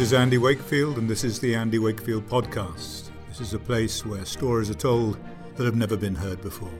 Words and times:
This 0.00 0.12
is 0.12 0.14
Andy 0.14 0.38
Wakefield, 0.38 0.96
and 0.96 1.10
this 1.10 1.24
is 1.24 1.40
the 1.40 1.54
Andy 1.54 1.78
Wakefield 1.78 2.26
Podcast. 2.26 3.10
This 3.28 3.38
is 3.38 3.52
a 3.52 3.58
place 3.58 4.02
where 4.06 4.24
stories 4.24 4.70
are 4.70 4.74
told 4.74 5.18
that 5.56 5.66
have 5.66 5.76
never 5.76 5.94
been 5.94 6.14
heard 6.14 6.40
before. 6.40 6.72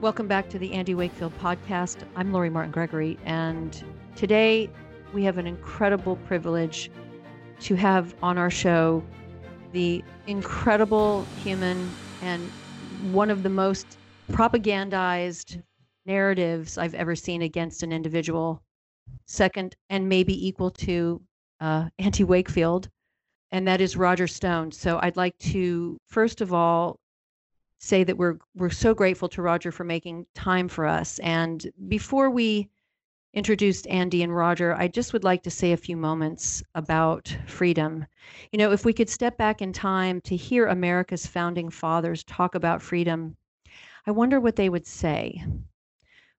Welcome 0.00 0.26
back 0.26 0.48
to 0.48 0.58
the 0.58 0.72
Andy 0.72 0.96
Wakefield 0.96 1.32
Podcast. 1.38 1.98
I'm 2.16 2.32
Laurie 2.32 2.50
Martin 2.50 2.72
Gregory, 2.72 3.20
and 3.24 3.84
today 4.16 4.68
we 5.14 5.22
have 5.22 5.38
an 5.38 5.46
incredible 5.46 6.16
privilege 6.26 6.90
to 7.60 7.76
have 7.76 8.12
on 8.20 8.36
our 8.36 8.50
show 8.50 9.00
the 9.70 10.02
incredible 10.26 11.24
human 11.44 11.88
and 12.20 12.42
one 13.12 13.30
of 13.30 13.44
the 13.44 13.48
most 13.48 13.96
propagandized 14.32 15.62
narratives 16.04 16.76
I've 16.76 16.94
ever 16.94 17.14
seen 17.14 17.42
against 17.42 17.84
an 17.84 17.92
individual, 17.92 18.60
second 19.26 19.76
and 19.90 20.08
maybe 20.08 20.46
equal 20.46 20.70
to 20.70 21.20
uh, 21.60 21.88
Andy 21.98 22.24
Wakefield, 22.24 22.88
and 23.50 23.66
that 23.68 23.80
is 23.80 23.96
Roger 23.96 24.26
Stone. 24.26 24.72
So 24.72 24.98
I'd 25.02 25.16
like 25.16 25.38
to 25.38 25.98
first 26.06 26.40
of 26.40 26.52
all 26.52 27.00
say 27.78 28.04
that 28.04 28.16
we're 28.16 28.38
we're 28.54 28.70
so 28.70 28.94
grateful 28.94 29.28
to 29.30 29.42
Roger 29.42 29.70
for 29.70 29.84
making 29.84 30.26
time 30.34 30.68
for 30.68 30.86
us. 30.86 31.18
And 31.20 31.66
before 31.88 32.30
we 32.30 32.68
introduced 33.34 33.86
Andy 33.88 34.22
and 34.22 34.34
Roger, 34.34 34.74
I 34.74 34.88
just 34.88 35.12
would 35.12 35.24
like 35.24 35.42
to 35.42 35.50
say 35.50 35.72
a 35.72 35.76
few 35.76 35.96
moments 35.96 36.62
about 36.74 37.36
freedom. 37.46 38.06
You 38.50 38.58
know, 38.58 38.72
if 38.72 38.84
we 38.84 38.94
could 38.94 39.10
step 39.10 39.36
back 39.36 39.60
in 39.60 39.72
time 39.72 40.22
to 40.22 40.36
hear 40.36 40.66
America's 40.66 41.26
founding 41.26 41.68
fathers 41.68 42.24
talk 42.24 42.54
about 42.54 42.80
freedom, 42.80 43.36
I 44.06 44.12
wonder 44.12 44.40
what 44.40 44.56
they 44.56 44.70
would 44.70 44.86
say. 44.86 45.44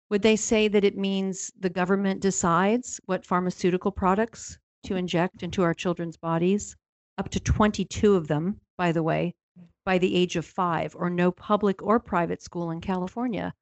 Would 0.10 0.22
they 0.22 0.38
say 0.38 0.70
that 0.70 0.86
it 0.86 0.98
means 0.98 1.52
the 1.60 1.70
government 1.70 2.22
decides 2.22 3.02
what 3.06 3.26
pharmaceutical 3.26 3.92
products 3.92 4.58
to 4.84 4.96
inject 4.96 5.44
into 5.44 5.64
our 5.64 5.74
children's 5.74 6.16
bodies? 6.16 6.78
Up 7.18 7.30
to 7.30 7.40
22 7.42 8.16
of 8.16 8.28
them, 8.28 8.62
by 8.78 8.94
the 8.94 9.04
way, 9.04 9.36
by 9.84 9.98
the 9.98 10.16
age 10.16 10.38
of 10.38 10.46
five, 10.46 10.96
or 10.96 11.10
no 11.10 11.32
public 11.32 11.82
or 11.82 12.00
private 12.00 12.42
school 12.42 12.72
in 12.72 12.80
California? 12.80 13.54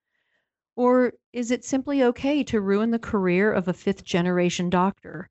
Or 0.75 1.13
is 1.33 1.49
it 1.49 1.65
simply 1.65 2.03
okay 2.03 2.43
to 2.43 2.61
ruin 2.61 2.91
the 2.91 2.99
career 2.99 3.51
of 3.51 3.67
a 3.67 3.73
fifth 3.73 4.03
generation 4.03 4.69
doctor 4.69 5.29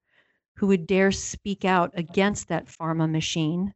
who 0.57 0.67
would 0.67 0.87
dare 0.87 1.13
speak 1.13 1.65
out 1.65 1.93
against 1.95 2.49
that 2.49 2.67
pharma 2.67 3.09
machine 3.09 3.73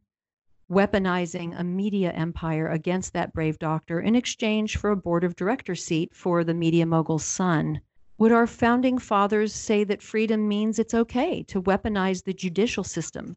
weaponizing 0.69 1.59
a 1.59 1.63
media 1.63 2.11
empire 2.11 2.67
against 2.67 3.11
that 3.13 3.33
brave 3.33 3.57
doctor 3.57 3.99
in 3.99 4.15
exchange 4.15 4.77
for 4.77 4.91
a 4.91 4.95
board 4.95 5.23
of 5.23 5.35
director 5.35 5.73
seat 5.73 6.13
for 6.13 6.43
the 6.43 6.53
media 6.53 6.85
mogul's 6.85 7.25
son. 7.25 7.81
Would 8.19 8.31
our 8.31 8.45
founding 8.45 8.99
fathers 8.99 9.53
say 9.53 9.83
that 9.85 10.01
freedom 10.01 10.47
means 10.47 10.77
it's 10.77 10.93
okay 10.93 11.41
to 11.43 11.61
weaponize 11.61 12.23
the 12.23 12.33
judicial 12.33 12.83
system 12.83 13.35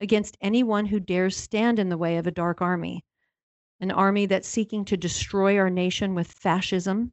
against 0.00 0.36
anyone 0.40 0.86
who 0.86 1.00
dares 1.00 1.36
stand 1.36 1.78
in 1.78 1.88
the 1.88 1.96
way 1.96 2.18
of 2.18 2.26
a 2.26 2.32
dark 2.32 2.60
army? 2.60 3.04
An 3.80 3.90
army 3.90 4.26
that's 4.26 4.48
seeking 4.48 4.84
to 4.86 4.96
destroy 4.96 5.56
our 5.56 5.70
nation 5.70 6.14
with 6.14 6.30
fascism, 6.30 7.12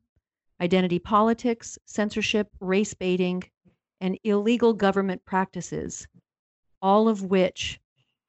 identity 0.59 0.99
politics, 0.99 1.77
censorship, 1.85 2.49
race 2.59 2.93
baiting, 2.93 3.43
and 4.01 4.17
illegal 4.23 4.73
government 4.73 5.23
practices, 5.23 6.07
all 6.81 7.07
of 7.07 7.23
which 7.23 7.79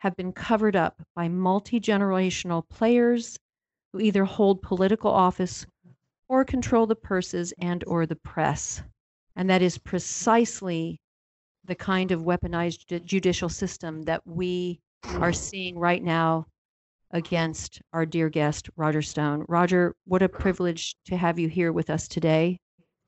have 0.02 0.16
been 0.16 0.32
covered 0.32 0.74
up 0.74 1.00
by 1.14 1.28
multi 1.28 1.78
generational 1.78 2.68
players 2.68 3.38
who 3.92 4.00
either 4.00 4.24
hold 4.24 4.60
political 4.60 5.12
office 5.12 5.64
or 6.28 6.44
control 6.44 6.86
the 6.86 6.96
purses 6.96 7.54
and 7.60 7.84
or 7.86 8.04
the 8.04 8.16
press. 8.16 8.82
And 9.36 9.48
that 9.48 9.62
is 9.62 9.78
precisely 9.78 10.98
the 11.64 11.76
kind 11.76 12.10
of 12.10 12.22
weaponized 12.22 13.04
judicial 13.04 13.48
system 13.48 14.02
that 14.02 14.26
we 14.26 14.80
are 15.20 15.32
seeing 15.32 15.78
right 15.78 16.02
now 16.02 16.46
against 17.12 17.80
our 17.92 18.04
dear 18.04 18.28
guest 18.28 18.70
roger 18.74 19.02
stone. 19.02 19.44
Roger 19.48 19.94
what 20.06 20.20
a 20.20 20.28
privilege 20.28 20.96
to 21.06 21.16
have 21.16 21.38
you 21.38 21.48
here 21.48 21.70
with 21.70 21.90
us 21.90 22.08
today. 22.08 22.58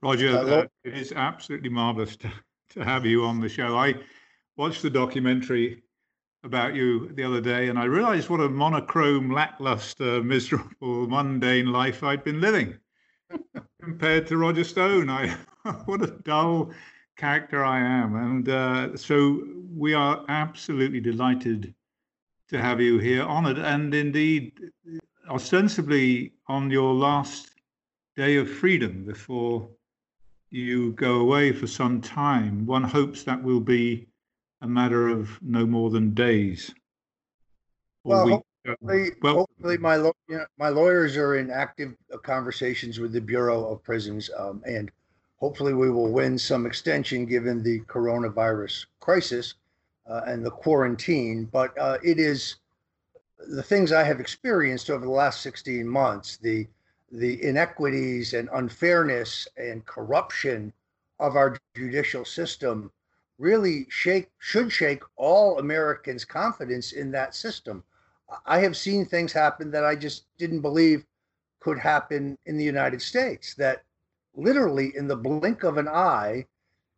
Roger 0.00 0.28
uh, 0.28 0.66
it 0.84 0.96
is 0.96 1.10
absolutely 1.10 1.70
marvelous 1.70 2.16
to, 2.18 2.30
to 2.70 2.84
have 2.84 3.04
you 3.04 3.24
on 3.24 3.40
the 3.40 3.48
show. 3.48 3.76
I 3.76 3.94
watched 4.56 4.82
the 4.82 4.90
documentary 4.90 5.82
about 6.44 6.74
you 6.74 7.10
the 7.14 7.24
other 7.24 7.40
day, 7.40 7.68
and 7.68 7.78
I 7.78 7.84
realized 7.84 8.28
what 8.28 8.40
a 8.40 8.48
monochrome, 8.48 9.30
lackluster, 9.30 10.22
miserable, 10.34 11.08
mundane 11.08 11.72
life 11.72 12.02
I'd 12.02 12.22
been 12.22 12.40
living 12.40 12.78
compared 13.82 14.26
to 14.28 14.36
Roger 14.36 14.64
Stone. 14.64 15.10
I 15.10 15.36
what 15.86 16.02
a 16.02 16.08
dull 16.08 16.70
character 17.16 17.64
I 17.64 17.80
am, 17.80 18.14
and 18.16 18.48
uh, 18.48 18.96
so 18.96 19.42
we 19.74 19.94
are 19.94 20.24
absolutely 20.28 21.00
delighted 21.00 21.74
to 22.48 22.60
have 22.60 22.80
you 22.80 22.98
here, 22.98 23.22
honoured, 23.22 23.58
and 23.58 23.94
indeed 23.94 24.52
ostensibly 25.28 26.34
on 26.46 26.70
your 26.70 26.92
last 26.92 27.50
day 28.16 28.36
of 28.36 28.50
freedom 28.50 29.04
before 29.04 29.68
you 30.50 30.92
go 30.92 31.16
away 31.16 31.52
for 31.52 31.66
some 31.66 32.00
time. 32.00 32.66
One 32.66 32.84
hopes 32.84 33.24
that 33.24 33.42
will 33.42 33.60
be 33.60 34.06
a 34.64 34.66
matter 34.66 35.08
of 35.08 35.40
no 35.42 35.66
more 35.66 35.90
than 35.90 36.14
days. 36.14 36.74
Well, 38.02 38.42
hopefully, 38.66 39.10
well, 39.20 39.34
hopefully 39.34 39.76
my 39.76 39.96
you 39.96 40.14
know, 40.28 40.46
my 40.58 40.70
lawyers 40.70 41.18
are 41.18 41.36
in 41.36 41.50
active 41.50 41.94
uh, 42.12 42.16
conversations 42.16 42.98
with 42.98 43.12
the 43.12 43.20
Bureau 43.20 43.66
of 43.66 43.82
Prisons, 43.82 44.30
um, 44.38 44.62
and 44.66 44.90
hopefully 45.36 45.74
we 45.74 45.90
will 45.90 46.10
win 46.10 46.38
some 46.38 46.64
extension 46.64 47.26
given 47.26 47.62
the 47.62 47.80
coronavirus 47.80 48.86
crisis 49.00 49.54
uh, 50.08 50.22
and 50.26 50.44
the 50.44 50.50
quarantine. 50.50 51.44
But 51.44 51.76
uh, 51.78 51.98
it 52.02 52.18
is 52.18 52.56
the 53.46 53.62
things 53.62 53.92
I 53.92 54.02
have 54.02 54.18
experienced 54.18 54.88
over 54.88 55.04
the 55.04 55.12
last 55.12 55.42
16 55.42 55.86
months, 55.86 56.38
the 56.38 56.66
the 57.12 57.44
inequities 57.44 58.32
and 58.32 58.48
unfairness 58.54 59.46
and 59.58 59.84
corruption 59.84 60.72
of 61.20 61.36
our 61.36 61.58
judicial 61.76 62.24
system 62.24 62.90
really 63.38 63.86
shake 63.90 64.30
should 64.38 64.70
shake 64.70 65.02
all 65.16 65.58
Americans' 65.58 66.24
confidence 66.24 66.92
in 66.92 67.10
that 67.12 67.34
system. 67.34 67.82
I 68.46 68.58
have 68.60 68.76
seen 68.76 69.04
things 69.04 69.32
happen 69.32 69.70
that 69.72 69.84
I 69.84 69.94
just 69.94 70.24
didn't 70.38 70.60
believe 70.60 71.04
could 71.60 71.78
happen 71.78 72.38
in 72.46 72.56
the 72.56 72.64
United 72.64 73.00
States. 73.00 73.54
That 73.54 73.84
literally 74.34 74.96
in 74.96 75.08
the 75.08 75.16
blink 75.16 75.62
of 75.62 75.78
an 75.78 75.88
eye, 75.88 76.46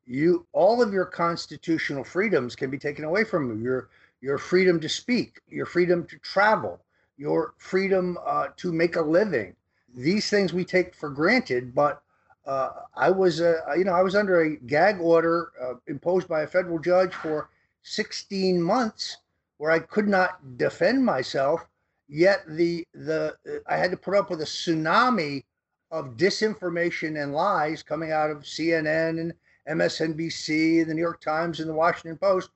you 0.07 0.47
all 0.53 0.83
of 0.83 0.93
your 0.93 1.05
constitutional 1.05 2.05
freedoms 2.05 2.57
can 2.57 2.71
be 2.71 2.79
taken 2.79 3.05
away 3.05 3.25
from 3.25 3.51
you. 3.51 3.63
Your 3.63 3.89
your 4.21 4.39
freedom 4.39 4.81
to 4.81 4.89
speak, 4.89 5.41
your 5.49 5.67
freedom 5.67 6.07
to 6.07 6.19
travel, 6.19 6.81
your 7.17 7.55
freedom 7.59 8.19
uh, 8.25 8.49
to 8.57 8.73
make 8.73 8.97
a 8.97 9.03
living. 9.03 9.55
These 9.95 10.29
things 10.31 10.53
we 10.53 10.65
take 10.65 10.95
for 10.95 11.11
granted, 11.11 11.75
but 11.75 12.03
uh, 12.47 12.71
I 12.95 13.11
was, 13.11 13.41
uh, 13.41 13.61
you 13.77 13.85
know, 13.85 13.93
I 13.93 14.03
was 14.03 14.15
under 14.15 14.41
a 14.41 14.57
gag 14.57 15.01
order 15.01 15.51
uh, 15.61 15.75
imposed 15.89 16.29
by 16.29 16.43
a 16.43 16.47
federal 16.47 16.79
judge 16.79 17.13
for 17.13 17.51
16 17.83 18.63
months, 18.63 19.19
where 19.59 19.71
I 19.71 19.81
could 19.81 20.09
not 20.09 20.57
defend 20.57 21.05
myself. 21.05 21.67
Yet 22.09 22.45
the 22.47 22.87
the 22.95 23.37
uh, 23.49 23.59
I 23.67 23.77
had 23.77 23.91
to 23.91 23.97
put 23.97 24.15
up 24.15 24.31
with 24.31 24.41
a 24.41 24.45
tsunami 24.45 25.45
of 25.91 26.17
disinformation 26.17 27.21
and 27.21 27.33
lies 27.33 27.83
coming 27.83 28.13
out 28.13 28.31
of 28.31 28.43
CNN 28.43 29.21
and 29.21 29.35
MSNBC, 29.69 30.83
and 30.83 30.91
the 30.91 30.95
New 30.95 31.01
York 31.01 31.21
Times, 31.21 31.59
and 31.59 31.69
the 31.69 31.75
Washington 31.75 32.17
Post, 32.17 32.51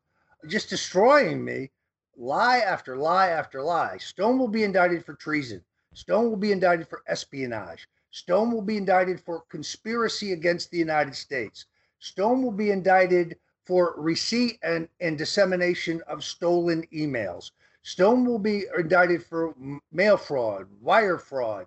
just 0.46 0.70
destroying 0.70 1.44
me, 1.44 1.70
lie 2.16 2.58
after 2.58 2.96
lie 2.96 3.28
after 3.28 3.60
lie. 3.60 3.96
Stone 3.98 4.38
will 4.38 4.48
be 4.48 4.62
indicted 4.62 5.04
for 5.04 5.14
treason. 5.14 5.64
Stone 5.94 6.30
will 6.30 6.36
be 6.36 6.52
indicted 6.52 6.86
for 6.86 7.02
espionage. 7.08 7.88
Stone 8.10 8.52
will 8.52 8.62
be 8.62 8.76
indicted 8.76 9.20
for 9.20 9.42
conspiracy 9.42 10.32
against 10.32 10.70
the 10.70 10.78
United 10.78 11.14
States. 11.14 11.66
Stone 12.00 12.42
will 12.42 12.52
be 12.52 12.70
indicted 12.70 13.38
for 13.64 13.94
receipt 13.96 14.58
and, 14.62 14.88
and 15.00 15.16
dissemination 15.16 16.02
of 16.08 16.24
stolen 16.24 16.84
emails. 16.92 17.52
Stone 17.82 18.24
will 18.24 18.38
be 18.38 18.66
indicted 18.76 19.24
for 19.24 19.54
mail 19.92 20.16
fraud, 20.16 20.66
wire 20.80 21.18
fraud, 21.18 21.66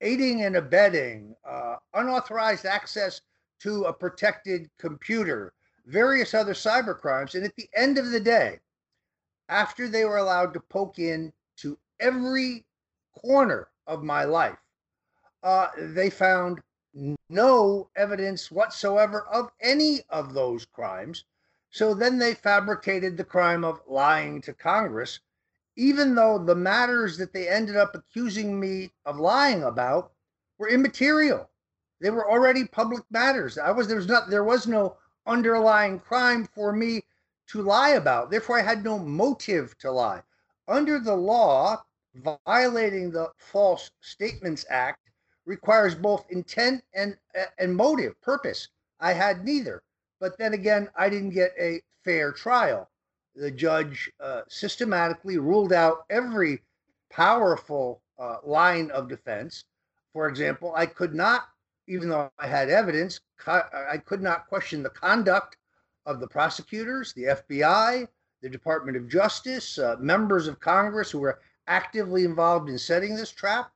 aiding 0.00 0.42
and 0.42 0.56
abetting, 0.56 1.36
uh, 1.44 1.76
unauthorized 1.94 2.66
access 2.66 3.20
to 3.60 3.84
a 3.84 3.92
protected 3.92 4.68
computer, 4.78 5.54
various 5.86 6.34
other 6.34 6.52
cyber 6.52 6.98
crimes. 6.98 7.34
And 7.34 7.44
at 7.44 7.54
the 7.56 7.68
end 7.74 7.96
of 7.96 8.10
the 8.10 8.20
day, 8.20 8.58
after 9.48 9.88
they 9.88 10.04
were 10.04 10.18
allowed 10.18 10.52
to 10.54 10.60
poke 10.60 10.98
in 10.98 11.32
to 11.58 11.78
every 12.00 12.66
corner 13.14 13.68
of 13.86 14.02
my 14.02 14.24
life, 14.24 14.58
uh, 15.46 15.70
they 15.78 16.10
found 16.10 16.60
no 17.28 17.88
evidence 17.94 18.50
whatsoever 18.50 19.24
of 19.28 19.52
any 19.60 20.00
of 20.10 20.34
those 20.34 20.64
crimes. 20.64 21.24
So 21.70 21.94
then 21.94 22.18
they 22.18 22.34
fabricated 22.34 23.16
the 23.16 23.22
crime 23.22 23.64
of 23.64 23.80
lying 23.86 24.40
to 24.40 24.52
Congress, 24.52 25.20
even 25.76 26.16
though 26.16 26.36
the 26.36 26.56
matters 26.56 27.16
that 27.18 27.32
they 27.32 27.48
ended 27.48 27.76
up 27.76 27.94
accusing 27.94 28.58
me 28.58 28.90
of 29.04 29.20
lying 29.20 29.62
about 29.62 30.10
were 30.58 30.68
immaterial. 30.68 31.48
They 32.00 32.10
were 32.10 32.28
already 32.28 32.66
public 32.66 33.04
matters. 33.08 33.56
I 33.56 33.70
was 33.70 33.86
there 33.86 33.98
was 33.98 34.08
not 34.08 34.28
there 34.28 34.42
was 34.42 34.66
no 34.66 34.96
underlying 35.26 36.00
crime 36.00 36.44
for 36.44 36.72
me 36.72 37.04
to 37.50 37.62
lie 37.62 37.90
about. 37.90 38.32
Therefore, 38.32 38.58
I 38.58 38.62
had 38.62 38.82
no 38.82 38.98
motive 38.98 39.78
to 39.78 39.92
lie. 39.92 40.24
Under 40.66 40.98
the 40.98 41.14
law, 41.14 41.84
violating 42.16 43.12
the 43.12 43.30
False 43.36 43.92
Statements 44.00 44.66
Act 44.68 45.05
requires 45.46 45.94
both 45.94 46.26
intent 46.30 46.82
and 46.94 47.16
and 47.58 47.74
motive, 47.74 48.20
purpose. 48.20 48.68
I 49.00 49.12
had 49.12 49.44
neither. 49.44 49.82
But 50.20 50.38
then 50.38 50.54
again, 50.54 50.88
I 50.96 51.08
didn't 51.08 51.30
get 51.30 51.54
a 51.58 51.82
fair 52.04 52.32
trial. 52.32 52.90
The 53.34 53.50
judge 53.50 54.10
uh, 54.20 54.42
systematically 54.48 55.38
ruled 55.38 55.72
out 55.72 56.04
every 56.10 56.62
powerful 57.10 58.02
uh, 58.18 58.38
line 58.42 58.90
of 58.90 59.08
defense. 59.08 59.64
For 60.12 60.28
example, 60.28 60.72
I 60.74 60.86
could 60.86 61.14
not, 61.14 61.48
even 61.86 62.08
though 62.08 62.30
I 62.38 62.46
had 62.46 62.70
evidence, 62.70 63.20
I 63.46 63.98
could 63.98 64.22
not 64.22 64.48
question 64.48 64.82
the 64.82 64.90
conduct 64.90 65.58
of 66.06 66.20
the 66.20 66.28
prosecutors, 66.28 67.12
the 67.12 67.24
FBI, 67.24 68.08
the 68.40 68.48
Department 68.48 68.96
of 68.96 69.08
Justice, 69.08 69.78
uh, 69.78 69.96
members 69.98 70.46
of 70.46 70.60
Congress 70.60 71.10
who 71.10 71.18
were 71.18 71.40
actively 71.66 72.24
involved 72.24 72.70
in 72.70 72.78
setting 72.78 73.14
this 73.14 73.30
trap. 73.30 73.70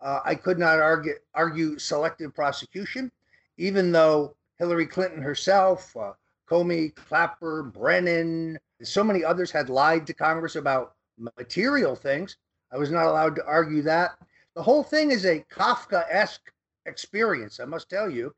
Uh, 0.00 0.20
I 0.24 0.34
could 0.34 0.58
not 0.58 0.78
argue, 0.78 1.14
argue 1.34 1.78
selective 1.78 2.34
prosecution, 2.34 3.10
even 3.56 3.92
though 3.92 4.36
Hillary 4.58 4.86
Clinton 4.86 5.22
herself, 5.22 5.96
uh, 5.96 6.12
Comey, 6.48 6.94
Clapper, 6.94 7.62
Brennan, 7.62 8.58
so 8.82 9.02
many 9.02 9.24
others 9.24 9.50
had 9.50 9.70
lied 9.70 10.06
to 10.06 10.14
Congress 10.14 10.56
about 10.56 10.94
material 11.38 11.96
things. 11.96 12.36
I 12.70 12.78
was 12.78 12.90
not 12.90 13.06
allowed 13.06 13.36
to 13.36 13.46
argue 13.46 13.82
that. 13.82 14.18
The 14.54 14.62
whole 14.62 14.82
thing 14.82 15.10
is 15.10 15.24
a 15.24 15.44
Kafka 15.50 16.04
esque 16.10 16.52
experience, 16.84 17.58
I 17.58 17.64
must 17.64 17.88
tell 17.88 18.10
you. 18.10 18.34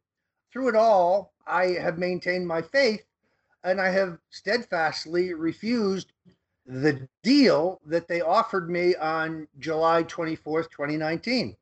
Through 0.52 0.68
it 0.68 0.76
all, 0.76 1.32
I 1.46 1.66
have 1.72 1.98
maintained 1.98 2.46
my 2.46 2.62
faith 2.62 3.04
and 3.64 3.80
I 3.80 3.88
have 3.90 4.18
steadfastly 4.30 5.34
refused 5.34 6.12
the 6.68 7.08
deal 7.22 7.80
that 7.86 8.06
they 8.06 8.20
offered 8.20 8.68
me 8.68 8.94
on 8.96 9.48
July 9.58 10.04
24th, 10.04 10.70
2019. 10.70 11.56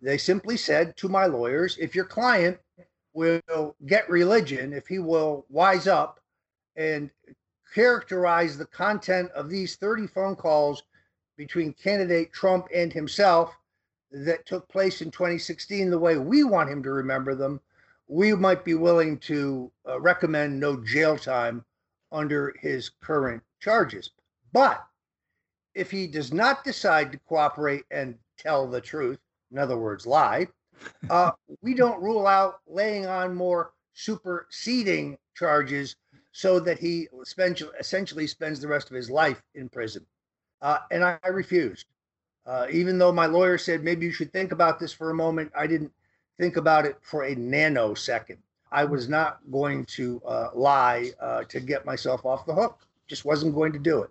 They 0.00 0.16
simply 0.16 0.56
said 0.56 0.96
to 0.96 1.10
my 1.10 1.26
lawyers, 1.26 1.76
if 1.78 1.94
your 1.94 2.06
client 2.06 2.58
will 3.12 3.76
get 3.84 4.08
religion, 4.08 4.72
if 4.72 4.86
he 4.86 4.98
will 4.98 5.44
wise 5.50 5.86
up 5.86 6.20
and 6.74 7.10
characterize 7.74 8.56
the 8.56 8.66
content 8.66 9.30
of 9.32 9.50
these 9.50 9.76
30 9.76 10.06
phone 10.06 10.36
calls 10.36 10.82
between 11.36 11.74
candidate 11.74 12.32
Trump 12.32 12.66
and 12.74 12.92
himself 12.92 13.54
that 14.10 14.46
took 14.46 14.66
place 14.68 15.02
in 15.02 15.10
2016 15.10 15.90
the 15.90 15.98
way 15.98 16.16
we 16.16 16.44
want 16.44 16.70
him 16.70 16.82
to 16.82 16.90
remember 16.90 17.34
them, 17.34 17.60
we 18.08 18.34
might 18.34 18.64
be 18.64 18.74
willing 18.74 19.18
to 19.18 19.70
uh, 19.86 20.00
recommend 20.00 20.58
no 20.58 20.82
jail 20.82 21.18
time 21.18 21.62
under 22.10 22.54
his 22.60 22.88
current 22.88 23.42
charges. 23.60 24.12
But 24.52 24.84
if 25.74 25.90
he 25.90 26.06
does 26.06 26.32
not 26.32 26.64
decide 26.64 27.12
to 27.12 27.18
cooperate 27.18 27.84
and 27.90 28.16
tell 28.38 28.66
the 28.66 28.80
truth, 28.80 29.18
in 29.52 29.58
other 29.58 29.78
words, 29.78 30.06
lie, 30.06 30.48
uh, 31.10 31.32
we 31.62 31.74
don't 31.74 32.02
rule 32.02 32.26
out 32.26 32.60
laying 32.66 33.06
on 33.06 33.34
more 33.34 33.72
superseding 33.94 35.18
charges 35.34 35.96
so 36.32 36.60
that 36.60 36.78
he 36.78 37.08
spends, 37.24 37.62
essentially 37.80 38.26
spends 38.26 38.60
the 38.60 38.68
rest 38.68 38.90
of 38.90 38.96
his 38.96 39.10
life 39.10 39.42
in 39.54 39.68
prison. 39.68 40.04
Uh, 40.60 40.78
and 40.90 41.02
I, 41.02 41.18
I 41.24 41.28
refused. 41.28 41.86
Uh, 42.44 42.66
even 42.70 42.98
though 42.98 43.12
my 43.12 43.26
lawyer 43.26 43.58
said 43.58 43.82
maybe 43.82 44.06
you 44.06 44.12
should 44.12 44.32
think 44.32 44.52
about 44.52 44.78
this 44.78 44.92
for 44.92 45.10
a 45.10 45.14
moment, 45.14 45.50
I 45.56 45.66
didn't 45.66 45.92
think 46.38 46.56
about 46.56 46.84
it 46.86 46.96
for 47.00 47.24
a 47.24 47.34
nanosecond. 47.34 48.38
I 48.70 48.84
was 48.84 49.08
not 49.08 49.40
going 49.50 49.84
to 49.86 50.20
uh, 50.26 50.50
lie 50.54 51.10
uh, 51.20 51.44
to 51.44 51.60
get 51.60 51.86
myself 51.86 52.24
off 52.24 52.46
the 52.46 52.54
hook. 52.54 52.86
Just 53.08 53.24
wasn't 53.24 53.54
going 53.54 53.72
to 53.72 53.78
do 53.78 54.02
it. 54.02 54.10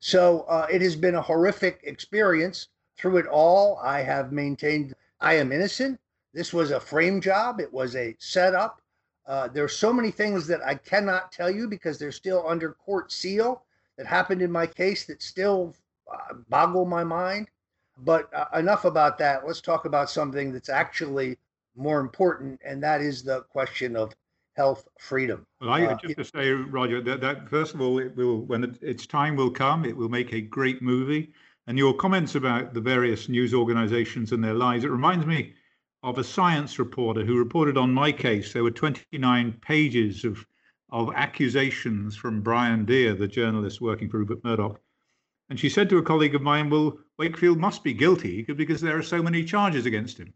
So 0.00 0.42
uh, 0.42 0.66
it 0.70 0.82
has 0.82 0.96
been 0.96 1.14
a 1.14 1.22
horrific 1.22 1.80
experience. 1.84 2.68
Through 2.96 3.18
it 3.18 3.26
all, 3.26 3.78
I 3.82 4.00
have 4.02 4.32
maintained 4.32 4.94
I 5.20 5.34
am 5.34 5.52
innocent. 5.52 5.98
This 6.32 6.52
was 6.52 6.70
a 6.70 6.80
frame 6.80 7.20
job, 7.20 7.60
it 7.60 7.72
was 7.72 7.96
a 7.96 8.14
setup. 8.18 8.82
Uh, 9.26 9.48
there 9.48 9.64
are 9.64 9.68
so 9.68 9.92
many 9.92 10.10
things 10.10 10.46
that 10.46 10.62
I 10.64 10.74
cannot 10.74 11.32
tell 11.32 11.50
you 11.50 11.66
because 11.66 11.98
they're 11.98 12.12
still 12.12 12.44
under 12.46 12.72
court 12.72 13.10
seal 13.10 13.64
that 13.96 14.06
happened 14.06 14.42
in 14.42 14.52
my 14.52 14.66
case 14.66 15.04
that 15.06 15.22
still 15.22 15.74
uh, 16.12 16.34
boggle 16.48 16.84
my 16.84 17.02
mind. 17.02 17.48
But 17.98 18.32
uh, 18.34 18.46
enough 18.58 18.84
about 18.84 19.16
that. 19.18 19.46
Let's 19.46 19.62
talk 19.62 19.86
about 19.86 20.10
something 20.10 20.52
that's 20.52 20.68
actually 20.68 21.38
more 21.74 22.00
important, 22.00 22.60
and 22.64 22.82
that 22.82 23.00
is 23.00 23.22
the 23.22 23.40
question 23.42 23.96
of 23.96 24.14
health 24.56 24.88
freedom. 24.98 25.46
Well, 25.60 25.70
I 25.70 25.84
uh, 25.84 25.96
just 25.96 26.16
to 26.16 26.24
say, 26.24 26.50
Roger, 26.50 27.00
that, 27.02 27.20
that 27.20 27.48
first 27.48 27.74
of 27.74 27.80
all, 27.80 27.98
it 27.98 28.16
will 28.16 28.40
when 28.42 28.64
it, 28.64 28.82
its 28.82 29.06
time 29.06 29.36
will 29.36 29.50
come, 29.50 29.84
it 29.84 29.96
will 29.96 30.08
make 30.08 30.32
a 30.32 30.40
great 30.40 30.82
movie. 30.82 31.32
And 31.66 31.76
your 31.76 31.94
comments 31.94 32.36
about 32.36 32.74
the 32.74 32.80
various 32.80 33.28
news 33.28 33.52
organizations 33.52 34.32
and 34.32 34.42
their 34.42 34.54
lies, 34.54 34.84
it 34.84 34.90
reminds 34.90 35.26
me 35.26 35.54
of 36.02 36.18
a 36.18 36.24
science 36.24 36.78
reporter 36.78 37.24
who 37.24 37.38
reported 37.38 37.76
on 37.76 37.92
my 37.92 38.12
case. 38.12 38.52
There 38.52 38.62
were 38.62 38.70
29 38.70 39.52
pages 39.60 40.24
of 40.24 40.46
of 40.90 41.12
accusations 41.14 42.16
from 42.16 42.40
Brian 42.40 42.84
Deer, 42.84 43.14
the 43.14 43.26
journalist 43.26 43.80
working 43.80 44.08
for 44.08 44.18
Rupert 44.18 44.44
Murdoch. 44.44 44.80
And 45.48 45.58
she 45.58 45.68
said 45.68 45.88
to 45.90 45.98
a 45.98 46.02
colleague 46.02 46.34
of 46.34 46.42
mine, 46.42 46.70
Well, 46.70 46.98
Wakefield 47.18 47.58
must 47.58 47.84
be 47.84 47.92
guilty 47.92 48.42
because 48.42 48.80
there 48.80 48.96
are 48.96 49.02
so 49.02 49.22
many 49.22 49.44
charges 49.44 49.86
against 49.86 50.18
him. 50.18 50.32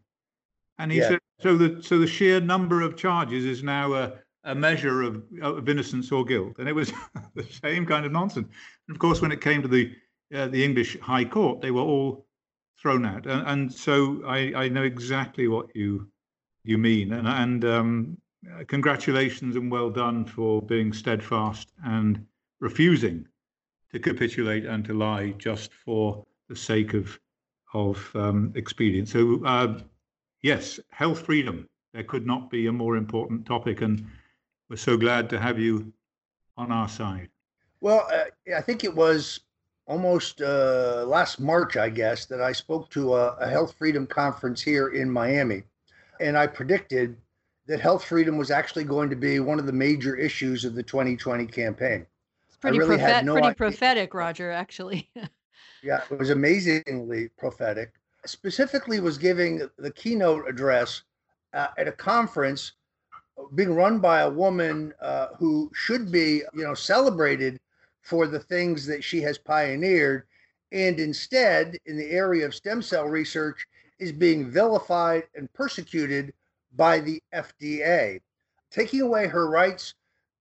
And 0.77 0.91
he 0.91 0.99
yeah. 0.99 1.09
said, 1.09 1.19
so 1.41 1.57
the 1.57 1.81
so 1.81 1.99
the 1.99 2.07
sheer 2.07 2.39
number 2.39 2.81
of 2.81 2.95
charges 2.95 3.45
is 3.45 3.63
now 3.63 3.93
a, 3.93 4.13
a 4.43 4.55
measure 4.55 5.01
of, 5.01 5.23
of 5.41 5.67
innocence 5.67 6.11
or 6.11 6.23
guilt, 6.23 6.55
and 6.59 6.67
it 6.67 6.73
was 6.73 6.91
the 7.35 7.43
same 7.43 7.85
kind 7.85 8.05
of 8.05 8.11
nonsense. 8.11 8.47
And 8.87 8.95
of 8.95 8.99
course, 8.99 9.21
when 9.21 9.31
it 9.31 9.41
came 9.41 9.61
to 9.61 9.67
the 9.67 9.93
uh, 10.33 10.47
the 10.47 10.63
English 10.63 10.99
High 10.99 11.25
Court, 11.25 11.61
they 11.61 11.71
were 11.71 11.81
all 11.81 12.25
thrown 12.81 13.05
out. 13.05 13.25
And, 13.27 13.47
and 13.47 13.73
so 13.73 14.23
I, 14.25 14.53
I 14.55 14.69
know 14.69 14.83
exactly 14.83 15.47
what 15.47 15.75
you 15.75 16.07
you 16.63 16.77
mean. 16.77 17.13
And 17.13 17.27
and 17.27 17.65
um, 17.65 18.17
congratulations 18.67 19.55
and 19.55 19.71
well 19.71 19.89
done 19.89 20.25
for 20.25 20.61
being 20.61 20.93
steadfast 20.93 21.71
and 21.85 22.25
refusing 22.59 23.27
to 23.91 23.99
capitulate 23.99 24.65
and 24.65 24.85
to 24.85 24.93
lie 24.93 25.31
just 25.31 25.73
for 25.73 26.25
the 26.49 26.55
sake 26.55 26.93
of 26.93 27.19
of 27.73 28.11
um, 28.15 28.51
expedience. 28.55 29.11
So 29.11 29.43
uh, 29.45 29.79
yes, 30.41 30.79
health 30.89 31.25
freedom. 31.25 31.67
There 31.93 32.03
could 32.03 32.25
not 32.25 32.49
be 32.49 32.67
a 32.67 32.71
more 32.71 32.95
important 32.95 33.45
topic, 33.45 33.81
and 33.81 34.05
we're 34.69 34.77
so 34.77 34.97
glad 34.97 35.29
to 35.31 35.39
have 35.39 35.59
you 35.59 35.91
on 36.57 36.71
our 36.71 36.87
side. 36.87 37.29
Well, 37.81 38.07
uh, 38.13 38.55
I 38.55 38.61
think 38.61 38.83
it 38.83 38.95
was 38.95 39.41
almost 39.87 40.41
uh, 40.41 41.03
last 41.07 41.39
March, 41.39 41.75
I 41.75 41.89
guess, 41.89 42.25
that 42.27 42.41
I 42.41 42.51
spoke 42.51 42.89
to 42.91 43.15
a, 43.15 43.35
a, 43.37 43.49
health 43.49 43.75
freedom 43.77 44.07
conference 44.07 44.61
here 44.61 44.89
in 44.89 45.09
Miami, 45.09 45.63
and 46.19 46.37
I 46.37 46.47
predicted 46.47 47.17
that 47.67 47.79
health 47.79 48.05
freedom 48.05 48.37
was 48.37 48.51
actually 48.51 48.83
going 48.83 49.09
to 49.09 49.15
be 49.15 49.39
one 49.39 49.59
of 49.59 49.65
the 49.65 49.73
major 49.73 50.15
issues 50.15 50.63
of 50.63 50.75
the 50.75 50.83
2020 50.83 51.45
campaign. 51.47 52.05
It's 52.47 52.57
pretty, 52.57 52.79
really 52.79 52.97
prophet- 52.97 53.25
no 53.25 53.33
pretty 53.33 53.53
prophetic, 53.53 54.13
Roger. 54.13 54.51
Actually. 54.51 55.09
yeah, 55.83 56.01
it 56.09 56.17
was 56.17 56.29
amazingly 56.29 57.29
prophetic 57.37 57.93
specifically 58.25 58.99
was 58.99 59.17
giving 59.17 59.67
the 59.77 59.91
keynote 59.91 60.47
address 60.47 61.03
uh, 61.53 61.67
at 61.77 61.87
a 61.87 61.91
conference 61.91 62.73
being 63.55 63.73
run 63.73 63.99
by 63.99 64.21
a 64.21 64.29
woman 64.29 64.93
uh, 65.01 65.27
who 65.37 65.71
should 65.73 66.11
be, 66.11 66.43
you 66.53 66.63
know, 66.63 66.73
celebrated 66.73 67.59
for 68.01 68.27
the 68.27 68.39
things 68.39 68.85
that 68.85 69.03
she 69.03 69.21
has 69.21 69.37
pioneered, 69.37 70.23
and 70.71 70.99
instead, 70.99 71.77
in 71.85 71.97
the 71.97 72.11
area 72.11 72.45
of 72.45 72.55
stem 72.55 72.81
cell 72.81 73.05
research, 73.05 73.65
is 73.99 74.11
being 74.11 74.49
vilified 74.49 75.23
and 75.35 75.51
persecuted 75.53 76.33
by 76.75 76.99
the 76.99 77.21
FDA, 77.33 78.21
taking 78.71 79.01
away 79.01 79.27
her 79.27 79.49
rights 79.49 79.95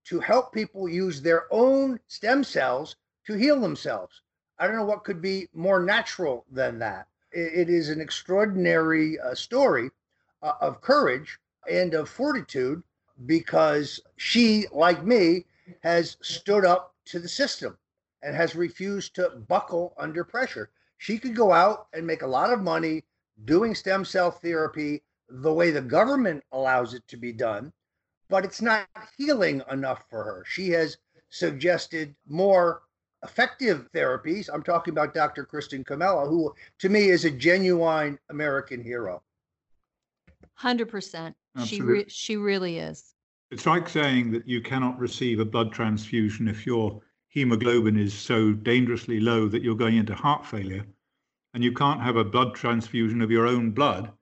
to 0.04 0.20
help 0.20 0.52
people 0.52 0.88
use 0.88 1.20
their 1.20 1.52
own 1.52 1.98
stem 2.08 2.44
cells 2.44 2.96
to 3.26 3.34
heal 3.34 3.60
themselves. 3.60 4.22
I 4.58 4.66
don't 4.66 4.76
know 4.76 4.84
what 4.84 5.04
could 5.04 5.20
be 5.20 5.48
more 5.52 5.82
natural 5.82 6.44
than 6.50 6.78
that 6.78 7.06
it 7.32 7.68
is 7.70 7.88
an 7.88 8.00
extraordinary 8.00 9.18
uh, 9.20 9.34
story 9.34 9.90
uh, 10.42 10.52
of 10.60 10.80
courage 10.80 11.38
and 11.70 11.94
of 11.94 12.08
fortitude 12.08 12.82
because 13.26 14.00
she, 14.16 14.66
like 14.72 15.04
me, 15.04 15.46
has 15.82 16.16
stood 16.22 16.64
up 16.64 16.94
to 17.06 17.18
the 17.18 17.28
system 17.28 17.76
and 18.22 18.34
has 18.34 18.54
refused 18.54 19.14
to 19.14 19.30
buckle 19.48 19.94
under 19.98 20.24
pressure. 20.24 20.70
She 20.98 21.18
could 21.18 21.34
go 21.34 21.52
out 21.52 21.88
and 21.92 22.06
make 22.06 22.22
a 22.22 22.26
lot 22.26 22.52
of 22.52 22.60
money 22.62 23.04
doing 23.44 23.74
stem 23.74 24.04
cell 24.04 24.30
therapy 24.30 25.02
the 25.28 25.52
way 25.52 25.70
the 25.70 25.80
government 25.80 26.44
allows 26.52 26.94
it 26.94 27.06
to 27.08 27.16
be 27.16 27.32
done, 27.32 27.72
but 28.28 28.44
it's 28.44 28.60
not 28.60 28.88
healing 29.16 29.62
enough 29.70 30.04
for 30.10 30.24
her. 30.24 30.44
She 30.46 30.70
has 30.70 30.98
suggested 31.30 32.14
more 32.28 32.82
effective 33.22 33.88
therapies. 33.94 34.48
I'm 34.52 34.62
talking 34.62 34.92
about 34.92 35.14
Dr. 35.14 35.44
Kristin 35.44 35.84
Comella, 35.84 36.28
who 36.28 36.54
to 36.78 36.88
me 36.88 37.08
is 37.08 37.24
a 37.24 37.30
genuine 37.30 38.18
American 38.30 38.82
hero. 38.82 39.22
Hundred 40.54 40.88
percent. 40.88 41.36
She 41.64 41.80
re- 41.80 42.08
she 42.08 42.36
really 42.36 42.78
is. 42.78 43.14
It's 43.50 43.66
like 43.66 43.88
saying 43.88 44.30
that 44.32 44.46
you 44.46 44.60
cannot 44.60 44.98
receive 44.98 45.40
a 45.40 45.44
blood 45.44 45.72
transfusion 45.72 46.46
if 46.46 46.66
you're 46.66 47.00
hemoglobin 47.30 47.96
is 47.96 48.12
so 48.12 48.52
dangerously 48.52 49.20
low 49.20 49.48
that 49.48 49.62
you're 49.62 49.76
going 49.76 49.96
into 49.96 50.14
heart 50.14 50.44
failure, 50.44 50.84
and 51.54 51.64
you 51.64 51.72
can't 51.72 52.00
have 52.00 52.16
a 52.16 52.24
blood 52.24 52.54
transfusion 52.54 53.22
of 53.22 53.30
your 53.30 53.46
own 53.46 53.70
blood 53.70 54.12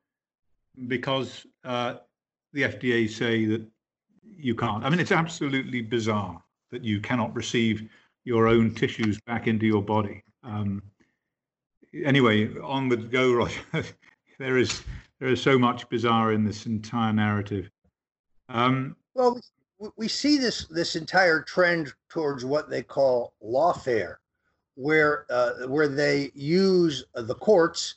because 0.86 1.46
uh, 1.64 1.94
the 2.52 2.62
FDA 2.62 3.08
say 3.10 3.46
that 3.46 3.66
you 4.22 4.54
can't. 4.54 4.84
I 4.84 4.90
mean, 4.90 5.00
it's 5.00 5.12
absolutely 5.12 5.82
bizarre 5.82 6.42
that 6.70 6.84
you 6.84 7.00
cannot 7.00 7.34
receive 7.34 7.88
your 8.28 8.46
own 8.46 8.70
tissues 8.74 9.18
back 9.22 9.46
into 9.46 9.64
your 9.64 9.82
body. 9.82 10.22
Um, 10.44 10.82
anyway, 12.04 12.54
on 12.58 12.90
with 12.90 13.10
go, 13.10 13.32
Roger. 13.32 13.62
there 14.38 14.58
is 14.58 14.82
there 15.18 15.30
is 15.30 15.40
so 15.40 15.58
much 15.58 15.88
bizarre 15.88 16.32
in 16.32 16.44
this 16.44 16.66
entire 16.66 17.12
narrative. 17.14 17.70
Um, 18.50 18.96
well, 19.14 19.40
we 19.96 20.08
see 20.08 20.36
this 20.36 20.66
this 20.66 20.94
entire 20.94 21.40
trend 21.40 21.94
towards 22.10 22.44
what 22.44 22.68
they 22.68 22.82
call 22.82 23.32
lawfare, 23.42 24.16
where 24.74 25.24
uh, 25.30 25.66
where 25.66 25.88
they 25.88 26.30
use 26.34 27.04
the 27.14 27.34
courts 27.34 27.94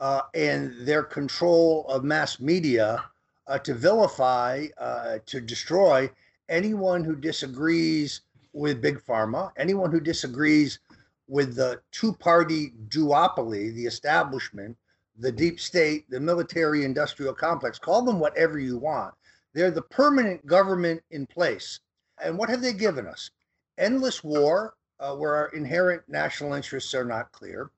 uh, 0.00 0.22
and 0.34 0.74
their 0.80 1.04
control 1.04 1.86
of 1.88 2.02
mass 2.02 2.40
media 2.40 3.04
uh, 3.46 3.58
to 3.60 3.74
vilify, 3.74 4.66
uh, 4.78 5.18
to 5.26 5.40
destroy 5.40 6.10
anyone 6.48 7.04
who 7.04 7.14
disagrees 7.14 8.22
with 8.52 8.80
big 8.80 9.00
pharma, 9.00 9.50
anyone 9.56 9.90
who 9.90 10.00
disagrees 10.00 10.80
with 11.26 11.54
the 11.54 11.80
two-party 11.92 12.72
duopoly, 12.88 13.74
the 13.74 13.86
establishment, 13.86 14.76
the 15.18 15.32
deep 15.32 15.60
state, 15.60 16.08
the 16.10 16.20
military-industrial 16.20 17.34
complex. 17.34 17.78
Call 17.78 18.02
them 18.02 18.18
whatever 18.18 18.58
you 18.58 18.78
want 18.78 19.14
they're 19.54 19.70
the 19.70 19.82
permanent 19.82 20.44
government 20.46 21.02
in 21.10 21.26
place. 21.26 21.80
And 22.22 22.38
what 22.38 22.48
have 22.48 22.62
they 22.62 22.72
given 22.72 23.06
us? 23.06 23.30
Endless 23.76 24.22
war, 24.22 24.74
uh, 25.00 25.14
where 25.14 25.34
our 25.34 25.48
inherent 25.48 26.02
national 26.08 26.52
interests 26.52 26.94
are 26.94 27.04
not 27.04 27.32
clear, 27.32 27.70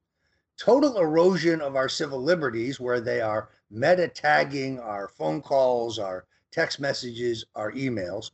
total 0.58 0.98
erosion 0.98 1.60
of 1.60 1.76
our 1.76 1.88
civil 1.88 2.20
liberties, 2.22 2.80
where 2.80 3.00
they 3.00 3.20
are 3.20 3.48
meta 3.70 4.08
tagging 4.08 4.78
our 4.80 5.08
phone 5.08 5.40
calls, 5.40 5.98
our 5.98 6.26
text 6.50 6.80
messages, 6.80 7.44
our 7.54 7.72
emails, 7.72 8.30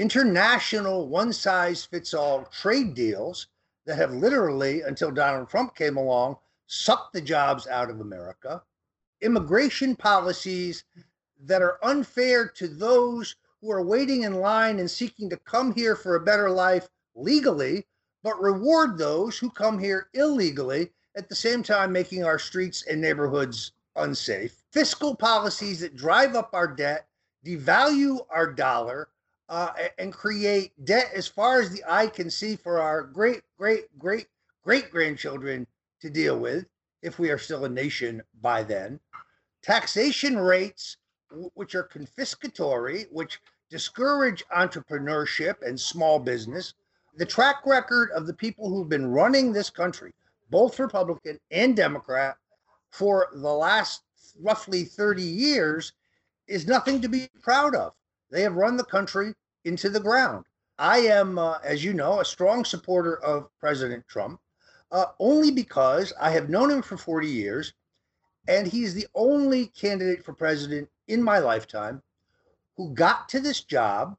international 0.00 1.08
one 1.08 1.30
size 1.30 1.84
fits 1.84 2.14
all 2.14 2.44
trade 2.46 2.94
deals 2.94 3.48
that 3.84 3.96
have 3.96 4.10
literally, 4.14 4.80
until 4.80 5.10
Donald 5.10 5.50
Trump 5.50 5.76
came 5.76 5.98
along, 5.98 6.36
sucked 6.66 7.12
the 7.12 7.20
jobs 7.20 7.66
out 7.66 7.90
of 7.90 8.00
America, 8.00 8.62
immigration 9.20 9.94
policies 9.94 10.84
that 11.44 11.60
are 11.60 11.78
unfair 11.84 12.48
to 12.48 12.66
those 12.66 13.36
who 13.60 13.70
are 13.70 13.84
waiting 13.84 14.22
in 14.22 14.40
line 14.40 14.78
and 14.78 14.90
seeking 14.90 15.28
to 15.28 15.36
come 15.36 15.74
here 15.74 15.94
for 15.94 16.16
a 16.16 16.24
better 16.24 16.48
life 16.50 16.88
legally, 17.14 17.86
but 18.22 18.40
reward 18.40 18.96
those 18.96 19.36
who 19.36 19.50
come 19.50 19.78
here 19.78 20.08
illegally, 20.14 20.90
at 21.14 21.28
the 21.28 21.34
same 21.34 21.62
time 21.62 21.92
making 21.92 22.24
our 22.24 22.38
streets 22.38 22.86
and 22.86 23.02
neighborhoods 23.02 23.72
unsafe. 23.96 24.62
Fiscal 24.70 25.14
policies 25.14 25.80
that 25.80 25.94
drive 25.94 26.34
up 26.36 26.54
our 26.54 26.68
debt, 26.68 27.06
devalue 27.44 28.24
our 28.30 28.50
dollar, 28.50 29.08
uh, 29.50 29.72
and 29.98 30.12
create 30.12 30.72
debt 30.84 31.10
as 31.12 31.26
far 31.26 31.60
as 31.60 31.70
the 31.70 31.82
eye 31.86 32.06
can 32.06 32.30
see 32.30 32.54
for 32.54 32.80
our 32.80 33.02
great, 33.02 33.42
great, 33.58 33.86
great, 33.98 34.28
great 34.62 34.90
grandchildren 34.92 35.66
to 36.00 36.08
deal 36.08 36.38
with, 36.38 36.64
if 37.02 37.18
we 37.18 37.30
are 37.30 37.38
still 37.38 37.64
a 37.64 37.68
nation 37.68 38.22
by 38.40 38.62
then. 38.62 38.98
Taxation 39.60 40.38
rates 40.38 40.96
which 41.54 41.74
are 41.74 41.84
confiscatory, 41.84 43.06
which 43.10 43.40
discourage 43.70 44.44
entrepreneurship 44.56 45.56
and 45.66 45.78
small 45.78 46.20
business. 46.20 46.74
The 47.16 47.26
track 47.26 47.66
record 47.66 48.10
of 48.12 48.26
the 48.26 48.34
people 48.34 48.68
who've 48.68 48.88
been 48.88 49.10
running 49.10 49.52
this 49.52 49.68
country, 49.68 50.12
both 50.50 50.78
Republican 50.78 51.38
and 51.50 51.76
Democrat, 51.76 52.36
for 52.90 53.28
the 53.32 53.52
last 53.52 54.02
roughly 54.40 54.84
30 54.84 55.22
years 55.22 55.92
is 56.46 56.68
nothing 56.68 57.00
to 57.00 57.08
be 57.08 57.28
proud 57.42 57.74
of. 57.74 57.92
They 58.30 58.42
have 58.42 58.54
run 58.54 58.76
the 58.76 58.84
country 58.84 59.34
into 59.64 59.88
the 59.88 60.00
ground. 60.00 60.44
I 60.78 60.98
am, 60.98 61.38
uh, 61.38 61.58
as 61.62 61.84
you 61.84 61.92
know, 61.92 62.20
a 62.20 62.24
strong 62.24 62.64
supporter 62.64 63.22
of 63.22 63.50
President 63.58 64.06
Trump, 64.08 64.40
uh, 64.90 65.06
only 65.18 65.50
because 65.50 66.12
I 66.20 66.30
have 66.30 66.48
known 66.48 66.70
him 66.70 66.82
for 66.82 66.96
40 66.96 67.28
years, 67.28 67.74
and 68.48 68.66
he's 68.66 68.94
the 68.94 69.06
only 69.14 69.66
candidate 69.66 70.24
for 70.24 70.32
president 70.32 70.88
in 71.08 71.22
my 71.22 71.38
lifetime 71.38 72.02
who 72.76 72.94
got 72.94 73.28
to 73.28 73.40
this 73.40 73.62
job 73.62 74.16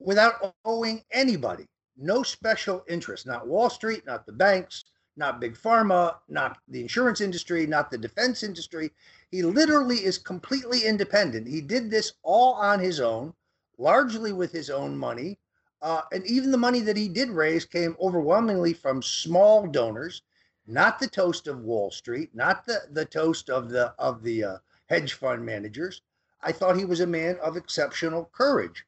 without 0.00 0.54
owing 0.64 1.02
anybody, 1.12 1.66
no 1.96 2.22
special 2.22 2.84
interest, 2.88 3.26
not 3.26 3.46
Wall 3.46 3.70
Street, 3.70 4.04
not 4.04 4.26
the 4.26 4.32
banks, 4.32 4.84
not 5.16 5.40
big 5.40 5.56
pharma, 5.56 6.16
not 6.28 6.58
the 6.68 6.80
insurance 6.80 7.20
industry, 7.20 7.66
not 7.66 7.90
the 7.90 7.98
defense 7.98 8.42
industry. 8.42 8.90
He 9.30 9.42
literally 9.42 10.04
is 10.04 10.18
completely 10.18 10.84
independent. 10.84 11.46
He 11.46 11.60
did 11.60 11.90
this 11.90 12.14
all 12.22 12.54
on 12.54 12.80
his 12.80 13.00
own, 13.00 13.32
largely 13.78 14.32
with 14.32 14.52
his 14.52 14.70
own 14.70 14.96
money. 14.96 15.38
Uh, 15.82 16.02
and 16.12 16.26
even 16.26 16.50
the 16.50 16.56
money 16.56 16.80
that 16.80 16.96
he 16.96 17.08
did 17.08 17.28
raise 17.28 17.64
came 17.64 17.96
overwhelmingly 18.00 18.72
from 18.72 19.02
small 19.02 19.66
donors, 19.66 20.22
not 20.66 20.98
the 20.98 21.08
toast 21.08 21.46
of 21.46 21.60
Wall 21.60 21.90
Street, 21.90 22.34
not 22.34 22.64
the, 22.64 22.80
the 22.90 23.04
toast 23.04 23.50
of 23.50 23.68
the 23.68 23.94
of 23.98 24.22
the 24.22 24.44
uh, 24.44 24.58
hedge 24.86 25.12
fund 25.12 25.44
managers. 25.44 26.02
I 26.42 26.52
thought 26.52 26.76
he 26.76 26.84
was 26.84 27.00
a 27.00 27.06
man 27.06 27.36
of 27.42 27.56
exceptional 27.56 28.30
courage. 28.32 28.86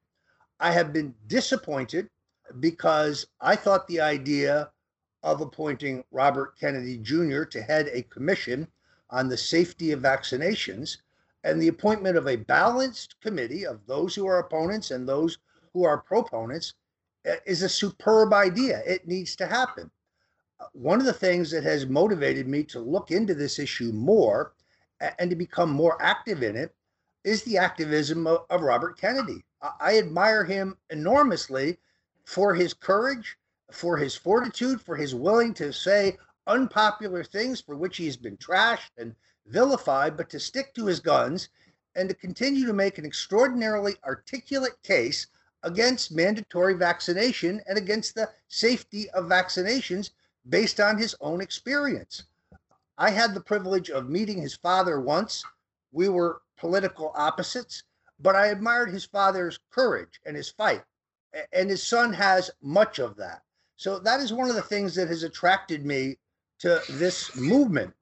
I 0.59 0.73
have 0.73 0.93
been 0.93 1.15
disappointed 1.27 2.09
because 2.61 3.27
I 3.41 3.57
thought 3.57 3.87
the 3.89 4.01
idea 4.01 4.71
of 5.23 5.41
appointing 5.41 6.05
Robert 6.11 6.59
Kennedy 6.59 6.99
Jr. 6.99 7.43
to 7.45 7.63
head 7.63 7.89
a 7.93 8.03
commission 8.03 8.69
on 9.11 9.29
the 9.29 9.37
safety 9.37 9.93
of 9.93 10.01
vaccinations 10.01 10.99
and 11.47 11.63
the 11.63 11.69
appointment 11.69 12.17
of 12.17 12.27
a 12.27 12.35
balanced 12.35 13.15
committee 13.21 13.65
of 13.65 13.87
those 13.87 14.17
who 14.17 14.27
are 14.27 14.41
opponents 14.41 14.91
and 14.91 15.09
those 15.09 15.39
who 15.73 15.85
are 15.85 15.99
proponents 15.99 16.75
eh, 17.25 17.37
is 17.47 17.63
a 17.63 17.69
superb 17.69 18.33
idea. 18.33 18.83
It 18.85 19.07
needs 19.07 19.37
to 19.37 19.47
happen. 19.47 19.89
One 20.73 20.99
of 20.99 21.07
the 21.07 21.13
things 21.13 21.53
that 21.53 21.63
has 21.63 21.87
motivated 21.87 22.49
me 22.49 22.65
to 22.65 22.81
look 22.81 23.13
into 23.13 23.33
this 23.33 23.61
issue 23.61 23.93
more 23.93 24.55
and 25.21 25.31
to 25.31 25.37
become 25.37 25.71
more 25.71 26.03
active 26.03 26.43
in 26.43 26.57
it 26.57 26.75
is 27.23 27.45
the 27.45 27.59
activism 27.59 28.27
of, 28.27 28.41
of 28.51 28.63
Robert 28.63 28.99
Kennedy. 28.99 29.45
I, 29.63 29.71
I 29.81 29.99
admire 29.99 30.43
him 30.43 30.77
enormously 30.91 31.79
for 32.25 32.55
his 32.55 32.75
courage, 32.75 33.37
for 33.71 33.97
his 33.97 34.17
fortitude, 34.17 34.81
for 34.81 34.97
his 34.97 35.15
willing 35.15 35.55
to 35.55 35.73
say 35.73 36.17
unpopular 36.49 37.23
things 37.23 37.61
for 37.61 37.77
which 37.77 37.99
he's 37.99 38.17
been 38.17 38.37
trashed 38.37 38.91
and 38.99 39.15
vilified, 39.49 40.17
but 40.17 40.31
to 40.31 40.41
stick 40.41 40.75
to 40.75 40.87
his 40.87 41.01
guns 41.01 41.49
and 41.95 42.09
to 42.09 42.15
continue 42.15 42.67
to 42.67 42.73
make 42.73 42.99
an 42.99 43.05
extraordinarily 43.05 43.97
articulate 44.05 44.81
case 44.83 45.27
against 45.63 46.13
mandatory 46.13 46.75
vaccination 46.75 47.61
and 47.67 47.79
against 47.79 48.15
the 48.15 48.31
safety 48.49 49.11
of 49.11 49.25
vaccinations 49.25 50.11
based 50.49 50.79
on 50.79 50.99
his 50.99 51.15
own 51.21 51.41
experience. 51.41 52.25
I 52.99 53.11
had 53.11 53.35
the 53.35 53.41
privilege 53.41 53.91
of 53.91 54.09
meeting 54.09 54.41
his 54.41 54.55
father 54.55 55.01
once. 55.01 55.45
We 55.93 56.09
were 56.09 56.43
political 56.57 57.13
opposites, 57.15 57.83
but 58.21 58.37
I 58.37 58.47
admired 58.47 58.91
his 58.91 59.05
father's 59.05 59.59
courage 59.71 60.21
and 60.25 60.37
his 60.37 60.51
fight. 60.51 60.83
And 61.53 61.69
his 61.69 61.83
son 61.83 62.13
has 62.15 62.51
much 62.63 62.99
of 62.99 63.17
that. 63.17 63.43
So 63.77 63.99
that 63.99 64.21
is 64.21 64.33
one 64.33 64.49
of 64.49 64.57
the 64.57 64.63
things 64.63 64.95
that 64.95 65.09
has 65.09 65.23
attracted 65.23 65.85
me 65.85 66.17
to 66.61 66.81
this 66.93 67.37
movement. 67.37 67.93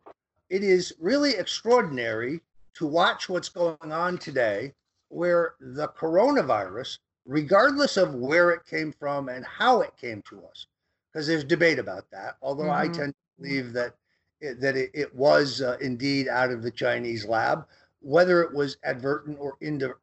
It 0.51 0.63
is 0.63 0.93
really 1.01 1.37
extraordinary 1.37 2.41
to 2.75 2.87
watch 2.87 3.29
what's 3.29 3.49
going 3.49 3.93
on 3.93 4.19
today, 4.19 4.75
where 5.09 5.55
the 5.61 5.89
coronavirus, 5.89 6.99
regardless 7.25 7.97
of 7.97 8.15
where 8.15 8.51
it 8.51 8.67
came 8.67 8.93
from 8.93 9.29
and 9.29 9.45
how 9.45 9.81
it 9.81 9.97
came 9.97 10.23
to 10.29 10.43
us, 10.45 10.67
because 11.13 11.27
there's 11.27 11.45
debate 11.45 11.79
about 11.79 12.11
that, 12.11 12.37
although 12.43 12.65
mm-hmm. 12.65 12.91
I 12.91 12.95
tend 12.95 13.15
to 13.15 13.43
believe 13.43 13.73
that 13.73 13.95
it, 14.41 14.61
that 14.61 14.77
it, 14.77 14.91
it 14.93 15.15
was 15.15 15.63
uh, 15.63 15.77
indeed 15.81 16.29
out 16.29 16.51
of 16.51 16.63
the 16.63 16.71
Chinese 16.71 17.25
lab 17.25 17.67
whether 18.05 18.43
it 18.43 18.53
was 18.53 18.77
advertent 18.85 19.39
or 19.41 19.57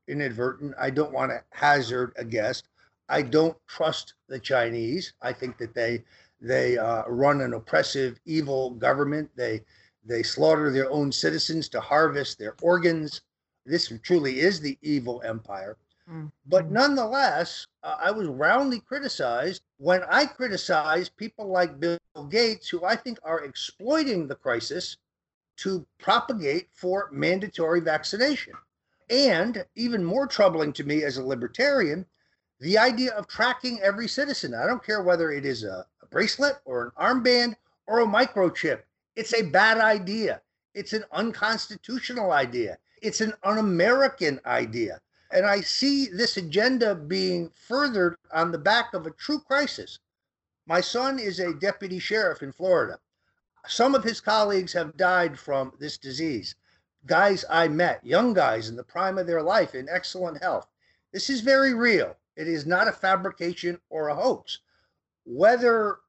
inadvertent, 0.08 0.74
I 0.80 0.90
don't 0.90 1.14
want 1.14 1.32
to 1.32 1.44
hazard 1.52 2.14
a 2.18 2.26
guess. 2.26 2.64
I 3.08 3.22
don't 3.22 3.56
trust 3.68 4.16
the 4.28 4.40
Chinese. 4.40 5.14
I 5.22 5.34
think 5.34 5.58
that 5.60 5.76
they 5.76 6.04
they 6.42 6.80
uh, 6.80 7.04
run 7.08 7.42
an 7.42 7.54
oppressive, 7.54 8.20
evil 8.26 8.72
government. 8.72 9.30
They 9.36 9.62
they 10.04 10.24
slaughter 10.24 10.72
their 10.72 10.90
own 10.90 11.12
citizens 11.12 11.70
to 11.70 11.80
harvest 11.80 12.40
their 12.40 12.56
organs. 12.62 13.22
This 13.66 13.92
truly 14.04 14.40
is 14.40 14.60
the 14.60 14.78
evil 14.82 15.22
empire. 15.24 15.78
Mm-hmm. 16.10 16.28
But 16.48 16.72
nonetheless, 16.72 17.68
uh, 17.84 17.98
I 18.02 18.12
was 18.12 18.28
roundly 18.28 18.80
criticized 18.80 19.62
when 19.78 20.04
I 20.10 20.26
criticized 20.26 21.16
people 21.16 21.48
like 21.48 21.80
Bill 21.80 22.00
Gates, 22.30 22.68
who 22.70 22.84
I 22.84 22.96
think 22.96 23.20
are 23.24 23.44
exploiting 23.44 24.28
the 24.28 24.36
crisis 24.36 24.98
to 25.58 25.86
propagate 26.00 26.70
for 26.74 27.10
mandatory 27.12 27.82
vaccination. 27.82 28.54
And 29.10 29.66
even 29.76 30.04
more 30.04 30.26
troubling 30.26 30.74
to 30.74 30.84
me 30.84 31.04
as 31.04 31.18
a 31.18 31.24
libertarian, 31.24 32.06
the 32.60 32.78
idea 32.78 33.12
of 33.14 33.28
tracking 33.28 33.80
every 33.82 34.08
citizen. 34.08 34.54
I 34.54 34.66
don't 34.66 34.84
care 34.84 35.04
whether 35.04 35.32
it 35.32 35.46
is 35.46 35.64
a, 35.64 35.86
a 36.02 36.06
bracelet 36.08 36.58
or 36.66 36.86
an 36.86 36.92
armband 37.00 37.56
or 37.88 38.00
a 38.00 38.06
microchip. 38.06 38.82
It's 39.16 39.34
a 39.34 39.44
bad 39.44 39.78
idea. 39.78 40.42
It's 40.74 40.94
an 40.94 41.04
unconstitutional 41.12 42.32
idea. 42.32 42.78
It's 43.02 43.22
an 43.22 43.34
un 43.44 43.58
American 43.58 44.40
idea. 44.46 45.02
And 45.32 45.46
I 45.46 45.62
see 45.62 46.08
this 46.08 46.38
agenda 46.38 46.96
being 46.96 47.50
furthered 47.50 48.18
on 48.34 48.52
the 48.52 48.58
back 48.58 48.94
of 48.94 49.06
a 49.06 49.12
true 49.12 49.40
crisis. 49.40 50.00
My 50.66 50.82
son 50.82 51.20
is 51.20 51.40
a 51.40 51.54
deputy 51.54 52.00
sheriff 52.00 52.44
in 52.44 52.52
Florida. 52.52 53.00
Some 53.68 53.96
of 53.96 54.04
his 54.04 54.22
colleagues 54.22 54.74
have 54.74 54.98
died 54.98 55.38
from 55.40 55.74
this 55.80 55.98
disease. 55.98 56.56
Guys 57.06 57.44
I 57.50 57.68
met, 57.68 58.06
young 58.06 58.34
guys 58.34 58.70
in 58.70 58.76
the 58.76 58.84
prime 58.84 59.18
of 59.18 59.28
their 59.28 59.42
life 59.42 59.76
in 59.76 59.90
excellent 59.90 60.42
health. 60.42 60.68
This 61.12 61.30
is 61.30 61.42
very 61.42 61.74
real. 61.74 62.16
It 62.36 62.48
is 62.48 62.66
not 62.66 62.88
a 62.88 62.94
fabrication 62.94 63.80
or 63.90 64.08
a 64.08 64.16
hoax. 64.16 64.60
Whether 65.26 66.00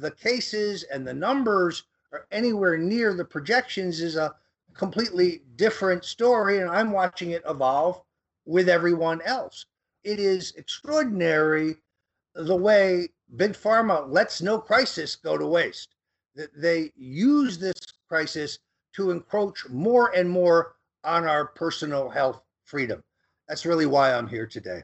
the 0.00 0.10
cases 0.10 0.84
and 0.84 1.06
the 1.06 1.14
numbers 1.14 1.84
are 2.12 2.26
anywhere 2.30 2.76
near 2.76 3.14
the 3.14 3.24
projections 3.24 4.00
is 4.00 4.16
a 4.16 4.34
completely 4.74 5.42
different 5.56 6.04
story, 6.04 6.58
and 6.58 6.70
I'm 6.70 6.92
watching 6.92 7.32
it 7.32 7.42
evolve 7.46 8.00
with 8.44 8.68
everyone 8.68 9.20
else. 9.22 9.66
It 10.04 10.18
is 10.18 10.54
extraordinary 10.56 11.76
the 12.34 12.56
way 12.56 13.08
Big 13.36 13.52
Pharma 13.52 14.08
lets 14.08 14.40
no 14.40 14.58
crisis 14.58 15.16
go 15.16 15.36
to 15.36 15.46
waste. 15.46 15.94
That 16.34 16.50
they 16.56 16.92
use 16.96 17.58
this 17.58 17.74
crisis 18.08 18.58
to 18.94 19.10
encroach 19.10 19.68
more 19.68 20.14
and 20.14 20.30
more 20.30 20.76
on 21.04 21.26
our 21.26 21.46
personal 21.46 22.08
health 22.08 22.40
freedom. 22.64 23.02
That's 23.48 23.66
really 23.66 23.86
why 23.86 24.14
I'm 24.14 24.28
here 24.28 24.46
today. 24.46 24.82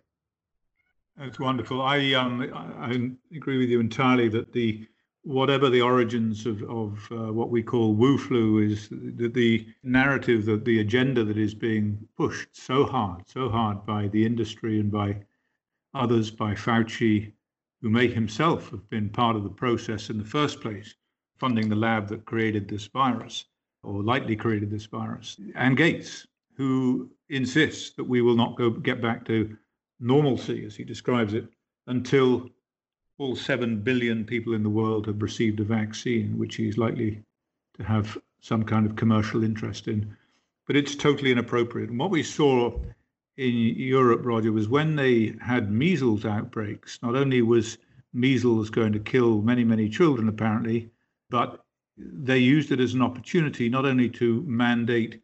That's 1.16 1.38
wonderful. 1.38 1.80
I 1.80 2.12
um 2.14 2.42
I 2.52 3.36
agree 3.36 3.58
with 3.58 3.68
you 3.68 3.78
entirely 3.78 4.28
that 4.30 4.52
the 4.52 4.86
whatever 5.24 5.70
the 5.70 5.80
origins 5.80 6.46
of 6.46 6.62
of 6.64 7.08
uh, 7.10 7.32
what 7.32 7.50
we 7.50 7.62
call 7.62 7.94
Wu 7.94 8.18
flu 8.18 8.58
is 8.58 8.88
the, 8.90 9.28
the 9.28 9.66
narrative 9.82 10.44
that 10.44 10.64
the 10.64 10.80
agenda 10.80 11.24
that 11.24 11.38
is 11.38 11.54
being 11.54 11.98
pushed 12.16 12.48
so 12.52 12.84
hard, 12.84 13.22
so 13.26 13.48
hard 13.48 13.84
by 13.86 14.08
the 14.08 14.24
industry 14.24 14.78
and 14.78 14.92
by 14.92 15.16
others, 15.94 16.30
by 16.30 16.54
Fauci, 16.54 17.32
who 17.80 17.88
may 17.88 18.06
himself 18.06 18.70
have 18.70 18.88
been 18.90 19.08
part 19.08 19.36
of 19.36 19.44
the 19.44 19.48
process 19.48 20.10
in 20.10 20.18
the 20.18 20.24
first 20.24 20.60
place, 20.60 20.94
funding 21.38 21.68
the 21.68 21.76
lab 21.76 22.08
that 22.08 22.24
created 22.26 22.68
this 22.68 22.86
virus 22.86 23.46
or 23.82 24.02
likely 24.02 24.36
created 24.36 24.70
this 24.70 24.86
virus, 24.86 25.38
and 25.56 25.76
Gates, 25.76 26.26
who 26.56 27.10
insists 27.28 27.90
that 27.96 28.04
we 28.04 28.22
will 28.22 28.36
not 28.36 28.56
go 28.56 28.70
get 28.70 29.02
back 29.02 29.24
to 29.26 29.56
normalcy, 30.00 30.64
as 30.64 30.74
he 30.74 30.84
describes 30.84 31.34
it, 31.34 31.46
until 31.86 32.48
all 33.18 33.36
7 33.36 33.80
billion 33.80 34.24
people 34.24 34.54
in 34.54 34.62
the 34.62 34.70
world 34.70 35.06
have 35.06 35.22
received 35.22 35.60
a 35.60 35.64
vaccine, 35.64 36.36
which 36.36 36.56
he's 36.56 36.78
likely 36.78 37.22
to 37.74 37.84
have 37.84 38.18
some 38.40 38.64
kind 38.64 38.86
of 38.86 38.96
commercial 38.96 39.44
interest 39.44 39.88
in. 39.88 40.16
But 40.66 40.76
it's 40.76 40.94
totally 40.94 41.30
inappropriate. 41.30 41.90
And 41.90 41.98
what 41.98 42.10
we 42.10 42.22
saw 42.22 42.78
in 43.36 43.54
Europe, 43.54 44.24
Roger, 44.24 44.52
was 44.52 44.68
when 44.68 44.96
they 44.96 45.34
had 45.40 45.70
measles 45.70 46.24
outbreaks, 46.24 46.98
not 47.02 47.14
only 47.14 47.42
was 47.42 47.78
measles 48.12 48.70
going 48.70 48.92
to 48.92 48.98
kill 48.98 49.42
many, 49.42 49.64
many 49.64 49.88
children, 49.88 50.28
apparently, 50.28 50.90
but 51.30 51.64
they 51.96 52.38
used 52.38 52.72
it 52.72 52.80
as 52.80 52.94
an 52.94 53.02
opportunity 53.02 53.68
not 53.68 53.84
only 53.84 54.08
to 54.08 54.42
mandate 54.46 55.20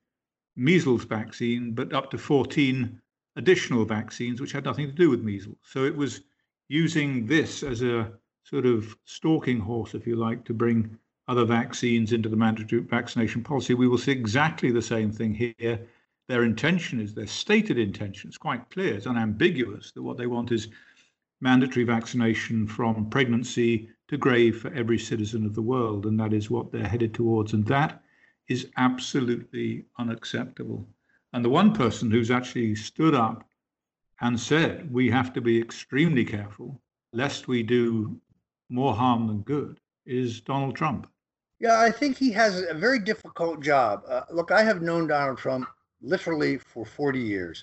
measles 0.56 1.04
vaccine, 1.04 1.72
but 1.72 1.92
up 1.92 2.10
to 2.10 2.18
14 2.18 3.00
additional 3.36 3.84
vaccines 3.84 4.40
which 4.40 4.52
had 4.52 4.64
nothing 4.64 4.86
to 4.86 4.92
do 4.92 5.10
with 5.10 5.22
measles. 5.22 5.58
So 5.62 5.84
it 5.84 5.96
was 5.96 6.20
using 6.70 7.26
this 7.26 7.64
as 7.64 7.82
a 7.82 8.08
sort 8.44 8.64
of 8.64 8.96
stalking 9.04 9.58
horse, 9.58 9.92
if 9.92 10.06
you 10.06 10.14
like, 10.14 10.44
to 10.44 10.54
bring 10.54 10.96
other 11.26 11.44
vaccines 11.44 12.12
into 12.12 12.28
the 12.28 12.36
mandatory 12.36 12.80
vaccination 12.80 13.42
policy. 13.42 13.74
We 13.74 13.88
will 13.88 13.98
see 13.98 14.12
exactly 14.12 14.70
the 14.70 14.80
same 14.80 15.10
thing 15.10 15.34
here. 15.34 15.80
Their 16.28 16.44
intention 16.44 17.00
is 17.00 17.12
their 17.12 17.26
stated 17.26 17.76
intention. 17.76 18.28
It's 18.28 18.38
quite 18.38 18.70
clear, 18.70 18.94
it's 18.94 19.08
unambiguous 19.08 19.90
that 19.92 20.02
what 20.02 20.16
they 20.16 20.28
want 20.28 20.52
is 20.52 20.68
mandatory 21.40 21.84
vaccination 21.84 22.68
from 22.68 23.10
pregnancy 23.10 23.88
to 24.06 24.16
grave 24.16 24.60
for 24.60 24.72
every 24.72 24.98
citizen 24.98 25.44
of 25.44 25.56
the 25.56 25.62
world. 25.62 26.06
And 26.06 26.20
that 26.20 26.32
is 26.32 26.50
what 26.50 26.70
they're 26.70 26.86
headed 26.86 27.14
towards. 27.14 27.52
And 27.52 27.66
that 27.66 28.00
is 28.48 28.68
absolutely 28.76 29.86
unacceptable. 29.98 30.88
And 31.32 31.44
the 31.44 31.50
one 31.50 31.72
person 31.72 32.12
who's 32.12 32.30
actually 32.30 32.76
stood 32.76 33.16
up 33.16 33.49
and 34.20 34.38
said, 34.38 34.92
we 34.92 35.10
have 35.10 35.32
to 35.32 35.40
be 35.40 35.60
extremely 35.60 36.24
careful 36.24 36.80
lest 37.12 37.48
we 37.48 37.62
do 37.62 38.20
more 38.68 38.94
harm 38.94 39.26
than 39.26 39.40
good 39.42 39.80
is 40.06 40.40
Donald 40.40 40.76
Trump. 40.76 41.08
Yeah, 41.58 41.80
I 41.80 41.90
think 41.90 42.16
he 42.16 42.30
has 42.32 42.62
a 42.62 42.74
very 42.74 42.98
difficult 42.98 43.60
job. 43.60 44.02
Uh, 44.08 44.22
look, 44.30 44.50
I 44.50 44.62
have 44.62 44.80
known 44.80 45.06
Donald 45.06 45.38
Trump 45.38 45.68
literally 46.00 46.56
for 46.56 46.86
40 46.86 47.18
years. 47.20 47.62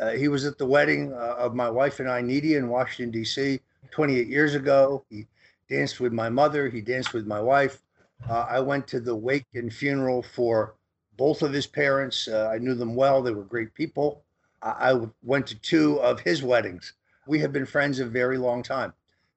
Uh, 0.00 0.10
he 0.10 0.28
was 0.28 0.44
at 0.44 0.58
the 0.58 0.66
wedding 0.66 1.12
uh, 1.12 1.36
of 1.38 1.54
my 1.54 1.70
wife 1.70 2.00
and 2.00 2.10
I, 2.10 2.20
Nydia, 2.20 2.58
in 2.58 2.68
Washington, 2.68 3.10
D.C., 3.10 3.60
28 3.90 4.26
years 4.26 4.54
ago. 4.54 5.04
He 5.10 5.26
danced 5.68 6.00
with 6.00 6.12
my 6.12 6.28
mother, 6.28 6.68
he 6.68 6.80
danced 6.80 7.12
with 7.12 7.26
my 7.26 7.40
wife. 7.40 7.82
Uh, 8.28 8.46
I 8.48 8.60
went 8.60 8.88
to 8.88 9.00
the 9.00 9.14
wake 9.14 9.46
and 9.54 9.72
funeral 9.72 10.22
for 10.22 10.74
both 11.16 11.42
of 11.42 11.52
his 11.52 11.66
parents. 11.66 12.26
Uh, 12.26 12.50
I 12.52 12.58
knew 12.58 12.74
them 12.74 12.94
well, 12.94 13.22
they 13.22 13.32
were 13.32 13.44
great 13.44 13.74
people. 13.74 14.24
I, 14.62 15.00
went 15.22 15.46
to 15.48 15.58
two 15.58 16.00
of 16.00 16.20
his 16.20 16.42
weddings. 16.42 16.92
We 17.26 17.40
have 17.40 17.52
been 17.52 17.66
friends 17.66 18.00
a 18.00 18.06
very 18.06 18.38
long 18.38 18.62
time. 18.62 18.92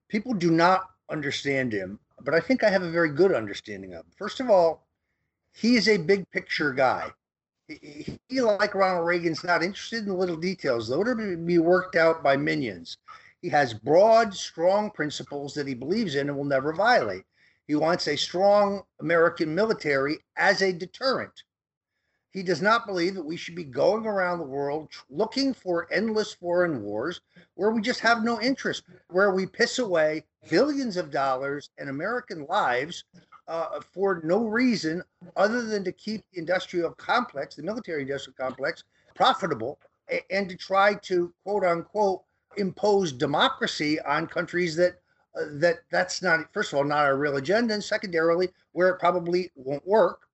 People 0.07 0.33
do 0.33 0.51
not 0.51 0.89
understand 1.09 1.73
him, 1.73 1.99
but 2.21 2.33
I 2.33 2.39
think 2.39 2.63
I 2.63 2.69
have 2.69 2.83
a 2.83 2.91
very 2.91 3.09
good 3.09 3.33
understanding 3.33 3.93
of 3.93 4.05
him. 4.05 4.11
First 4.17 4.39
of 4.39 4.49
all, 4.49 4.87
he 5.51 5.75
is 5.75 5.87
a 5.87 5.97
big 5.97 6.29
picture 6.31 6.73
guy 6.73 7.11
he, 7.67 8.19
he, 8.29 8.41
like 8.41 8.75
Ronald 8.75 9.07
Reagan's 9.07 9.43
not 9.43 9.63
interested 9.63 10.05
in 10.05 10.17
little 10.17 10.35
details. 10.35 10.87
Those 10.87 11.07
are 11.07 11.15
to 11.15 11.37
be 11.37 11.57
worked 11.57 11.95
out 11.95 12.23
by 12.23 12.37
minions. 12.37 12.97
He 13.41 13.49
has 13.49 13.73
broad, 13.73 14.33
strong 14.33 14.91
principles 14.91 15.53
that 15.53 15.67
he 15.67 15.73
believes 15.73 16.15
in 16.15 16.29
and 16.29 16.37
will 16.37 16.45
never 16.45 16.73
violate. 16.73 17.23
He 17.67 17.75
wants 17.75 18.07
a 18.07 18.15
strong 18.15 18.83
American 18.99 19.53
military 19.53 20.19
as 20.37 20.61
a 20.61 20.71
deterrent. 20.71 21.43
He 22.35 22.43
does 22.43 22.61
not 22.61 22.85
believe 22.85 23.15
that 23.15 23.23
we 23.23 23.37
should 23.37 23.55
be 23.55 23.63
going 23.63 24.05
around 24.05 24.39
the 24.39 24.43
world 24.43 24.89
looking 25.09 25.53
for 25.53 25.87
endless 25.89 26.33
foreign 26.33 26.83
wars 26.83 27.21
where 27.53 27.71
we 27.71 27.79
just 27.81 28.01
have 28.01 28.25
no 28.25 28.41
interest, 28.41 28.83
where 29.09 29.31
we 29.31 29.45
piss 29.45 29.79
away 29.79 30.25
billions 30.49 30.97
of 30.97 31.11
dollars 31.11 31.69
and 31.77 31.87
American 31.87 32.45
lives 32.47 33.05
uh, 33.47 33.79
for 33.79 34.21
no 34.25 34.43
reason 34.43 35.01
other 35.37 35.61
than 35.61 35.85
to 35.85 35.93
keep 35.93 36.25
the 36.33 36.39
industrial 36.39 36.91
complex, 36.91 37.55
the 37.55 37.63
military 37.63 38.01
industrial 38.01 38.35
complex, 38.37 38.83
profitable 39.15 39.79
and 40.29 40.49
to 40.49 40.57
try 40.57 40.93
to 40.93 41.33
quote 41.45 41.63
unquote 41.63 42.21
impose 42.57 43.13
democracy 43.13 43.97
on 44.01 44.27
countries 44.27 44.75
that 44.75 44.99
uh, 45.39 45.45
that 45.53 45.83
that's 45.89 46.21
not 46.21 46.51
first 46.53 46.73
of 46.73 46.77
all 46.77 46.83
not 46.83 47.05
our 47.05 47.15
real 47.15 47.37
agenda 47.37 47.73
and 47.73 47.83
secondarily 47.83 48.49
where 48.73 48.89
it 48.89 48.99
probably 48.99 49.49
won't 49.55 49.87
work 49.87 50.24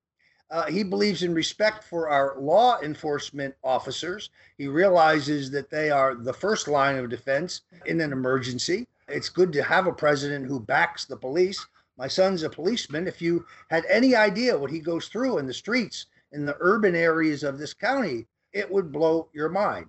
uh, 0.52 0.66
he 0.66 0.84
believes 0.84 1.24
in 1.24 1.34
respect 1.34 1.84
for 1.84 2.10
our 2.10 2.40
law 2.40 2.80
enforcement 2.82 3.56
officers 3.64 4.30
he 4.58 4.68
realizes 4.68 5.50
that 5.50 5.70
they 5.70 5.90
are 5.90 6.16
the 6.16 6.34
first 6.34 6.68
line 6.68 6.98
of 6.98 7.10
defense 7.10 7.62
in 7.86 8.02
an 8.02 8.12
emergency 8.12 8.88
it's 9.08 9.30
good 9.30 9.52
to 9.52 9.64
have 9.64 9.88
a 9.88 9.94
president 9.94 10.46
who 10.46 10.60
backs 10.60 11.06
the 11.06 11.18
police 11.18 11.66
my 12.02 12.08
son's 12.08 12.42
a 12.42 12.50
policeman. 12.50 13.08
If 13.08 13.22
you 13.22 13.46
had 13.70 13.86
any 13.86 14.16
idea 14.16 14.58
what 14.58 14.72
he 14.72 14.80
goes 14.80 15.08
through 15.08 15.38
in 15.38 15.46
the 15.46 15.54
streets 15.54 16.08
in 16.32 16.46
the 16.46 16.58
urban 16.60 16.96
areas 16.96 17.44
of 17.44 17.60
this 17.60 17.76
county, 17.76 18.26
it 18.54 18.72
would 18.72 18.92
blow 18.92 19.30
your 19.34 19.50
mind. 19.50 19.88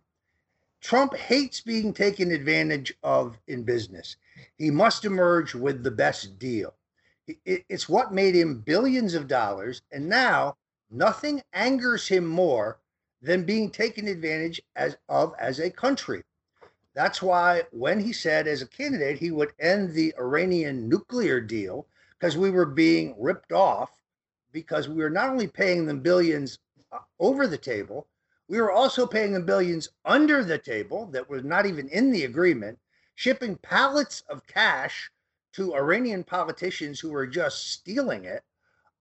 Trump 0.83 1.14
hates 1.14 1.62
being 1.62 1.94
taken 1.94 2.31
advantage 2.31 2.92
of 3.03 3.38
in 3.46 3.62
business. 3.62 4.16
He 4.59 4.70
must 4.70 5.07
emerge 5.07 5.55
with 5.55 5.85
the 5.85 5.90
best 5.90 6.38
deal. 6.38 6.75
It's 7.45 7.89
what 7.89 8.13
made 8.13 8.35
him 8.35 8.61
billions 8.61 9.15
of 9.15 9.29
dollars. 9.29 9.83
And 9.91 10.09
now 10.09 10.57
nothing 10.91 11.43
angers 11.53 12.09
him 12.09 12.27
more 12.27 12.79
than 13.21 13.45
being 13.45 13.71
taken 13.71 14.09
advantage 14.09 14.61
as, 14.77 14.97
of 15.09 15.35
as 15.39 15.61
a 15.61 15.71
country. 15.71 16.23
That's 16.95 17.23
why 17.23 17.63
when 17.71 18.01
he 18.01 18.13
said 18.13 18.47
as 18.47 18.61
a 18.61 18.67
candidate 18.67 19.19
he 19.19 19.31
would 19.31 19.53
end 19.59 19.93
the 19.93 20.15
Iranian 20.19 20.89
nuclear 20.89 21.41
deal, 21.41 21.87
because 22.19 22.37
we 22.37 22.51
were 22.51 22.67
being 22.67 23.15
ripped 23.19 23.53
off 23.53 23.91
because 24.53 24.89
we 24.89 25.03
were 25.03 25.11
not 25.11 25.31
only 25.31 25.49
paying 25.49 25.87
them 25.87 26.01
billions 26.01 26.59
uh, 26.93 26.99
over 27.19 27.47
the 27.47 27.59
table, 27.59 28.07
we 28.49 28.61
were 28.61 28.71
also 28.71 29.07
paying 29.07 29.33
them 29.33 29.47
billions 29.47 29.89
under 30.05 30.45
the 30.45 30.59
table 30.59 31.07
that 31.07 31.29
was 31.29 31.43
not 31.43 31.65
even 31.65 31.89
in 31.89 32.13
the 32.13 32.25
agreement, 32.25 32.79
shipping 33.15 33.57
pallets 33.57 34.23
of 34.29 34.47
cash 34.47 35.11
to 35.53 35.75
Iranian 35.75 36.25
politicians 36.25 37.01
who 37.01 37.11
were 37.11 37.27
just 37.27 37.73
stealing 37.73 38.25
it. 38.25 38.43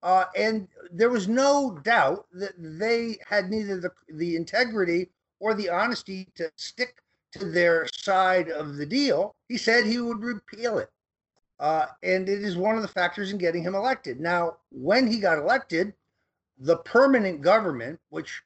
Uh, 0.04 0.26
and 0.36 0.68
there 0.92 1.10
was 1.10 1.28
no 1.28 1.80
doubt 1.84 2.26
that 2.34 2.54
they 2.58 3.18
had 3.28 3.50
neither 3.50 3.80
the, 3.80 3.92
the 4.10 4.36
integrity 4.36 5.10
or 5.40 5.54
the 5.54 5.70
honesty 5.70 6.28
to 6.36 6.52
stick 6.56 7.02
to 7.34 7.52
their 7.52 7.88
side 7.94 8.50
of 8.50 8.76
the 8.76 8.86
deal, 8.86 9.36
he 9.48 9.58
said 9.58 9.86
he 9.86 10.00
would 10.00 10.22
repeal 10.22 10.78
it. 10.78 10.90
Uh, 11.60 11.86
and 12.04 12.28
it 12.28 12.42
is 12.42 12.58
one 12.58 12.76
of 12.76 12.82
the 12.82 12.88
factors 12.88 13.32
in 13.32 13.38
getting 13.38 13.64
him 13.64 13.76
elected. 13.76 14.20
Now, 14.20 14.58
when 14.72 15.08
he 15.08 15.20
got 15.20 15.38
elected, 15.38 15.94
the 16.58 16.78
permanent 16.78 17.42
government, 17.42 18.00
which 18.10 18.42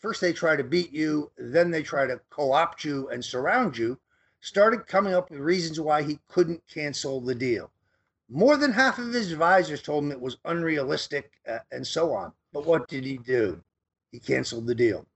first 0.00 0.20
they 0.20 0.32
try 0.32 0.56
to 0.56 0.64
beat 0.64 0.92
you, 0.92 1.30
then 1.36 1.70
they 1.70 1.82
try 1.82 2.06
to 2.06 2.20
co 2.30 2.52
opt 2.52 2.84
you 2.84 3.08
and 3.10 3.24
surround 3.24 3.76
you, 3.76 3.98
started 4.44 4.86
coming 4.86 5.14
up 5.14 5.30
with 5.30 5.40
reasons 5.40 5.80
why 5.80 6.02
he 6.02 6.18
couldn't 6.28 6.62
cancel 6.68 7.18
the 7.18 7.34
deal. 7.34 7.70
More 8.28 8.58
than 8.58 8.72
half 8.72 8.98
of 8.98 9.10
his 9.10 9.32
advisors 9.32 9.80
told 9.80 10.04
him 10.04 10.12
it 10.12 10.20
was 10.20 10.36
unrealistic 10.44 11.32
uh, 11.48 11.60
and 11.72 11.86
so 11.86 12.12
on. 12.12 12.30
But 12.52 12.66
what 12.66 12.86
did 12.86 13.04
he 13.04 13.16
do? 13.16 13.62
He 14.12 14.20
canceled 14.20 14.66
the 14.66 14.74
deal. 14.74 15.06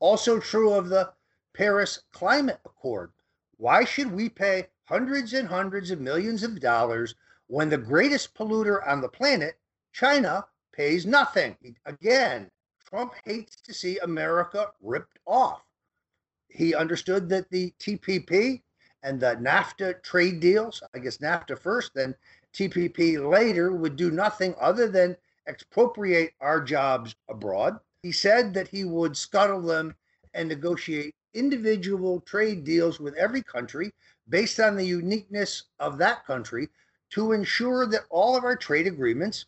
Also 0.00 0.38
true 0.38 0.74
of 0.74 0.90
the 0.90 1.10
Paris 1.54 2.02
Climate 2.12 2.60
Accord. 2.66 3.10
Why 3.56 3.84
should 3.84 4.12
we 4.12 4.28
pay 4.28 4.68
hundreds 4.84 5.32
and 5.32 5.48
hundreds 5.48 5.90
of 5.90 6.02
millions 6.02 6.42
of 6.42 6.60
dollars 6.60 7.14
when 7.46 7.70
the 7.70 7.78
greatest 7.78 8.34
polluter 8.34 8.86
on 8.86 9.00
the 9.00 9.08
planet, 9.08 9.58
China, 9.94 10.44
pays 10.72 11.06
nothing? 11.06 11.56
Again, 11.86 12.50
Trump 12.84 13.14
hates 13.24 13.56
to 13.62 13.72
see 13.72 13.98
America 14.00 14.72
ripped 14.82 15.20
off. 15.26 15.62
He 16.50 16.74
understood 16.74 17.30
that 17.30 17.50
the 17.50 17.72
TPP 17.80 18.60
and 19.04 19.20
the 19.20 19.36
NAFTA 19.36 20.02
trade 20.02 20.40
deals, 20.40 20.82
I 20.94 20.98
guess 20.98 21.18
NAFTA 21.18 21.58
first, 21.58 21.92
then 21.94 22.14
TPP 22.54 23.30
later, 23.30 23.70
would 23.70 23.96
do 23.96 24.10
nothing 24.10 24.54
other 24.58 24.88
than 24.88 25.16
expropriate 25.46 26.32
our 26.40 26.60
jobs 26.60 27.14
abroad. 27.28 27.78
He 28.02 28.12
said 28.12 28.54
that 28.54 28.68
he 28.68 28.84
would 28.84 29.16
scuttle 29.16 29.60
them 29.60 29.94
and 30.32 30.48
negotiate 30.48 31.14
individual 31.34 32.20
trade 32.20 32.64
deals 32.64 32.98
with 32.98 33.14
every 33.14 33.42
country 33.42 33.92
based 34.28 34.58
on 34.58 34.74
the 34.74 34.86
uniqueness 34.86 35.64
of 35.78 35.98
that 35.98 36.24
country 36.24 36.68
to 37.10 37.32
ensure 37.32 37.86
that 37.86 38.06
all 38.08 38.36
of 38.36 38.44
our 38.44 38.56
trade 38.56 38.86
agreements 38.86 39.44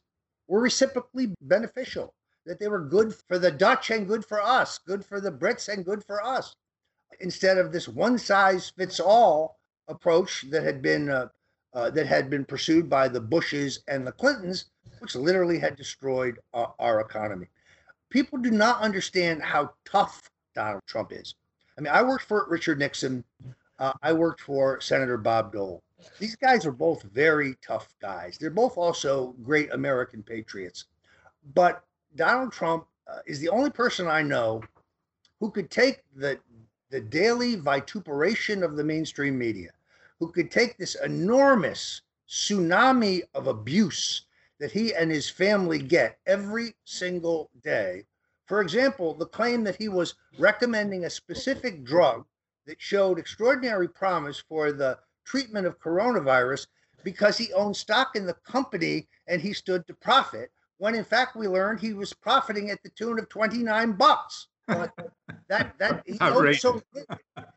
were 0.48 0.60
reciprocally 0.60 1.34
beneficial, 1.40 2.12
that 2.44 2.58
they 2.58 2.68
were 2.68 2.84
good 2.84 3.14
for 3.14 3.38
the 3.38 3.50
Dutch 3.50 3.90
and 3.90 4.06
good 4.06 4.24
for 4.24 4.42
us, 4.42 4.78
good 4.78 5.04
for 5.04 5.20
the 5.20 5.32
Brits 5.32 5.72
and 5.72 5.84
good 5.84 6.04
for 6.04 6.22
us, 6.22 6.54
instead 7.20 7.58
of 7.58 7.72
this 7.72 7.88
one 7.88 8.18
size 8.18 8.72
fits 8.76 9.00
all 9.00 9.58
approach 9.88 10.44
that 10.50 10.62
had 10.62 10.82
been 10.82 11.08
uh, 11.08 11.28
uh, 11.74 11.90
that 11.90 12.06
had 12.06 12.30
been 12.30 12.44
pursued 12.44 12.88
by 12.88 13.06
the 13.06 13.20
Bushes 13.20 13.80
and 13.86 14.06
the 14.06 14.12
Clintons, 14.12 14.66
which 15.00 15.14
literally 15.14 15.58
had 15.58 15.76
destroyed 15.76 16.38
our, 16.54 16.74
our 16.78 17.00
economy. 17.00 17.48
People 18.08 18.38
do 18.38 18.50
not 18.50 18.80
understand 18.80 19.42
how 19.42 19.70
tough 19.84 20.30
Donald 20.54 20.82
Trump 20.86 21.12
is. 21.12 21.34
I 21.76 21.82
mean, 21.82 21.92
I 21.92 22.02
worked 22.02 22.24
for 22.24 22.46
Richard 22.48 22.78
Nixon. 22.78 23.22
Uh, 23.78 23.92
I 24.02 24.14
worked 24.14 24.40
for 24.40 24.80
Senator 24.80 25.18
Bob 25.18 25.52
Dole. 25.52 25.82
These 26.18 26.36
guys 26.36 26.64
are 26.64 26.72
both 26.72 27.02
very 27.02 27.56
tough 27.66 27.94
guys. 28.00 28.38
They're 28.38 28.50
both 28.50 28.78
also 28.78 29.34
great 29.42 29.72
American 29.72 30.22
patriots. 30.22 30.86
But 31.54 31.84
Donald 32.14 32.52
Trump 32.52 32.86
uh, 33.06 33.18
is 33.26 33.38
the 33.40 33.50
only 33.50 33.70
person 33.70 34.06
I 34.06 34.22
know 34.22 34.62
who 35.40 35.50
could 35.50 35.70
take 35.70 36.02
the 36.14 36.38
the 36.90 37.00
daily 37.00 37.56
vituperation 37.56 38.62
of 38.62 38.76
the 38.76 38.84
mainstream 38.84 39.38
media, 39.38 39.70
who 40.18 40.30
could 40.30 40.50
take 40.50 40.76
this 40.76 40.94
enormous 40.96 42.02
tsunami 42.28 43.22
of 43.34 43.46
abuse 43.46 44.22
that 44.58 44.72
he 44.72 44.94
and 44.94 45.10
his 45.10 45.28
family 45.28 45.78
get 45.78 46.18
every 46.26 46.74
single 46.84 47.50
day 47.62 48.04
for 48.46 48.60
example, 48.60 49.12
the 49.12 49.26
claim 49.26 49.64
that 49.64 49.76
he 49.76 49.88
was 49.88 50.14
recommending 50.38 51.04
a 51.04 51.10
specific 51.10 51.82
drug 51.82 52.24
that 52.66 52.80
showed 52.80 53.18
extraordinary 53.18 53.88
promise 53.88 54.38
for 54.38 54.70
the 54.70 54.98
treatment 55.24 55.66
of 55.66 55.80
coronavirus 55.80 56.68
because 57.02 57.36
he 57.36 57.52
owned 57.52 57.76
stock 57.76 58.14
in 58.14 58.24
the 58.24 58.34
company 58.44 59.08
and 59.26 59.40
he 59.40 59.52
stood 59.52 59.84
to 59.86 59.94
profit, 59.94 60.52
when 60.78 60.94
in 60.94 61.04
fact 61.04 61.34
we 61.34 61.48
learned 61.48 61.80
he 61.80 61.92
was 61.92 62.12
profiting 62.12 62.70
at 62.70 62.80
the 62.84 62.88
tune 62.90 63.18
of 63.18 63.28
29 63.28 63.92
bucks. 63.92 64.46
That 64.66 65.74
that 65.78 66.02
he 66.06 66.18
owned, 66.20 66.56
so, 66.56 66.82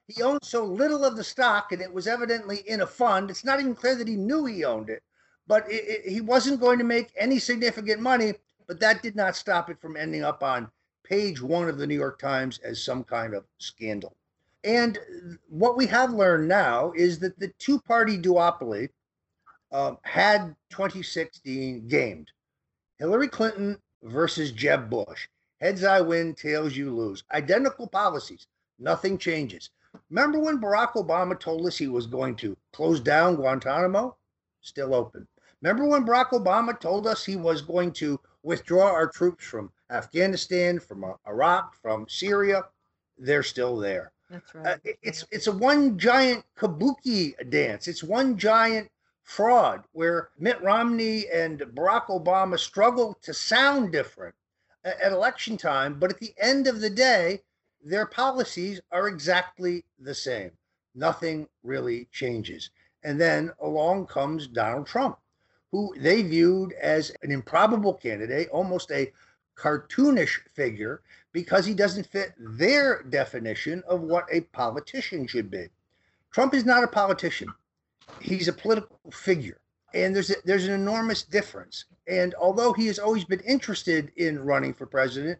he 0.07 0.21
owned 0.21 0.43
so 0.43 0.63
little 0.63 1.03
of 1.05 1.15
the 1.15 1.23
stock 1.23 1.71
and 1.71 1.81
it 1.81 1.93
was 1.93 2.07
evidently 2.07 2.57
in 2.67 2.81
a 2.81 2.87
fund. 2.87 3.29
It's 3.29 3.45
not 3.45 3.59
even 3.59 3.75
clear 3.75 3.95
that 3.95 4.07
he 4.07 4.15
knew 4.15 4.45
he 4.45 4.63
owned 4.63 4.89
it, 4.89 5.03
but 5.47 5.69
it, 5.69 6.05
it, 6.05 6.11
he 6.11 6.21
wasn't 6.21 6.59
going 6.59 6.77
to 6.79 6.83
make 6.83 7.11
any 7.17 7.39
significant 7.39 8.01
money. 8.01 8.33
But 8.67 8.79
that 8.81 9.01
did 9.01 9.15
not 9.15 9.35
stop 9.35 9.69
it 9.69 9.81
from 9.81 9.97
ending 9.97 10.23
up 10.23 10.43
on 10.43 10.69
page 11.03 11.41
one 11.41 11.67
of 11.67 11.79
the 11.79 11.87
New 11.87 11.95
York 11.95 12.19
Times 12.19 12.59
as 12.59 12.83
some 12.83 13.03
kind 13.03 13.33
of 13.33 13.45
scandal. 13.57 14.15
And 14.63 14.99
what 15.47 15.77
we 15.77 15.87
have 15.87 16.13
learned 16.13 16.47
now 16.47 16.91
is 16.95 17.19
that 17.19 17.39
the 17.39 17.47
two 17.59 17.79
party 17.79 18.17
duopoly 18.17 18.89
uh, 19.71 19.95
had 20.03 20.55
2016 20.69 21.87
gamed. 21.87 22.29
Hillary 22.97 23.27
Clinton 23.27 23.77
versus 24.03 24.51
Jeb 24.51 24.89
Bush. 24.89 25.27
Heads 25.61 25.83
I 25.83 26.01
win, 26.01 26.35
tails 26.35 26.75
you 26.75 26.95
lose. 26.95 27.23
Identical 27.31 27.87
policies, 27.87 28.47
nothing 28.77 29.17
changes. 29.17 29.69
Remember 30.09 30.39
when 30.39 30.61
Barack 30.61 30.93
Obama 30.93 31.39
told 31.39 31.65
us 31.65 31.77
he 31.77 31.87
was 31.87 32.07
going 32.07 32.35
to 32.37 32.55
close 32.71 32.99
down 32.99 33.35
Guantanamo? 33.35 34.15
Still 34.61 34.93
open. 34.93 35.27
Remember 35.61 35.85
when 35.85 36.05
Barack 36.05 36.29
Obama 36.29 36.79
told 36.79 37.07
us 37.07 37.25
he 37.25 37.35
was 37.35 37.61
going 37.61 37.91
to 37.93 38.19
withdraw 38.43 38.85
our 38.85 39.07
troops 39.07 39.45
from 39.45 39.71
Afghanistan, 39.89 40.79
from 40.79 41.03
uh, 41.03 41.13
Iraq, 41.27 41.75
from 41.75 42.07
Syria, 42.07 42.63
they're 43.17 43.43
still 43.43 43.77
there. 43.77 44.11
That's 44.29 44.55
right. 44.55 44.67
Uh, 44.67 44.91
it's 45.01 45.25
it's 45.31 45.47
a 45.47 45.51
one 45.51 45.97
giant 45.97 46.45
kabuki 46.55 47.33
dance. 47.49 47.87
It's 47.87 48.03
one 48.03 48.37
giant 48.37 48.89
fraud 49.23 49.83
where 49.91 50.29
Mitt 50.37 50.61
Romney 50.61 51.27
and 51.29 51.59
Barack 51.59 52.07
Obama 52.07 52.57
struggle 52.57 53.17
to 53.23 53.33
sound 53.33 53.91
different 53.91 54.35
at 54.83 55.11
election 55.11 55.57
time, 55.57 55.99
but 55.99 56.09
at 56.09 56.19
the 56.19 56.33
end 56.37 56.67
of 56.67 56.81
the 56.81 56.89
day, 56.89 57.41
their 57.83 58.05
policies 58.05 58.81
are 58.91 59.07
exactly 59.07 59.83
the 59.99 60.15
same. 60.15 60.51
Nothing 60.95 61.47
really 61.63 62.07
changes. 62.11 62.69
And 63.03 63.19
then 63.19 63.51
along 63.61 64.07
comes 64.07 64.47
Donald 64.47 64.87
Trump, 64.87 65.17
who 65.71 65.93
they 65.97 66.21
viewed 66.21 66.73
as 66.73 67.11
an 67.21 67.31
improbable 67.31 67.93
candidate, 67.93 68.49
almost 68.49 68.91
a 68.91 69.11
cartoonish 69.55 70.39
figure 70.53 71.01
because 71.31 71.65
he 71.65 71.73
doesn't 71.73 72.07
fit 72.07 72.33
their 72.37 73.03
definition 73.03 73.83
of 73.87 74.01
what 74.01 74.25
a 74.31 74.41
politician 74.41 75.27
should 75.27 75.51
be. 75.51 75.67
Trump 76.31 76.53
is 76.53 76.65
not 76.65 76.83
a 76.83 76.87
politician. 76.87 77.47
He's 78.21 78.47
a 78.47 78.53
political 78.53 78.99
figure. 79.11 79.59
And 79.93 80.15
there's 80.15 80.29
a, 80.29 80.35
there's 80.45 80.67
an 80.67 80.73
enormous 80.73 81.23
difference. 81.23 81.85
And 82.07 82.35
although 82.35 82.73
he 82.73 82.87
has 82.87 82.99
always 82.99 83.25
been 83.25 83.39
interested 83.41 84.11
in 84.17 84.39
running 84.39 84.73
for 84.73 84.85
president, 84.85 85.39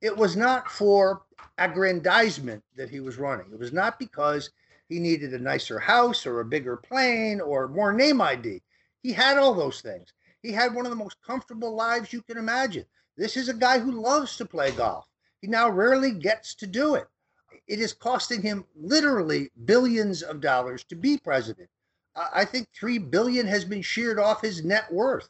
it 0.00 0.16
was 0.16 0.36
not 0.36 0.70
for 0.70 1.22
aggrandizement 1.58 2.62
that 2.76 2.90
he 2.90 3.00
was 3.00 3.18
running. 3.18 3.46
It 3.52 3.58
was 3.58 3.72
not 3.72 3.98
because 3.98 4.50
he 4.88 4.98
needed 4.98 5.34
a 5.34 5.38
nicer 5.38 5.78
house 5.78 6.26
or 6.26 6.40
a 6.40 6.44
bigger 6.44 6.76
plane 6.76 7.40
or 7.40 7.68
more 7.68 7.92
name 7.92 8.20
ID. 8.20 8.62
He 9.02 9.12
had 9.12 9.36
all 9.36 9.54
those 9.54 9.80
things. 9.80 10.12
He 10.42 10.52
had 10.52 10.74
one 10.74 10.86
of 10.86 10.90
the 10.90 10.96
most 10.96 11.16
comfortable 11.26 11.74
lives 11.74 12.12
you 12.12 12.22
can 12.22 12.38
imagine. 12.38 12.84
This 13.16 13.36
is 13.36 13.48
a 13.48 13.54
guy 13.54 13.78
who 13.80 14.00
loves 14.00 14.36
to 14.36 14.46
play 14.46 14.70
golf. 14.70 15.06
He 15.40 15.48
now 15.48 15.68
rarely 15.68 16.12
gets 16.12 16.54
to 16.56 16.66
do 16.66 16.94
it. 16.94 17.06
It 17.66 17.80
is 17.80 17.92
costing 17.92 18.42
him 18.42 18.64
literally 18.76 19.50
billions 19.64 20.22
of 20.22 20.40
dollars 20.40 20.84
to 20.84 20.96
be 20.96 21.18
president. 21.18 21.68
I 22.32 22.44
think 22.44 22.68
3 22.74 22.98
billion 22.98 23.46
has 23.46 23.64
been 23.64 23.82
sheared 23.82 24.18
off 24.18 24.42
his 24.42 24.64
net 24.64 24.92
worth. 24.92 25.28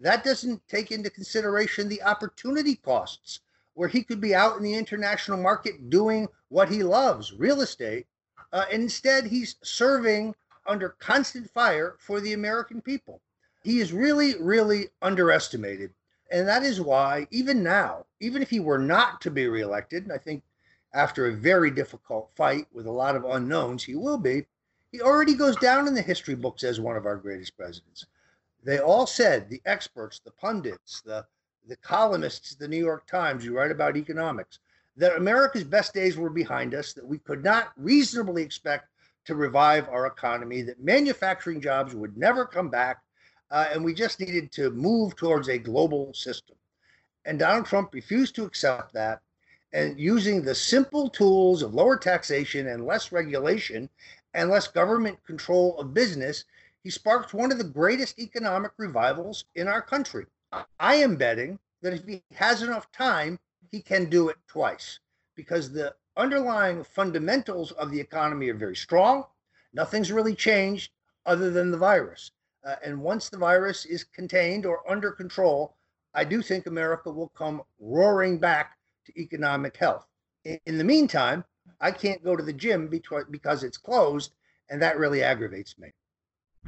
That 0.00 0.24
doesn't 0.24 0.66
take 0.68 0.90
into 0.90 1.08
consideration 1.08 1.88
the 1.88 2.02
opportunity 2.02 2.76
costs 2.76 3.40
where 3.74 3.88
he 3.88 4.02
could 4.02 4.20
be 4.20 4.34
out 4.34 4.56
in 4.56 4.62
the 4.62 4.74
international 4.74 5.38
market 5.38 5.90
doing 5.90 6.28
what 6.48 6.68
he 6.68 6.82
loves, 6.82 7.32
real 7.32 7.60
estate. 7.60 8.06
Uh, 8.52 8.64
instead, 8.72 9.26
he's 9.26 9.56
serving 9.62 10.34
under 10.66 10.90
constant 10.98 11.50
fire 11.50 11.96
for 11.98 12.20
the 12.20 12.32
American 12.32 12.80
people. 12.80 13.20
He 13.62 13.80
is 13.80 13.92
really, 13.92 14.34
really 14.40 14.88
underestimated. 15.02 15.92
And 16.30 16.48
that 16.48 16.62
is 16.62 16.80
why, 16.80 17.28
even 17.30 17.62
now, 17.62 18.06
even 18.20 18.42
if 18.42 18.50
he 18.50 18.60
were 18.60 18.78
not 18.78 19.20
to 19.22 19.30
be 19.30 19.46
reelected, 19.46 20.04
and 20.04 20.12
I 20.12 20.18
think 20.18 20.42
after 20.92 21.26
a 21.26 21.32
very 21.32 21.70
difficult 21.70 22.30
fight 22.34 22.66
with 22.72 22.86
a 22.86 22.90
lot 22.90 23.14
of 23.14 23.24
unknowns, 23.24 23.84
he 23.84 23.94
will 23.94 24.18
be, 24.18 24.46
he 24.96 25.02
already 25.02 25.34
goes 25.34 25.56
down 25.56 25.86
in 25.86 25.94
the 25.94 26.00
history 26.00 26.34
books 26.34 26.64
as 26.64 26.80
one 26.80 26.96
of 26.96 27.04
our 27.04 27.16
greatest 27.16 27.54
presidents. 27.54 28.06
They 28.64 28.78
all 28.78 29.06
said, 29.06 29.50
the 29.50 29.60
experts, 29.66 30.20
the 30.20 30.30
pundits, 30.30 31.02
the, 31.02 31.26
the 31.68 31.76
columnists, 31.76 32.54
the 32.54 32.66
New 32.66 32.82
York 32.82 33.06
Times 33.06 33.44
who 33.44 33.52
write 33.52 33.70
about 33.70 33.98
economics, 33.98 34.58
that 34.96 35.16
America's 35.16 35.64
best 35.64 35.92
days 35.92 36.16
were 36.16 36.30
behind 36.30 36.74
us, 36.74 36.94
that 36.94 37.06
we 37.06 37.18
could 37.18 37.44
not 37.44 37.72
reasonably 37.76 38.42
expect 38.42 38.88
to 39.26 39.34
revive 39.34 39.86
our 39.90 40.06
economy, 40.06 40.62
that 40.62 40.82
manufacturing 40.82 41.60
jobs 41.60 41.94
would 41.94 42.16
never 42.16 42.46
come 42.46 42.70
back, 42.70 43.02
uh, 43.50 43.66
and 43.70 43.84
we 43.84 43.92
just 43.92 44.18
needed 44.18 44.50
to 44.52 44.70
move 44.70 45.14
towards 45.14 45.48
a 45.48 45.58
global 45.58 46.14
system. 46.14 46.56
And 47.26 47.38
Donald 47.38 47.66
Trump 47.66 47.92
refused 47.92 48.34
to 48.36 48.44
accept 48.44 48.94
that. 48.94 49.20
And 49.74 50.00
using 50.00 50.42
the 50.42 50.54
simple 50.54 51.10
tools 51.10 51.60
of 51.60 51.74
lower 51.74 51.98
taxation 51.98 52.68
and 52.68 52.86
less 52.86 53.12
regulation 53.12 53.90
and 54.36 54.50
less 54.50 54.68
government 54.68 55.24
control 55.24 55.78
of 55.80 55.94
business, 55.94 56.44
he 56.84 56.90
sparked 56.90 57.32
one 57.32 57.50
of 57.50 57.58
the 57.58 57.64
greatest 57.64 58.18
economic 58.18 58.70
revivals 58.76 59.46
in 59.54 59.66
our 59.66 59.80
country. 59.80 60.26
I 60.78 60.96
am 60.96 61.16
betting 61.16 61.58
that 61.80 61.94
if 61.94 62.04
he 62.04 62.22
has 62.34 62.62
enough 62.62 62.92
time, 62.92 63.40
he 63.72 63.80
can 63.80 64.10
do 64.10 64.28
it 64.28 64.36
twice 64.46 65.00
because 65.34 65.72
the 65.72 65.94
underlying 66.16 66.84
fundamentals 66.84 67.72
of 67.72 67.90
the 67.90 67.98
economy 67.98 68.48
are 68.50 68.54
very 68.54 68.76
strong. 68.76 69.24
Nothing's 69.72 70.12
really 70.12 70.34
changed 70.34 70.92
other 71.24 71.50
than 71.50 71.70
the 71.70 71.78
virus. 71.78 72.30
Uh, 72.64 72.76
and 72.84 73.00
once 73.00 73.30
the 73.30 73.38
virus 73.38 73.86
is 73.86 74.04
contained 74.04 74.66
or 74.66 74.88
under 74.90 75.10
control, 75.12 75.76
I 76.14 76.24
do 76.24 76.42
think 76.42 76.66
America 76.66 77.10
will 77.10 77.28
come 77.28 77.62
roaring 77.80 78.38
back 78.38 78.76
to 79.06 79.20
economic 79.20 79.76
health. 79.76 80.06
In, 80.44 80.60
in 80.66 80.78
the 80.78 80.84
meantime, 80.84 81.44
I 81.80 81.90
can't 81.90 82.24
go 82.24 82.36
to 82.36 82.42
the 82.42 82.52
gym 82.52 82.88
because, 82.88 83.24
because 83.30 83.62
it's 83.64 83.76
closed, 83.76 84.32
and 84.70 84.80
that 84.82 84.98
really 84.98 85.22
aggravates 85.22 85.78
me. 85.78 85.92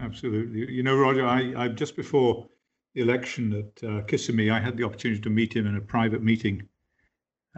Absolutely. 0.01 0.73
You 0.73 0.83
know, 0.83 0.97
Roger, 0.97 1.27
I, 1.27 1.53
I 1.57 1.69
just 1.69 1.97
before 1.97 2.47
the 2.95 3.01
election 3.01 3.53
at 3.53 3.89
uh, 3.89 4.03
Kissimmee, 4.03 4.51
I 4.51 4.61
had 4.61 4.77
the 4.77 4.85
opportunity 4.85 5.21
to 5.21 5.31
meet 5.31 5.55
him 5.55 5.67
in 5.67 5.77
a 5.77 5.81
private 5.81 6.23
meeting 6.23 6.69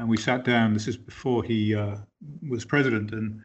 and 0.01 0.09
we 0.09 0.17
sat 0.17 0.45
down. 0.45 0.73
This 0.73 0.89
is 0.89 0.97
before 0.97 1.45
he 1.45 1.75
uh, 1.75 1.97
was 2.49 2.65
president, 2.65 3.13
and 3.13 3.43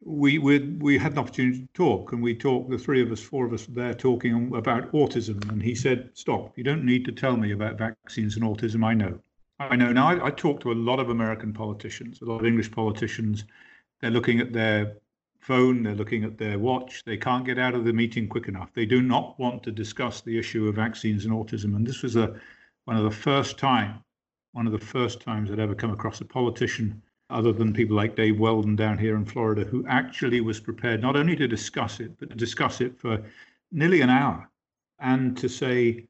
we 0.00 0.38
we 0.38 0.58
we 0.58 0.98
had 0.98 1.12
an 1.12 1.18
opportunity 1.18 1.60
to 1.60 1.68
talk, 1.72 2.12
and 2.12 2.22
we 2.22 2.34
talked. 2.34 2.70
The 2.70 2.78
three 2.78 3.02
of 3.02 3.10
us, 3.10 3.20
four 3.20 3.46
of 3.46 3.54
us, 3.54 3.66
there 3.66 3.94
talking 3.94 4.54
about 4.54 4.92
autism, 4.92 5.48
and 5.50 5.62
he 5.62 5.74
said, 5.74 6.10
"Stop! 6.12 6.56
You 6.56 6.64
don't 6.64 6.84
need 6.84 7.06
to 7.06 7.12
tell 7.12 7.36
me 7.36 7.52
about 7.52 7.78
vaccines 7.78 8.36
and 8.36 8.44
autism. 8.44 8.84
I 8.84 8.94
know. 8.94 9.18
I 9.58 9.76
know." 9.76 9.92
Now 9.92 10.08
I, 10.08 10.26
I 10.26 10.30
talk 10.30 10.60
to 10.60 10.72
a 10.72 10.74
lot 10.74 11.00
of 11.00 11.10
American 11.10 11.52
politicians, 11.52 12.20
a 12.22 12.24
lot 12.24 12.40
of 12.40 12.46
English 12.46 12.70
politicians. 12.70 13.44
They're 14.00 14.10
looking 14.10 14.40
at 14.40 14.52
their 14.52 14.96
phone, 15.40 15.82
they're 15.82 15.94
looking 15.94 16.24
at 16.24 16.38
their 16.38 16.58
watch. 16.58 17.04
They 17.04 17.16
can't 17.16 17.44
get 17.44 17.58
out 17.58 17.74
of 17.74 17.84
the 17.84 17.92
meeting 17.92 18.28
quick 18.28 18.48
enough. 18.48 18.72
They 18.72 18.86
do 18.86 19.02
not 19.02 19.38
want 19.38 19.62
to 19.64 19.72
discuss 19.72 20.20
the 20.20 20.38
issue 20.38 20.68
of 20.68 20.76
vaccines 20.76 21.24
and 21.24 21.34
autism, 21.34 21.76
and 21.76 21.86
this 21.86 22.02
was 22.02 22.16
a 22.16 22.40
one 22.84 22.96
of 22.96 23.04
the 23.04 23.10
first 23.10 23.58
time 23.58 24.02
one 24.52 24.66
of 24.66 24.72
the 24.72 24.78
first 24.78 25.20
times 25.20 25.50
I'd 25.50 25.60
ever 25.60 25.74
come 25.74 25.92
across 25.92 26.20
a 26.20 26.24
politician, 26.24 27.00
other 27.30 27.52
than 27.52 27.72
people 27.72 27.94
like 27.94 28.16
Dave 28.16 28.40
Weldon 28.40 28.74
down 28.74 28.98
here 28.98 29.14
in 29.16 29.24
Florida, 29.24 29.62
who 29.62 29.86
actually 29.86 30.40
was 30.40 30.58
prepared 30.58 31.00
not 31.00 31.14
only 31.16 31.36
to 31.36 31.46
discuss 31.46 32.00
it, 32.00 32.18
but 32.18 32.30
to 32.30 32.36
discuss 32.36 32.80
it 32.80 32.98
for 32.98 33.22
nearly 33.70 34.00
an 34.00 34.10
hour 34.10 34.50
and 34.98 35.36
to 35.36 35.48
say, 35.48 36.07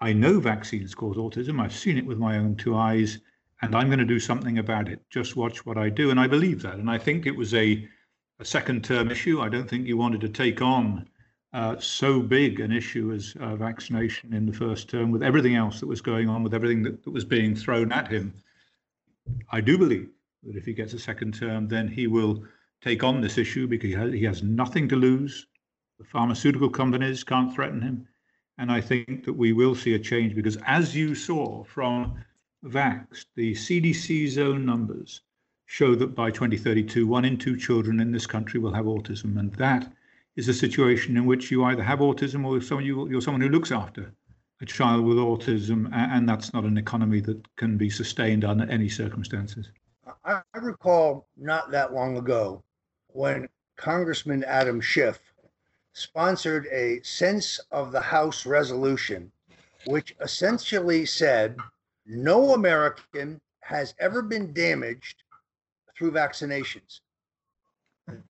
I 0.00 0.12
know 0.12 0.38
vaccines 0.38 0.94
cause 0.94 1.16
autism. 1.16 1.60
I've 1.60 1.74
seen 1.74 1.98
it 1.98 2.06
with 2.06 2.18
my 2.18 2.38
own 2.38 2.54
two 2.56 2.76
eyes, 2.76 3.18
and 3.62 3.74
I'm 3.74 3.88
going 3.88 3.98
to 3.98 4.04
do 4.04 4.20
something 4.20 4.58
about 4.58 4.88
it. 4.88 5.00
Just 5.10 5.36
watch 5.36 5.66
what 5.66 5.76
I 5.76 5.88
do. 5.88 6.10
And 6.10 6.20
I 6.20 6.26
believe 6.26 6.62
that. 6.62 6.74
And 6.74 6.88
I 6.90 6.98
think 6.98 7.26
it 7.26 7.36
was 7.36 7.52
a, 7.54 7.88
a 8.38 8.44
second 8.44 8.84
term 8.84 9.10
issue. 9.10 9.40
I 9.40 9.48
don't 9.48 9.68
think 9.68 9.86
you 9.86 9.96
wanted 9.96 10.20
to 10.20 10.28
take 10.28 10.62
on 10.62 11.08
uh, 11.52 11.78
so 11.78 12.20
big 12.20 12.60
an 12.60 12.72
issue 12.72 13.12
as 13.12 13.34
uh, 13.40 13.56
vaccination 13.56 14.32
in 14.34 14.46
the 14.46 14.52
first 14.52 14.88
term, 14.88 15.10
with 15.10 15.22
everything 15.22 15.56
else 15.56 15.80
that 15.80 15.86
was 15.86 16.00
going 16.00 16.28
on, 16.28 16.42
with 16.42 16.54
everything 16.54 16.82
that, 16.82 17.02
that 17.02 17.10
was 17.10 17.24
being 17.24 17.56
thrown 17.56 17.90
at 17.90 18.08
him. 18.08 18.34
I 19.50 19.60
do 19.60 19.78
believe 19.78 20.10
that 20.44 20.56
if 20.56 20.64
he 20.64 20.72
gets 20.74 20.92
a 20.92 20.98
second 20.98 21.34
term, 21.34 21.66
then 21.66 21.88
he 21.88 22.06
will 22.06 22.44
take 22.82 23.02
on 23.02 23.20
this 23.20 23.38
issue 23.38 23.66
because 23.66 23.90
he 23.90 23.96
has, 23.96 24.12
he 24.12 24.24
has 24.24 24.42
nothing 24.42 24.88
to 24.88 24.96
lose. 24.96 25.46
The 25.98 26.04
pharmaceutical 26.04 26.70
companies 26.70 27.24
can't 27.24 27.52
threaten 27.52 27.82
him. 27.82 28.06
And 28.58 28.72
I 28.72 28.80
think 28.80 29.24
that 29.24 29.32
we 29.32 29.52
will 29.52 29.74
see 29.74 29.94
a 29.94 29.98
change 29.98 30.34
because, 30.34 30.58
as 30.66 30.94
you 30.94 31.14
saw 31.14 31.62
from 31.64 32.22
Vaxxed, 32.64 33.26
the 33.36 33.54
CDC 33.54 34.28
zone 34.28 34.66
numbers 34.66 35.20
show 35.66 35.94
that 35.94 36.14
by 36.14 36.30
2032, 36.30 37.06
one 37.06 37.24
in 37.24 37.36
two 37.36 37.56
children 37.56 38.00
in 38.00 38.10
this 38.10 38.26
country 38.26 38.58
will 38.58 38.72
have 38.72 38.86
autism. 38.86 39.38
And 39.38 39.52
that 39.54 39.92
is 40.34 40.48
a 40.48 40.54
situation 40.54 41.16
in 41.16 41.26
which 41.26 41.50
you 41.50 41.64
either 41.64 41.82
have 41.82 42.00
autism 42.00 42.44
or 42.44 42.58
you're 42.80 43.20
someone 43.20 43.40
who 43.40 43.48
looks 43.48 43.70
after 43.70 44.12
a 44.60 44.66
child 44.66 45.04
with 45.04 45.18
autism, 45.18 45.88
and 45.92 46.28
that's 46.28 46.52
not 46.52 46.64
an 46.64 46.78
economy 46.78 47.20
that 47.20 47.56
can 47.56 47.76
be 47.76 47.88
sustained 47.88 48.44
under 48.44 48.68
any 48.70 48.88
circumstances. 48.88 49.70
I, 50.24 50.40
recall 50.54 51.28
not 51.36 51.70
that 51.70 51.94
long 51.94 52.16
ago 52.16 52.62
when 53.08 53.48
Congressman 53.76 54.42
Adam 54.44 54.80
Schiff 54.80 55.20
sponsored 55.98 56.66
a 56.66 57.02
sense 57.02 57.58
of 57.70 57.92
the 57.92 58.00
House 58.00 58.46
resolution, 58.46 59.30
which 59.86 60.14
essentially 60.20 61.04
said 61.04 61.56
no 62.06 62.54
American 62.54 63.40
has 63.60 63.94
ever 63.98 64.22
been 64.22 64.52
damaged 64.52 65.24
through 65.96 66.12
vaccinations. 66.12 67.00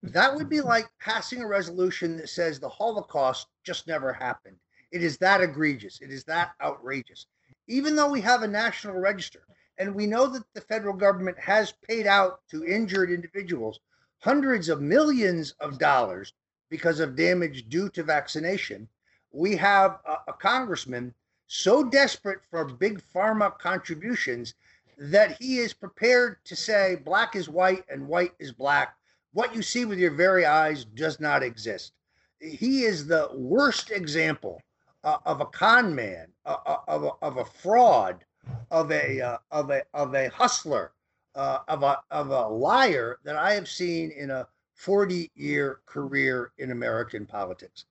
That 0.02 0.34
would 0.34 0.48
be 0.48 0.60
like 0.60 0.88
passing 0.98 1.42
a 1.42 1.46
resolution 1.46 2.16
that 2.16 2.28
says 2.28 2.58
the 2.58 2.68
Holocaust 2.68 3.46
just 3.62 3.86
never 3.86 4.12
happened. 4.12 4.56
It 4.90 5.02
is 5.02 5.18
that 5.18 5.40
egregious. 5.40 6.00
It 6.00 6.10
is 6.10 6.24
that 6.24 6.52
outrageous. 6.60 7.26
Even 7.68 7.94
though 7.94 8.10
we 8.10 8.20
have 8.22 8.42
a 8.42 8.48
national 8.48 8.96
register 8.96 9.42
and 9.78 9.94
we 9.94 10.06
know 10.06 10.26
that 10.26 10.42
the 10.54 10.60
federal 10.62 10.94
government 10.94 11.38
has 11.38 11.74
paid 11.86 12.06
out 12.06 12.40
to 12.50 12.64
injured 12.64 13.10
individuals 13.10 13.78
hundreds 14.20 14.68
of 14.68 14.80
millions 14.80 15.52
of 15.60 15.78
dollars 15.78 16.32
because 16.68 17.00
of 17.00 17.16
damage 17.16 17.68
due 17.68 17.88
to 17.90 18.02
vaccination, 18.02 18.88
we 19.32 19.56
have 19.56 20.00
a, 20.06 20.30
a 20.30 20.32
congressman 20.32 21.14
so 21.46 21.82
desperate 21.82 22.40
for 22.50 22.64
big 22.64 23.02
pharma 23.14 23.56
contributions 23.58 24.54
that 24.98 25.40
he 25.40 25.58
is 25.58 25.72
prepared 25.72 26.36
to 26.44 26.56
say 26.56 26.96
black 27.04 27.36
is 27.36 27.48
white 27.48 27.84
and 27.88 28.06
white 28.06 28.32
is 28.38 28.52
black 28.52 28.98
what 29.32 29.54
you 29.54 29.62
see 29.62 29.84
with 29.84 29.98
your 29.98 30.10
very 30.10 30.44
eyes 30.44 30.84
does 30.84 31.20
not 31.20 31.42
exist. 31.42 31.92
He 32.40 32.84
is 32.84 33.06
the 33.06 33.28
worst 33.34 33.90
example 33.90 34.60
uh, 35.04 35.18
of 35.26 35.40
a 35.40 35.46
con 35.46 35.94
man, 35.94 36.28
uh, 36.46 36.56
uh 36.66 36.76
of, 36.88 37.04
a, 37.04 37.10
of 37.22 37.36
a 37.36 37.44
fraud, 37.44 38.24
of 38.70 38.90
a 38.90 39.20
uh, 39.20 39.38
of 39.50 39.70
a 39.70 39.82
of 39.94 40.14
a 40.14 40.28
hustler, 40.30 40.92
uh, 41.34 41.58
of 41.68 41.82
a 41.82 42.00
of 42.10 42.30
a 42.30 42.48
liar 42.48 43.18
that 43.24 43.36
I 43.36 43.52
have 43.52 43.68
seen 43.68 44.10
in 44.10 44.30
a 44.30 44.46
40 44.78 45.30
year 45.34 45.80
career 45.86 46.52
in 46.58 46.70
American 46.70 47.26
politics. 47.26 47.84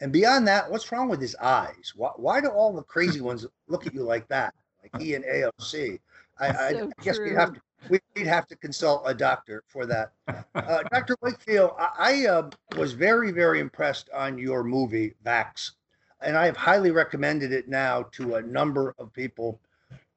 And 0.00 0.12
beyond 0.12 0.46
that, 0.48 0.70
what's 0.70 0.92
wrong 0.92 1.08
with 1.08 1.20
his 1.20 1.34
eyes? 1.36 1.92
Why, 1.96 2.10
why 2.16 2.40
do 2.40 2.48
all 2.48 2.74
the 2.74 2.82
crazy 2.82 3.20
ones 3.20 3.46
look 3.68 3.86
at 3.86 3.94
you 3.94 4.02
like 4.02 4.28
that? 4.28 4.52
Like 4.82 5.00
he 5.02 5.14
and 5.14 5.24
AOC. 5.24 5.98
I, 6.38 6.48
I, 6.48 6.72
so 6.72 6.90
I 6.98 7.02
guess 7.02 7.18
we 7.18 7.30
have 7.30 7.54
to 7.54 7.60
we'd 7.88 8.26
have 8.26 8.46
to 8.48 8.56
consult 8.56 9.02
a 9.06 9.14
doctor 9.14 9.62
for 9.68 9.86
that. 9.86 10.12
Uh, 10.54 10.82
Dr. 10.92 11.16
Wakefield, 11.22 11.72
I, 11.78 11.90
I 11.98 12.26
uh, 12.26 12.50
was 12.76 12.92
very, 12.92 13.30
very 13.30 13.60
impressed 13.60 14.10
on 14.10 14.36
your 14.36 14.64
movie, 14.64 15.14
Vaxxed, 15.24 15.72
and 16.20 16.36
I 16.36 16.46
have 16.46 16.56
highly 16.56 16.90
recommended 16.90 17.52
it 17.52 17.68
now 17.68 18.02
to 18.12 18.36
a 18.36 18.42
number 18.42 18.94
of 18.98 19.12
people 19.12 19.60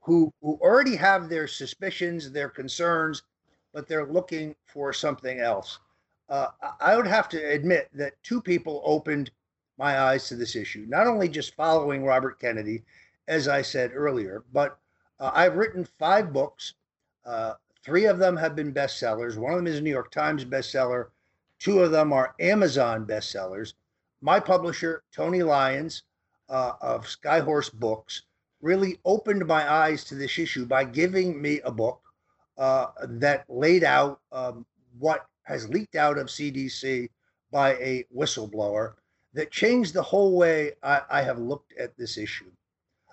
who, 0.01 0.33
who 0.41 0.57
already 0.61 0.95
have 0.95 1.29
their 1.29 1.47
suspicions, 1.47 2.31
their 2.31 2.49
concerns, 2.49 3.23
but 3.73 3.87
they're 3.87 4.07
looking 4.07 4.55
for 4.65 4.91
something 4.91 5.39
else. 5.39 5.77
Uh, 6.29 6.47
I 6.79 6.95
would 6.95 7.07
have 7.07 7.27
to 7.29 7.37
admit 7.37 7.89
that 7.93 8.21
two 8.23 8.41
people 8.41 8.81
opened 8.85 9.31
my 9.77 9.99
eyes 9.99 10.27
to 10.27 10.35
this 10.35 10.55
issue, 10.55 10.85
not 10.87 11.07
only 11.07 11.27
just 11.27 11.55
following 11.55 12.03
Robert 12.03 12.39
Kennedy, 12.39 12.83
as 13.27 13.47
I 13.47 13.61
said 13.61 13.91
earlier, 13.93 14.43
but 14.53 14.77
uh, 15.19 15.31
I've 15.33 15.55
written 15.55 15.87
five 15.97 16.31
books 16.31 16.73
uh, 17.25 17.53
three 17.83 18.05
of 18.05 18.17
them 18.19 18.35
have 18.37 18.55
been 18.55 18.73
bestsellers. 18.73 19.37
One 19.37 19.53
of 19.53 19.57
them 19.57 19.67
is 19.67 19.77
a 19.77 19.81
New 19.81 19.89
York 19.89 20.11
Times 20.11 20.45
bestseller. 20.45 21.07
Two 21.59 21.79
of 21.79 21.91
them 21.91 22.13
are 22.13 22.35
Amazon 22.39 23.05
bestsellers. 23.05 23.73
My 24.21 24.39
publisher, 24.39 25.03
Tony 25.11 25.43
Lyons 25.43 26.03
uh, 26.49 26.73
of 26.81 27.05
Skyhorse 27.05 27.73
Books, 27.73 28.23
really 28.61 28.99
opened 29.05 29.45
my 29.45 29.71
eyes 29.71 30.03
to 30.05 30.15
this 30.15 30.37
issue 30.37 30.65
by 30.65 30.83
giving 30.83 31.41
me 31.41 31.61
a 31.61 31.71
book 31.71 32.01
uh, 32.57 32.87
that 33.03 33.45
laid 33.47 33.83
out 33.83 34.19
um, 34.31 34.65
what 34.97 35.27
has 35.49 35.67
leaked 35.67 35.95
out 35.95 36.17
of 36.17 36.27
CDC 36.27 37.09
by 37.51 37.73
a 37.73 38.05
whistleblower 38.15 38.93
that 39.33 39.51
changed 39.51 39.93
the 39.93 40.01
whole 40.01 40.37
way 40.37 40.71
I, 40.81 41.01
I 41.09 41.21
have 41.23 41.39
looked 41.39 41.73
at 41.77 41.97
this 41.97 42.17
issue 42.17 42.49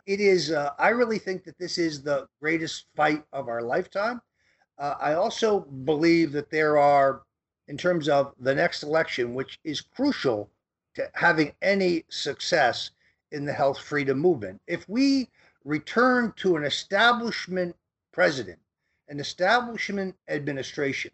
it 0.07 0.21
is. 0.21 0.53
Uh, 0.53 0.71
I 0.79 0.91
really 0.91 1.19
think 1.19 1.45
that 1.45 1.59
this 1.59 1.79
is 1.79 2.03
the 2.03 2.29
greatest 2.41 2.87
fight 2.95 3.25
of 3.33 3.49
our 3.49 3.63
lifetime. 3.63 4.23
Uh, 4.79 4.95
I 5.01 5.15
also 5.15 5.61
believe 5.61 6.33
that 6.33 6.51
there 6.51 6.79
are, 6.79 7.23
in 7.69 7.77
terms 7.77 8.09
of 8.09 8.33
the 8.39 8.55
next 8.55 8.83
election, 8.83 9.35
which 9.35 9.59
is 9.65 9.81
crucial 9.81 10.51
to 10.95 11.11
having 11.15 11.53
any 11.61 12.05
success 12.09 12.91
in 13.33 13.45
the 13.45 13.53
health 13.53 13.79
freedom 13.79 14.19
movement. 14.19 14.61
If 14.67 14.89
we 14.89 15.29
return 15.65 16.33
to 16.37 16.57
an 16.57 16.65
establishment 16.65 17.75
president, 18.13 18.59
an 19.09 19.19
establishment 19.19 20.15
administration 20.29 21.11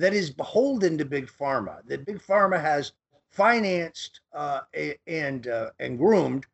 that 0.00 0.14
is 0.14 0.30
beholden 0.30 0.98
to 0.98 1.04
big 1.04 1.28
pharma, 1.28 1.86
that 1.86 2.06
big 2.06 2.20
pharma 2.20 2.60
has 2.60 2.92
financed 3.30 4.20
uh, 4.32 4.60
and 5.06 5.46
uh, 5.48 5.70
and 5.78 5.98
groomed 5.98 6.46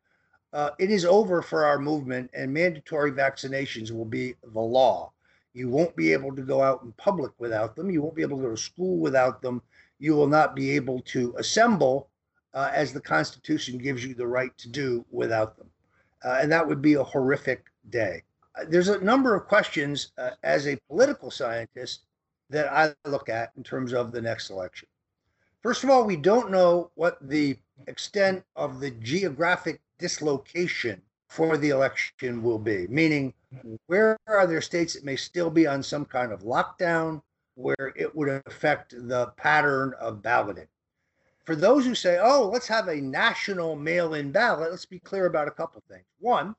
uh, 0.57 0.71
it 0.79 0.89
is 0.89 1.05
over 1.05 1.43
for 1.43 1.65
our 1.65 1.77
movement, 1.77 2.31
and 2.33 2.51
mandatory 2.51 3.11
vaccinations 3.11 3.91
will 3.91 4.05
be 4.05 4.33
the 4.53 4.59
law. 4.59 5.11
You 5.53 5.69
won't 5.69 5.95
be 5.95 6.13
able 6.13 6.35
to 6.35 6.41
go 6.41 6.63
out 6.63 6.81
in 6.83 6.91
public 6.93 7.31
without 7.37 7.75
them. 7.75 7.91
You 7.91 8.01
won't 8.01 8.15
be 8.15 8.23
able 8.23 8.37
to 8.37 8.43
go 8.43 8.49
to 8.49 8.57
school 8.57 8.97
without 8.97 9.39
them. 9.41 9.61
You 9.99 10.15
will 10.15 10.27
not 10.27 10.55
be 10.55 10.71
able 10.71 11.01
to 11.01 11.35
assemble 11.37 12.09
uh, 12.55 12.71
as 12.73 12.91
the 12.91 12.99
Constitution 13.01 13.77
gives 13.77 14.03
you 14.03 14.15
the 14.15 14.25
right 14.25 14.57
to 14.57 14.67
do 14.67 15.05
without 15.11 15.57
them. 15.57 15.69
Uh, 16.25 16.39
and 16.41 16.51
that 16.51 16.67
would 16.67 16.81
be 16.81 16.95
a 16.95 17.03
horrific 17.03 17.65
day. 17.91 18.23
Uh, 18.59 18.65
there's 18.67 18.87
a 18.87 19.03
number 19.03 19.35
of 19.35 19.45
questions 19.45 20.11
as 20.41 20.65
a 20.65 20.79
political 20.87 21.29
scientist 21.29 22.06
that 22.49 22.71
I 22.71 22.93
look 23.09 23.29
at 23.29 23.51
in 23.57 23.63
terms 23.63 23.93
of 23.93 24.11
the 24.11 24.21
next 24.21 24.49
election. 24.49 24.87
First 25.61 25.83
of 25.83 25.89
all, 25.89 26.05
we 26.05 26.15
don't 26.15 26.51
know 26.51 26.91
what 26.95 27.17
the 27.21 27.57
extent 27.87 28.43
of 28.55 28.79
the 28.79 28.91
geographic 28.91 29.81
dislocation 29.99 31.01
for 31.27 31.57
the 31.57 31.69
election 31.69 32.41
will 32.41 32.59
be, 32.59 32.87
meaning 32.87 33.33
where 33.87 34.17
are 34.27 34.47
there 34.47 34.61
states 34.61 34.93
that 34.93 35.03
may 35.03 35.15
still 35.15 35.49
be 35.49 35.67
on 35.67 35.83
some 35.83 36.05
kind 36.05 36.31
of 36.31 36.41
lockdown 36.43 37.21
where 37.55 37.93
it 37.95 38.15
would 38.15 38.29
affect 38.45 38.93
the 39.07 39.27
pattern 39.35 39.93
of 39.99 40.21
balloting. 40.21 40.67
For 41.45 41.55
those 41.55 41.85
who 41.85 41.95
say, 41.95 42.19
oh, 42.21 42.49
let's 42.51 42.67
have 42.67 42.87
a 42.87 43.01
national 43.01 43.75
mail 43.75 44.13
in 44.13 44.31
ballot, 44.31 44.69
let's 44.69 44.85
be 44.85 44.99
clear 44.99 45.25
about 45.25 45.47
a 45.47 45.51
couple 45.51 45.81
things. 45.89 46.05
One, 46.19 46.55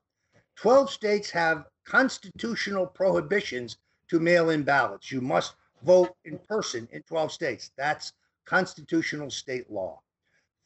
12 0.57 0.90
states 0.90 1.31
have 1.31 1.66
constitutional 1.85 2.87
prohibitions 2.87 3.77
to 4.09 4.18
mail 4.18 4.51
in 4.51 4.62
ballots. 4.62 5.12
You 5.12 5.20
must 5.20 5.55
vote 5.83 6.14
in 6.25 6.38
person 6.38 6.88
in 6.93 7.03
12 7.03 7.33
states. 7.33 7.71
That's 7.77 8.12
constitutional 8.45 9.31
state 9.31 9.71
law. 9.71 10.01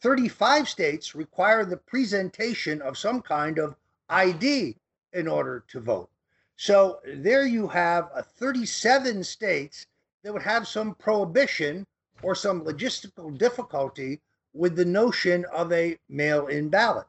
35 0.00 0.68
states 0.68 1.14
require 1.14 1.64
the 1.64 1.76
presentation 1.76 2.82
of 2.82 2.98
some 2.98 3.22
kind 3.22 3.58
of 3.58 3.76
ID 4.08 4.76
in 5.12 5.28
order 5.28 5.64
to 5.68 5.80
vote. 5.80 6.10
So 6.56 7.00
there 7.06 7.46
you 7.46 7.68
have 7.68 8.10
a 8.14 8.22
37 8.22 9.24
states 9.24 9.86
that 10.22 10.32
would 10.32 10.42
have 10.42 10.68
some 10.68 10.94
prohibition 10.94 11.86
or 12.22 12.34
some 12.34 12.62
logistical 12.62 13.36
difficulty 13.36 14.20
with 14.54 14.76
the 14.76 14.84
notion 14.84 15.44
of 15.52 15.72
a 15.72 15.98
mail-in 16.08 16.68
ballot. 16.68 17.06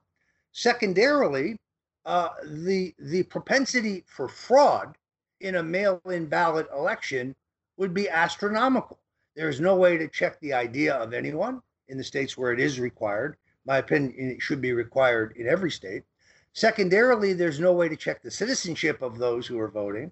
Secondarily, 0.52 1.58
uh, 2.06 2.30
the 2.44 2.94
the 3.00 3.24
propensity 3.24 4.04
for 4.08 4.28
fraud 4.28 4.98
in 5.40 5.56
a 5.56 5.64
mail-in 5.64 6.26
ballot 6.26 6.68
election 6.74 7.36
would 7.78 7.94
be 7.94 8.10
astronomical. 8.10 9.00
There 9.36 9.50
is 9.50 9.60
no 9.60 9.76
way 9.76 9.98
to 9.98 10.08
check 10.08 10.40
the 10.40 10.54
idea 10.54 10.94
of 10.96 11.14
anyone 11.14 11.62
in 11.88 11.98
the 11.98 12.04
states 12.04 12.38
where 12.38 12.52
it 12.52 12.60
is 12.60 12.80
required. 12.80 13.38
My 13.66 13.78
opinion, 13.78 14.14
it 14.18 14.42
should 14.42 14.62
be 14.62 14.74
required 14.74 15.36
in 15.38 15.48
every 15.48 15.72
state. 15.72 16.04
Secondarily, 16.54 17.34
there's 17.34 17.60
no 17.60 17.74
way 17.74 17.90
to 17.90 17.96
check 17.96 18.22
the 18.22 18.30
citizenship 18.30 19.02
of 19.02 19.18
those 19.18 19.48
who 19.48 19.60
are 19.60 19.70
voting. 19.70 20.12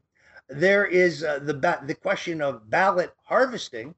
There 0.49 0.85
is 0.85 1.23
uh, 1.23 1.39
the 1.39 1.53
ba- 1.53 1.83
the 1.85 1.93
question 1.93 2.41
of 2.41 2.69
ballot 2.69 3.13
harvesting. 3.23 3.93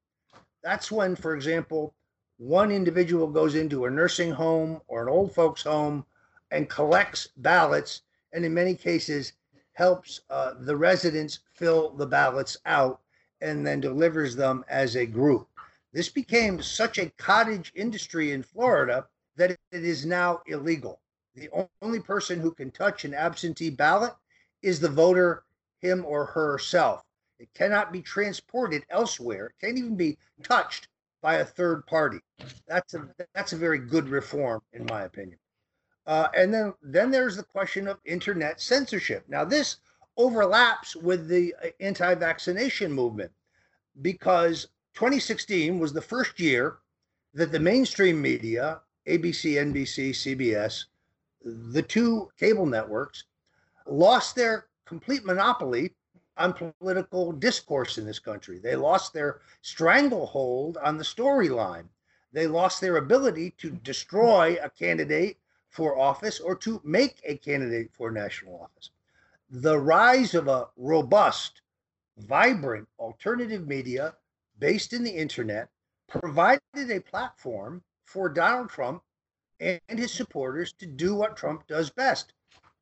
That's 0.61 0.91
when, 0.91 1.15
for 1.15 1.35
example, 1.35 1.95
one 2.37 2.71
individual 2.71 3.27
goes 3.27 3.55
into 3.55 3.85
a 3.85 3.91
nursing 3.91 4.31
home 4.31 4.81
or 4.87 5.03
an 5.03 5.09
old 5.09 5.33
folks' 5.33 5.63
home 5.63 6.05
and 6.51 6.69
collects 6.69 7.29
ballots, 7.37 8.01
and 8.33 8.43
in 8.43 8.53
many 8.53 8.75
cases 8.75 9.33
helps 9.71 10.21
uh, 10.29 10.53
the 10.59 10.75
residents 10.75 11.39
fill 11.53 11.91
the 11.91 12.05
ballots 12.05 12.57
out 12.65 12.99
and 13.43 13.67
then 13.67 13.81
delivers 13.81 14.35
them 14.35 14.63
as 14.69 14.95
a 14.95 15.05
group. 15.05 15.47
This 15.91 16.09
became 16.09 16.61
such 16.61 16.97
a 16.97 17.11
cottage 17.17 17.71
industry 17.75 18.31
in 18.31 18.41
Florida 18.41 19.05
that 19.35 19.51
it 19.51 19.59
is 19.71 20.05
now 20.05 20.41
illegal. 20.47 21.01
The 21.35 21.49
only 21.81 21.99
person 21.99 22.39
who 22.39 22.51
can 22.51 22.71
touch 22.71 23.05
an 23.05 23.13
absentee 23.13 23.69
ballot 23.69 24.13
is 24.61 24.79
the 24.79 24.89
voter, 24.89 25.43
him 25.79 26.05
or 26.05 26.25
herself. 26.25 27.03
It 27.37 27.53
cannot 27.53 27.91
be 27.91 28.01
transported 28.01 28.85
elsewhere. 28.89 29.47
It 29.47 29.65
can't 29.65 29.77
even 29.77 29.97
be 29.97 30.17
touched 30.41 30.87
by 31.21 31.35
a 31.35 31.45
third 31.45 31.85
party. 31.85 32.19
That's 32.67 32.93
a 32.93 33.09
that's 33.33 33.53
a 33.53 33.57
very 33.57 33.79
good 33.79 34.07
reform, 34.09 34.61
in 34.73 34.85
my 34.85 35.03
opinion. 35.03 35.39
Uh, 36.05 36.27
and 36.35 36.53
then 36.53 36.73
then 36.81 37.11
there's 37.11 37.35
the 37.35 37.43
question 37.43 37.87
of 37.87 37.99
internet 38.05 38.61
censorship. 38.61 39.25
Now 39.27 39.43
this 39.43 39.77
overlaps 40.17 40.95
with 40.95 41.27
the 41.27 41.53
uh, 41.63 41.67
anti-vaccination 41.79 42.91
movement 42.91 43.31
because 44.01 44.67
2016 44.93 45.79
was 45.79 45.93
the 45.93 46.01
first 46.01 46.39
year 46.39 46.77
that 47.33 47.51
the 47.51 47.59
mainstream 47.59 48.21
media, 48.21 48.81
ABC, 49.07 49.55
NBC, 49.55 50.11
CBS, 50.11 50.85
the 51.43 51.81
two 51.81 52.29
cable 52.37 52.65
networks 52.65 53.25
lost 53.87 54.35
their 54.35 54.67
complete 54.85 55.25
monopoly 55.25 55.93
on 56.37 56.53
political 56.79 57.31
discourse 57.31 57.97
in 57.97 58.05
this 58.05 58.19
country. 58.19 58.59
They 58.59 58.75
lost 58.75 59.13
their 59.13 59.41
stranglehold 59.61 60.77
on 60.77 60.97
the 60.97 61.03
storyline. 61.03 61.85
They 62.31 62.47
lost 62.47 62.81
their 62.81 62.97
ability 62.97 63.51
to 63.59 63.69
destroy 63.69 64.57
a 64.61 64.69
candidate 64.69 65.37
for 65.69 65.99
office 65.99 66.39
or 66.39 66.55
to 66.57 66.81
make 66.83 67.21
a 67.23 67.37
candidate 67.37 67.91
for 67.93 68.11
national 68.11 68.59
office. 68.61 68.89
The 69.49 69.79
rise 69.79 70.33
of 70.33 70.47
a 70.47 70.69
robust, 70.77 71.61
vibrant 72.17 72.87
alternative 72.99 73.67
media 73.67 74.15
based 74.59 74.93
in 74.93 75.03
the 75.03 75.11
internet 75.11 75.69
provided 76.07 76.61
a 76.75 76.99
platform 76.99 77.83
for 78.05 78.29
Donald 78.29 78.69
Trump 78.69 79.03
and 79.59 79.79
his 79.87 80.11
supporters 80.11 80.73
to 80.73 80.85
do 80.85 81.15
what 81.15 81.37
Trump 81.37 81.67
does 81.67 81.89
best 81.89 82.33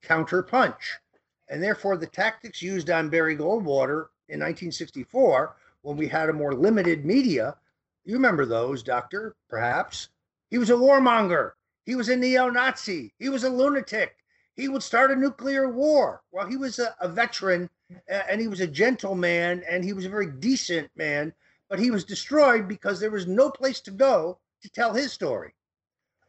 counterpunch. 0.04 1.00
And 1.48 1.62
therefore, 1.62 1.98
the 1.98 2.08
tactics 2.08 2.62
used 2.62 2.90
on 2.90 3.10
Barry 3.10 3.36
Goldwater 3.36 4.10
in 4.30 4.40
1964, 4.40 5.56
when 5.82 5.98
we 5.98 6.08
had 6.08 6.30
a 6.30 6.34
more 6.34 6.54
limited 6.54 7.06
media, 7.06 7.58
you 8.06 8.16
remember 8.16 8.46
those, 8.46 8.84
Doctor, 8.84 9.36
perhaps? 9.50 10.10
He 10.50 10.58
was 10.58 10.70
a 10.70 10.74
warmonger. 10.74 11.52
He 11.86 11.96
was 11.96 12.10
a 12.10 12.16
neo 12.16 12.50
Nazi. 12.50 13.14
He 13.20 13.30
was 13.30 13.44
a 13.44 13.50
lunatic. 13.50 14.16
He 14.62 14.68
would 14.68 14.84
start 14.84 15.10
a 15.10 15.16
nuclear 15.16 15.68
war. 15.70 16.22
Well, 16.32 16.46
he 16.46 16.56
was 16.56 16.78
a, 16.78 16.96
a 17.02 17.08
veteran 17.08 17.68
and 18.08 18.40
he 18.40 18.48
was 18.48 18.60
a 18.60 18.68
gentleman 18.68 19.64
and 19.68 19.84
he 19.84 19.92
was 19.94 20.06
a 20.06 20.10
very 20.10 20.28
decent 20.28 20.92
man, 20.96 21.34
but 21.68 21.80
he 21.80 21.90
was 21.90 22.04
destroyed 22.04 22.68
because 22.68 23.00
there 23.00 23.10
was 23.10 23.26
no 23.26 23.50
place 23.50 23.80
to 23.82 23.92
go 23.92 24.38
to 24.62 24.70
tell 24.70 24.94
his 24.94 25.12
story 25.12 25.56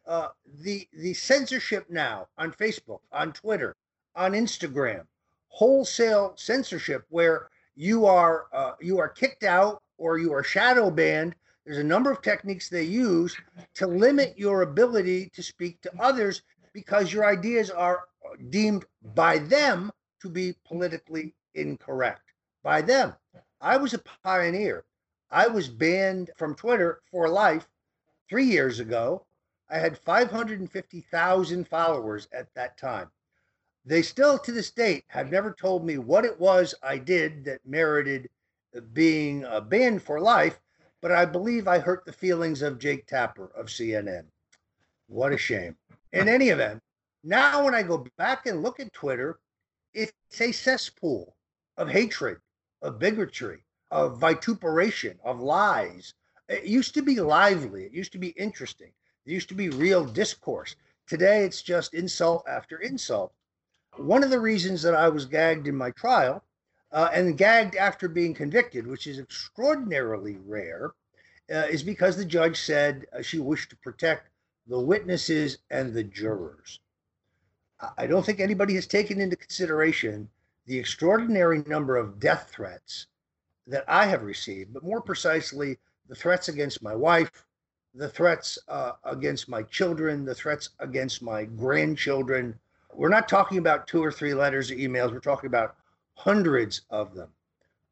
uh, 0.07 0.29
the 0.63 0.89
the 0.95 1.15
censorship 1.15 1.87
now 1.91 2.27
on 2.39 2.53
Facebook, 2.53 3.01
on 3.13 3.33
Twitter, 3.33 3.77
on 4.17 4.33
Instagram, 4.33 5.07
wholesale 5.49 6.33
censorship 6.37 7.05
where 7.11 7.51
you 7.77 8.07
are 8.07 8.47
uh, 8.53 8.73
you 8.81 8.99
are 8.99 9.09
kicked 9.09 9.45
out 9.45 9.83
or 9.99 10.19
you 10.19 10.33
are 10.33 10.43
shadow 10.43 10.91
banned. 10.91 11.35
There's 11.67 11.79
a 11.79 11.85
number 11.85 12.11
of 12.11 12.23
techniques 12.23 12.69
they 12.69 12.83
use 12.83 13.37
to 13.75 13.87
limit 13.87 14.39
your 14.39 14.63
ability 14.63 15.31
to 15.35 15.43
speak 15.43 15.81
to 15.83 15.93
others 16.01 16.43
because 16.73 17.13
your 17.13 17.27
ideas 17.27 17.71
are 17.71 18.05
deemed 18.51 18.85
by 19.15 19.39
them 19.39 19.91
to 20.21 20.29
be 20.29 20.55
politically 20.65 21.35
incorrect. 21.55 22.33
By 22.63 22.83
them. 22.83 23.15
I 23.61 23.77
was 23.77 23.95
a 23.95 24.03
pioneer. 24.23 24.85
I 25.31 25.49
was 25.49 25.69
banned 25.69 26.31
from 26.37 26.55
Twitter 26.55 27.01
for 27.11 27.29
life 27.29 27.69
three 28.29 28.45
years 28.45 28.81
ago 28.81 29.27
I 29.73 29.79
had 29.79 29.97
550,000 29.97 31.67
followers 31.67 32.29
at 32.31 32.53
that 32.55 32.77
time. 32.77 33.11
They 33.87 34.03
still, 34.03 34.39
to 34.39 34.53
this 34.53 34.71
date, 34.71 35.05
have 35.09 35.31
never 35.31 35.55
told 35.55 35.87
me 35.87 35.97
what 35.97 36.27
it 36.27 36.39
was 36.39 36.75
I 36.83 36.99
did 36.99 37.47
that 37.47 37.67
merited 37.67 38.29
being 38.93 39.47
uh, 39.47 39.63
banned 39.63 40.03
for 40.03 40.21
life, 40.21 40.61
but 41.01 41.11
I 41.11 41.25
believe 41.25 41.67
I 41.67 41.79
hurt 41.79 42.05
the 42.05 42.13
feelings 42.13 42.61
of 42.61 42.79
Jake 42.79 43.07
Tapper 43.07 43.51
of 43.57 43.67
CNN. 43.67 44.27
What 45.07 45.33
a 45.33 45.39
shame. 45.39 45.77
In 46.13 46.29
any 46.29 46.51
event, 46.51 46.83
now 47.25 47.65
when 47.65 47.75
I 47.75 47.83
go 47.83 48.07
back 48.17 48.47
and 48.47 48.63
look 48.63 48.81
at 48.81 48.93
Twitter, 48.93 49.39
it's 49.95 50.41
a 50.41 50.53
cesspool 50.53 51.37
of 51.77 51.89
hatred, 51.89 52.41
of 52.81 52.99
bigotry, 52.99 53.65
of 53.91 54.19
vituperation, 54.19 55.19
of 55.25 55.41
lies. 55.41 56.15
It 56.49 56.65
used 56.65 56.95
to 56.95 57.03
be 57.03 57.21
lively, 57.21 57.85
it 57.85 57.93
used 57.93 58.13
to 58.13 58.19
be 58.19 58.29
interesting. 58.31 58.93
There 59.25 59.35
used 59.35 59.49
to 59.51 59.55
be 59.55 59.69
real 59.69 60.05
discourse. 60.05 60.75
Today, 61.07 61.45
it's 61.45 61.63
just 61.63 61.95
insult 61.95 62.45
after 62.49 62.79
insult. 62.79 63.33
One 63.97 64.25
of 64.25 64.31
the 64.31 64.41
reasons 64.41 64.83
that 64.83 64.95
I 64.95 65.09
was 65.09 65.27
gagged 65.27 65.69
in 65.69 65.77
my 65.77 65.91
trial 65.91 66.43
uh, 66.91 67.11
and 67.13 67.39
gagged 67.39 67.77
after 67.77 68.09
being 68.09 68.35
convicted, 68.35 68.87
which 68.87 69.07
is 69.07 69.19
extraordinarily 69.19 70.39
rare, 70.45 70.93
uh, 71.51 71.67
is 71.71 71.83
because 71.83 72.17
the 72.17 72.25
judge 72.25 72.61
said 72.61 73.07
uh, 73.13 73.23
she 73.23 73.39
wished 73.39 73.71
to 73.71 73.77
protect 73.77 74.29
the 74.67 74.81
witnesses 74.81 75.59
and 75.71 75.93
the 75.93 76.05
jurors. 76.05 76.81
I 77.99 78.07
don't 78.07 78.25
think 78.25 78.41
anybody 78.41 78.75
has 78.77 78.87
taken 78.87 79.21
into 79.21 79.37
consideration 79.37 80.29
the 80.67 80.79
extraordinary 80.79 81.65
number 81.67 81.97
of 81.97 82.21
death 82.21 82.51
threats 82.51 83.09
that 83.67 83.85
I 83.89 84.07
have 84.07 84.23
received, 84.23 84.73
but 84.73 84.85
more 84.85 85.01
precisely, 85.01 85.79
the 86.09 86.15
threats 86.15 86.49
against 86.49 86.83
my 86.83 86.95
wife, 86.95 87.45
the 87.95 88.09
threats 88.09 88.59
uh, 88.69 88.93
against 89.05 89.49
my 89.49 89.63
children, 89.65 90.25
the 90.25 90.35
threats 90.35 90.71
against 90.79 91.23
my 91.23 91.45
grandchildren. 91.45 92.59
We're 92.95 93.09
not 93.09 93.29
talking 93.29 93.59
about 93.59 93.87
two 93.87 94.03
or 94.03 94.13
three 94.13 94.35
letters 94.35 94.71
or 94.71 94.77
emails. 94.77 95.13
We're 95.13 95.21
talking 95.21 95.49
about 95.49 95.77
hundreds 96.15 96.83
of 96.91 97.15
them. 97.15 97.31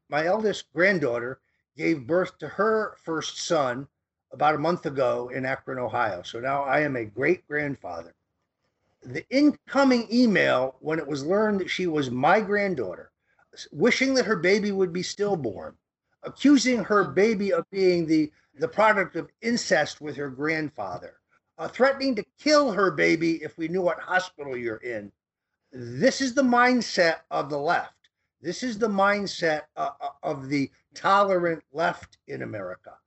my 0.09 0.25
eldest 0.25 0.71
granddaughter 0.73 1.39
gave 1.77 2.07
birth 2.07 2.37
to 2.37 2.47
her 2.47 2.95
first 3.03 3.39
son 3.39 3.87
about 4.31 4.55
a 4.55 4.59
month 4.59 4.85
ago 4.85 5.29
in 5.33 5.45
Akron, 5.45 5.79
Ohio. 5.79 6.21
So 6.21 6.39
now 6.39 6.63
I 6.63 6.81
am 6.81 6.95
a 6.95 7.05
great 7.05 7.47
grandfather. 7.47 8.13
The 9.03 9.25
incoming 9.29 10.07
email, 10.11 10.75
when 10.79 10.99
it 10.99 11.07
was 11.07 11.25
learned 11.25 11.59
that 11.59 11.69
she 11.69 11.87
was 11.87 12.11
my 12.11 12.39
granddaughter, 12.39 13.11
wishing 13.71 14.13
that 14.13 14.25
her 14.25 14.35
baby 14.35 14.71
would 14.71 14.93
be 14.93 15.03
stillborn, 15.03 15.75
accusing 16.23 16.83
her 16.83 17.05
baby 17.05 17.51
of 17.51 17.69
being 17.71 18.05
the, 18.05 18.31
the 18.59 18.67
product 18.67 19.15
of 19.15 19.31
incest 19.41 20.01
with 20.01 20.15
her 20.15 20.29
grandfather, 20.29 21.15
uh, 21.57 21.67
threatening 21.67 22.15
to 22.15 22.25
kill 22.39 22.71
her 22.71 22.91
baby 22.91 23.41
if 23.43 23.57
we 23.57 23.67
knew 23.67 23.81
what 23.81 23.99
hospital 23.99 24.55
you're 24.55 24.77
in. 24.77 25.11
This 25.71 26.21
is 26.21 26.33
the 26.33 26.41
mindset 26.41 27.21
of 27.31 27.49
the 27.49 27.57
left. 27.57 28.09
This 28.41 28.63
is 28.63 28.77
the 28.77 28.89
mindset 28.89 29.63
uh, 29.75 29.91
uh 30.01 30.09
of 30.23 30.49
the 30.49 30.71
tolerant 30.93 31.63
left 31.71 32.17
in 32.27 32.41
America. 32.41 32.97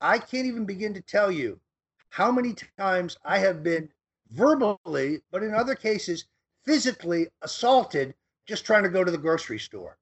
I 0.00 0.18
can't 0.18 0.46
even 0.46 0.64
begin 0.64 0.94
to 0.94 1.00
tell 1.00 1.30
you 1.30 1.60
how 2.08 2.32
many 2.32 2.54
times 2.76 3.16
I 3.24 3.38
have 3.38 3.62
been 3.62 3.88
verbally, 4.30 5.22
but 5.30 5.42
in 5.42 5.54
other 5.54 5.74
cases, 5.74 6.24
physically 6.64 7.28
assaulted 7.42 8.14
just 8.46 8.64
trying 8.64 8.82
to 8.82 8.88
go 8.88 9.04
to 9.04 9.10
the 9.10 9.18
grocery 9.18 9.58
store. 9.58 9.98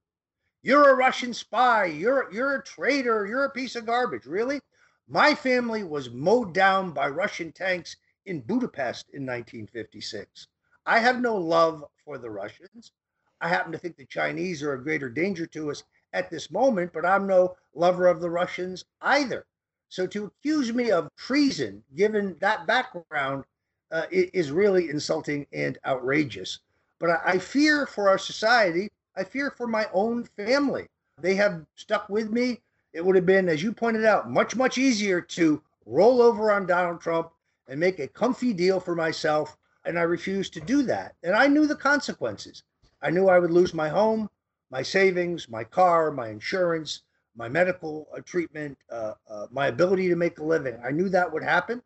You're 0.62 0.90
a 0.90 0.96
Russian 0.96 1.32
spy. 1.32 1.86
You're 1.86 2.32
you're 2.32 2.56
a 2.56 2.64
traitor. 2.64 3.26
You're 3.26 3.44
a 3.44 3.50
piece 3.50 3.76
of 3.76 3.86
garbage. 3.86 4.26
Really? 4.26 4.60
My 5.06 5.34
family 5.34 5.84
was 5.84 6.10
mowed 6.10 6.52
down 6.52 6.90
by 6.90 7.08
Russian 7.08 7.52
tanks 7.52 7.96
in 8.26 8.40
Budapest 8.40 9.06
in 9.10 9.24
1956. 9.24 10.48
I 10.84 10.98
have 10.98 11.20
no 11.20 11.36
love 11.36 11.84
for 12.04 12.18
the 12.18 12.30
Russians. 12.30 12.92
I 13.40 13.48
happen 13.48 13.72
to 13.72 13.78
think 13.78 13.96
the 13.96 14.04
Chinese 14.04 14.62
are 14.62 14.72
a 14.72 14.82
greater 14.82 15.08
danger 15.08 15.46
to 15.46 15.70
us 15.70 15.84
at 16.12 16.28
this 16.28 16.50
moment, 16.50 16.92
but 16.92 17.06
I'm 17.06 17.26
no 17.26 17.56
lover 17.74 18.06
of 18.06 18.20
the 18.20 18.30
Russians 18.30 18.84
either. 19.00 19.46
So 19.88 20.06
to 20.08 20.24
accuse 20.26 20.72
me 20.72 20.90
of 20.90 21.08
treason, 21.16 21.84
given 21.94 22.36
that 22.40 22.66
background, 22.66 23.44
uh, 23.90 24.06
is 24.10 24.50
really 24.50 24.90
insulting 24.90 25.46
and 25.52 25.78
outrageous. 25.86 26.60
But 26.98 27.20
I, 27.24 27.38
fear 27.38 27.86
for 27.86 28.08
our 28.08 28.18
society. 28.18 28.88
I 29.16 29.24
fear 29.24 29.50
for 29.50 29.66
my 29.66 29.88
own 29.92 30.24
family. 30.24 30.86
They 31.20 31.34
have 31.36 31.64
stuck 31.76 32.08
with 32.08 32.30
me. 32.30 32.60
It 32.92 33.04
would 33.04 33.16
have 33.16 33.26
been, 33.26 33.48
as 33.48 33.62
you 33.62 33.72
pointed 33.72 34.04
out, 34.04 34.30
much, 34.30 34.56
much 34.56 34.78
easier 34.78 35.20
to 35.20 35.62
roll 35.86 36.20
over 36.20 36.50
on 36.50 36.66
Donald 36.66 37.00
Trump 37.00 37.30
and 37.68 37.78
make 37.78 37.98
a 37.98 38.08
comfy 38.08 38.52
deal 38.52 38.80
for 38.80 38.94
myself. 38.94 39.56
And 39.84 39.98
I 39.98 40.02
refused 40.02 40.54
to 40.54 40.60
do 40.60 40.82
that. 40.82 41.14
And 41.22 41.34
I 41.34 41.46
knew 41.46 41.66
the 41.66 41.76
consequences. 41.76 42.62
I 43.00 43.10
knew 43.10 43.28
I 43.28 43.38
would 43.38 43.50
lose 43.52 43.72
my 43.72 43.88
home, 43.88 44.28
my 44.70 44.82
savings, 44.82 45.48
my 45.48 45.64
car, 45.64 46.10
my 46.10 46.28
insurance, 46.28 47.02
my 47.36 47.48
medical 47.48 48.08
uh, 48.14 48.20
treatment, 48.24 48.76
uh, 48.90 49.14
uh, 49.30 49.46
my 49.50 49.68
ability 49.68 50.08
to 50.08 50.16
make 50.16 50.38
a 50.38 50.44
living. 50.44 50.78
I 50.84 50.90
knew 50.90 51.08
that 51.10 51.32
would 51.32 51.44
happen. 51.44 51.80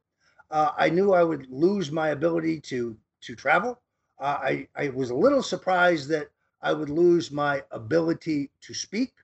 Uh, 0.53 0.70
I 0.76 0.90
knew 0.90 1.14
I 1.14 1.24
would 1.24 1.50
lose 1.50 1.90
my 1.90 2.11
ability 2.11 2.61
to 2.61 2.96
to 3.22 3.34
travel. 3.34 3.80
Uh, 4.20 4.38
I 4.42 4.68
I 4.76 4.90
was 4.90 5.11
a 5.11 5.14
little 5.14 5.42
surprised 5.42 6.09
that 6.11 6.28
I 6.61 6.74
would 6.74 6.90
lose 6.90 7.32
my 7.32 7.62
ability 7.70 8.50
to 8.61 8.74
speak. 8.74 9.14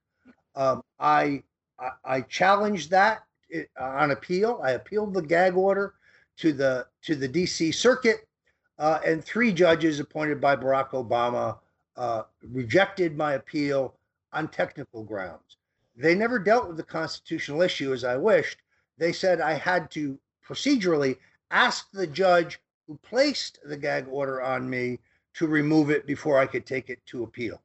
Um, 0.57 0.83
I, 0.99 1.43
I, 1.79 1.91
I 2.05 2.21
challenged 2.23 2.91
that 2.91 3.25
uh, 3.55 3.85
on 3.85 4.11
appeal. 4.11 4.61
I 4.65 4.73
appealed 4.73 5.15
the 5.15 5.23
gag 5.23 5.55
order 5.55 5.95
to 6.39 6.53
the 6.53 6.87
to 7.03 7.15
the 7.15 7.29
D.C. 7.29 7.73
Circuit, 7.73 8.27
and 8.79 9.23
three 9.23 9.53
judges 9.53 10.01
appointed 10.01 10.41
by 10.41 10.57
Barack 10.57 10.91
Obama 10.91 11.59
rejected 12.43 13.17
my 13.17 13.35
appeal 13.35 13.95
on 14.33 14.49
technical 14.49 15.05
grounds. 15.05 15.59
They 15.95 16.15
never 16.15 16.39
dealt 16.39 16.69
with 16.69 16.77
the 16.79 16.83
constitutional 16.83 17.61
issue 17.61 17.93
as 17.93 18.03
I 18.05 18.17
wished. 18.17 18.59
They 18.97 19.13
said 19.13 19.41
I 19.41 19.53
had 19.53 19.91
to 19.93 20.19
procedurally 20.49 21.19
ask 21.51 21.91
the 21.93 22.07
judge 22.07 22.61
who 22.87 22.99
placed 23.03 23.59
the 23.65 23.77
gag 23.77 24.07
order 24.11 24.43
on 24.43 24.69
me 24.69 24.99
to 25.35 25.47
remove 25.47 25.91
it 25.91 26.07
before 26.07 26.39
I 26.39 26.47
could 26.47 26.67
take 26.67 26.91
it 26.91 27.05
to 27.07 27.23
appeal. 27.23 27.63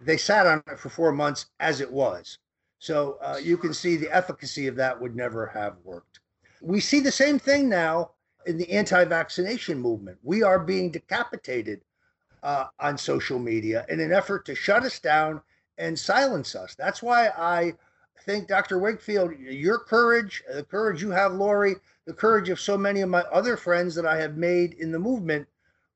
They 0.00 0.16
sat 0.16 0.46
on 0.46 0.62
it 0.66 0.78
for 0.78 0.88
four 0.88 1.12
months 1.12 1.46
as 1.60 1.80
it 1.80 1.90
was. 1.90 2.38
So 2.78 3.18
uh, 3.22 3.38
you 3.40 3.56
can 3.56 3.72
see 3.72 3.96
the 3.96 4.14
efficacy 4.14 4.66
of 4.66 4.74
that 4.76 5.00
would 5.00 5.14
never 5.14 5.46
have 5.46 5.76
worked. 5.84 6.18
We 6.60 6.80
see 6.80 7.00
the 7.00 7.12
same 7.12 7.38
thing 7.38 7.68
now 7.68 8.10
in 8.46 8.58
the 8.58 8.70
anti 8.70 9.04
vaccination 9.04 9.78
movement. 9.78 10.18
We 10.22 10.42
are 10.42 10.58
being 10.58 10.90
decapitated 10.90 11.82
uh, 12.42 12.66
on 12.80 12.98
social 12.98 13.38
media 13.38 13.86
in 13.88 14.00
an 14.00 14.12
effort 14.12 14.44
to 14.46 14.54
shut 14.54 14.82
us 14.82 14.98
down 14.98 15.40
and 15.78 15.96
silence 15.96 16.54
us. 16.56 16.74
That's 16.74 17.02
why 17.02 17.28
I 17.28 17.74
think, 18.24 18.48
Dr. 18.48 18.78
Wakefield, 18.78 19.32
your 19.38 19.78
courage, 19.78 20.42
the 20.52 20.64
courage 20.64 21.02
you 21.02 21.10
have, 21.10 21.32
Lori, 21.32 21.76
the 22.06 22.12
courage 22.12 22.48
of 22.48 22.60
so 22.60 22.76
many 22.76 23.00
of 23.00 23.08
my 23.08 23.22
other 23.22 23.56
friends 23.56 23.94
that 23.94 24.06
I 24.06 24.16
have 24.18 24.36
made 24.36 24.74
in 24.74 24.90
the 24.90 24.98
movement 24.98 25.46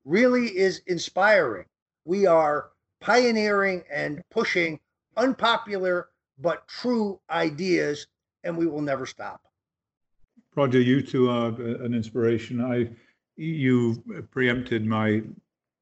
really 0.05 0.57
is 0.57 0.81
inspiring. 0.87 1.65
We 2.05 2.25
are 2.25 2.69
pioneering 3.01 3.83
and 3.91 4.23
pushing 4.29 4.79
unpopular 5.17 6.09
but 6.39 6.67
true 6.67 7.19
ideas, 7.29 8.07
and 8.43 8.55
we 8.55 8.67
will 8.67 8.81
never 8.81 9.05
stop. 9.05 9.41
Roger, 10.55 10.79
you 10.79 11.01
two 11.01 11.29
are 11.29 11.51
uh, 11.51 11.83
an 11.83 11.93
inspiration. 11.93 12.61
I, 12.61 12.89
you 13.35 14.01
preempted 14.31 14.85
my 14.85 15.23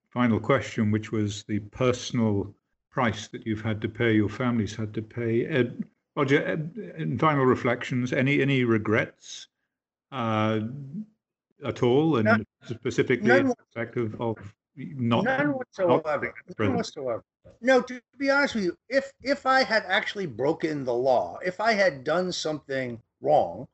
final 0.09 0.39
question, 0.39 0.91
which 0.91 1.11
was 1.11 1.43
the 1.43 1.59
personal 1.59 2.53
price 2.89 3.27
that 3.27 3.45
you've 3.45 3.61
had 3.61 3.81
to 3.81 3.89
pay, 3.89 4.15
your 4.15 4.29
family's 4.29 4.75
had 4.75 4.93
to 4.93 5.01
pay. 5.01 5.45
Ed, 5.45 5.83
Roger, 6.15 6.45
Ed, 6.45 6.93
in 6.97 7.17
final 7.17 7.45
reflections, 7.45 8.13
any 8.13 8.41
any 8.41 8.63
regrets 8.63 9.47
uh, 10.11 10.59
at 11.63 11.83
all, 11.83 12.17
and 12.17 12.25
none, 12.25 12.45
specifically 12.65 13.27
none, 13.27 13.39
in 13.39 13.53
respect 13.57 13.97
of, 13.97 14.19
of 14.21 14.37
not 14.75 15.23
none 15.23 15.53
whatsoever. 15.53 16.33
Not 16.47 16.59
none 16.59 16.75
whatsoever. 16.75 17.23
No, 17.61 17.81
to 17.81 18.01
be 18.17 18.29
honest 18.29 18.55
with 18.55 18.65
you, 18.65 18.77
if 18.89 19.11
if 19.21 19.45
I 19.45 19.63
had 19.63 19.83
actually 19.87 20.25
broken 20.25 20.83
the 20.83 20.93
law, 20.93 21.37
if 21.45 21.59
I 21.59 21.73
had 21.73 22.03
done 22.03 22.31
something 22.31 23.01
wrong, 23.21 23.67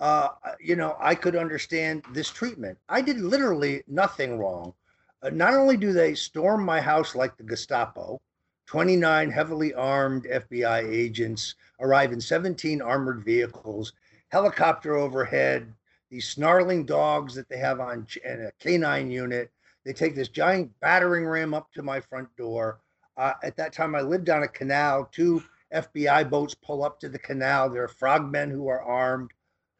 uh, 0.00 0.28
you 0.60 0.76
know, 0.76 0.96
I 1.00 1.14
could 1.14 1.36
understand 1.36 2.04
this 2.12 2.30
treatment. 2.30 2.78
I 2.88 3.00
did 3.00 3.18
literally 3.18 3.82
nothing 3.86 4.38
wrong. 4.38 4.74
Uh, 5.22 5.30
not 5.30 5.54
only 5.54 5.76
do 5.76 5.92
they 5.92 6.14
storm 6.14 6.64
my 6.64 6.80
house 6.80 7.14
like 7.14 7.36
the 7.36 7.44
Gestapo, 7.44 8.20
29 8.66 9.30
heavily 9.30 9.72
armed 9.74 10.24
FBI 10.24 10.90
agents 10.92 11.54
arrive 11.80 12.12
in 12.12 12.20
17 12.20 12.82
armored 12.82 13.24
vehicles, 13.24 13.92
helicopter 14.34 14.96
overhead, 14.96 15.72
these 16.10 16.28
snarling 16.28 16.84
dogs 16.84 17.36
that 17.36 17.48
they 17.48 17.56
have 17.56 17.78
on 17.78 18.04
and 18.24 18.42
a 18.42 18.52
canine 18.58 19.08
unit. 19.08 19.48
They 19.84 19.92
take 19.92 20.16
this 20.16 20.26
giant 20.28 20.72
battering 20.80 21.24
ram 21.24 21.54
up 21.54 21.72
to 21.74 21.84
my 21.84 22.00
front 22.00 22.28
door. 22.36 22.80
Uh, 23.16 23.34
at 23.44 23.56
that 23.58 23.72
time, 23.72 23.94
I 23.94 24.00
lived 24.00 24.28
on 24.30 24.42
a 24.42 24.48
canal. 24.48 25.08
Two 25.12 25.40
FBI 25.72 26.28
boats 26.28 26.52
pull 26.52 26.82
up 26.82 26.98
to 26.98 27.08
the 27.08 27.18
canal. 27.18 27.70
There 27.70 27.84
are 27.84 27.88
frogmen 27.88 28.50
who 28.50 28.66
are 28.66 28.82
armed. 28.82 29.30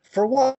For 0.04 0.24
what? 0.24 0.56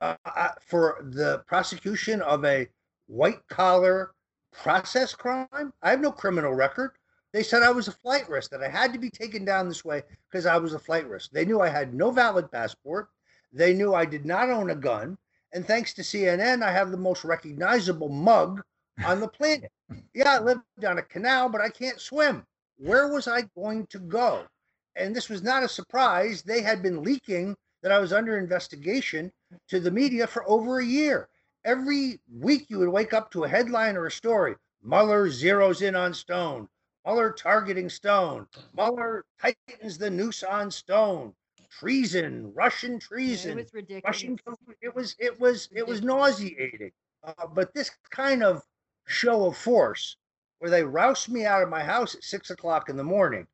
Uh, 0.00 0.16
for 0.62 1.04
the 1.10 1.44
prosecution 1.46 2.22
of 2.22 2.46
a 2.46 2.66
white 3.08 3.46
collar 3.48 4.12
process 4.52 5.14
crime? 5.14 5.74
I 5.82 5.90
have 5.90 6.00
no 6.00 6.12
criminal 6.12 6.54
record. 6.54 6.92
They 7.32 7.42
said 7.42 7.62
I 7.62 7.70
was 7.70 7.88
a 7.88 7.92
flight 7.92 8.28
risk, 8.28 8.50
that 8.50 8.62
I 8.62 8.68
had 8.68 8.92
to 8.92 8.98
be 8.98 9.10
taken 9.10 9.44
down 9.44 9.68
this 9.68 9.84
way 9.84 10.02
because 10.30 10.44
I 10.44 10.58
was 10.58 10.74
a 10.74 10.78
flight 10.78 11.08
risk. 11.08 11.30
They 11.30 11.46
knew 11.46 11.60
I 11.60 11.68
had 11.68 11.94
no 11.94 12.10
valid 12.10 12.50
passport. 12.50 13.08
They 13.52 13.72
knew 13.72 13.94
I 13.94 14.04
did 14.04 14.26
not 14.26 14.50
own 14.50 14.70
a 14.70 14.74
gun. 14.74 15.16
And 15.52 15.66
thanks 15.66 15.92
to 15.94 16.02
CNN, 16.02 16.62
I 16.62 16.72
have 16.72 16.90
the 16.90 16.96
most 16.96 17.24
recognizable 17.24 18.08
mug 18.08 18.62
on 19.04 19.20
the 19.20 19.28
planet. 19.28 19.70
yeah, 20.14 20.36
I 20.36 20.38
lived 20.40 20.84
on 20.86 20.98
a 20.98 21.02
canal, 21.02 21.48
but 21.48 21.60
I 21.60 21.68
can't 21.68 22.00
swim. 22.00 22.46
Where 22.76 23.08
was 23.08 23.28
I 23.28 23.42
going 23.54 23.86
to 23.88 23.98
go? 23.98 24.44
And 24.96 25.14
this 25.16 25.28
was 25.28 25.42
not 25.42 25.62
a 25.62 25.68
surprise. 25.68 26.42
They 26.42 26.60
had 26.62 26.82
been 26.82 27.02
leaking 27.02 27.56
that 27.82 27.92
I 27.92 27.98
was 27.98 28.12
under 28.12 28.38
investigation 28.38 29.32
to 29.68 29.80
the 29.80 29.90
media 29.90 30.26
for 30.26 30.48
over 30.48 30.78
a 30.78 30.84
year. 30.84 31.28
Every 31.64 32.20
week 32.30 32.66
you 32.68 32.78
would 32.78 32.88
wake 32.88 33.12
up 33.12 33.30
to 33.32 33.44
a 33.44 33.48
headline 33.48 33.96
or 33.96 34.06
a 34.06 34.10
story. 34.10 34.56
Mueller 34.82 35.28
zeroes 35.28 35.80
in 35.80 35.94
on 35.94 36.12
Stone. 36.12 36.68
Mueller 37.04 37.32
targeting 37.32 37.88
Stone. 37.88 38.46
Mueller 38.74 39.24
tightens 39.40 39.98
the 39.98 40.10
noose 40.10 40.42
on 40.44 40.70
Stone. 40.70 41.34
Treason, 41.68 42.52
Russian 42.54 42.98
treason. 43.00 43.58
it 43.58 43.64
was 43.64 43.74
ridiculous. 43.74 44.04
Russian, 44.04 44.38
it 44.80 44.94
was 44.94 45.16
it 45.18 45.40
was 45.40 45.68
it 45.72 45.86
was 45.86 46.02
nauseating. 46.02 46.92
Uh, 47.24 47.46
but 47.48 47.72
this 47.74 47.90
kind 48.10 48.42
of 48.42 48.62
show 49.06 49.46
of 49.46 49.56
force, 49.56 50.16
where 50.58 50.70
they 50.70 50.84
roust 50.84 51.28
me 51.28 51.44
out 51.44 51.62
of 51.62 51.68
my 51.68 51.82
house 51.82 52.14
at 52.14 52.22
six 52.22 52.50
o'clock 52.50 52.88
in 52.88 52.96
the 52.96 53.04
morning, 53.04 53.46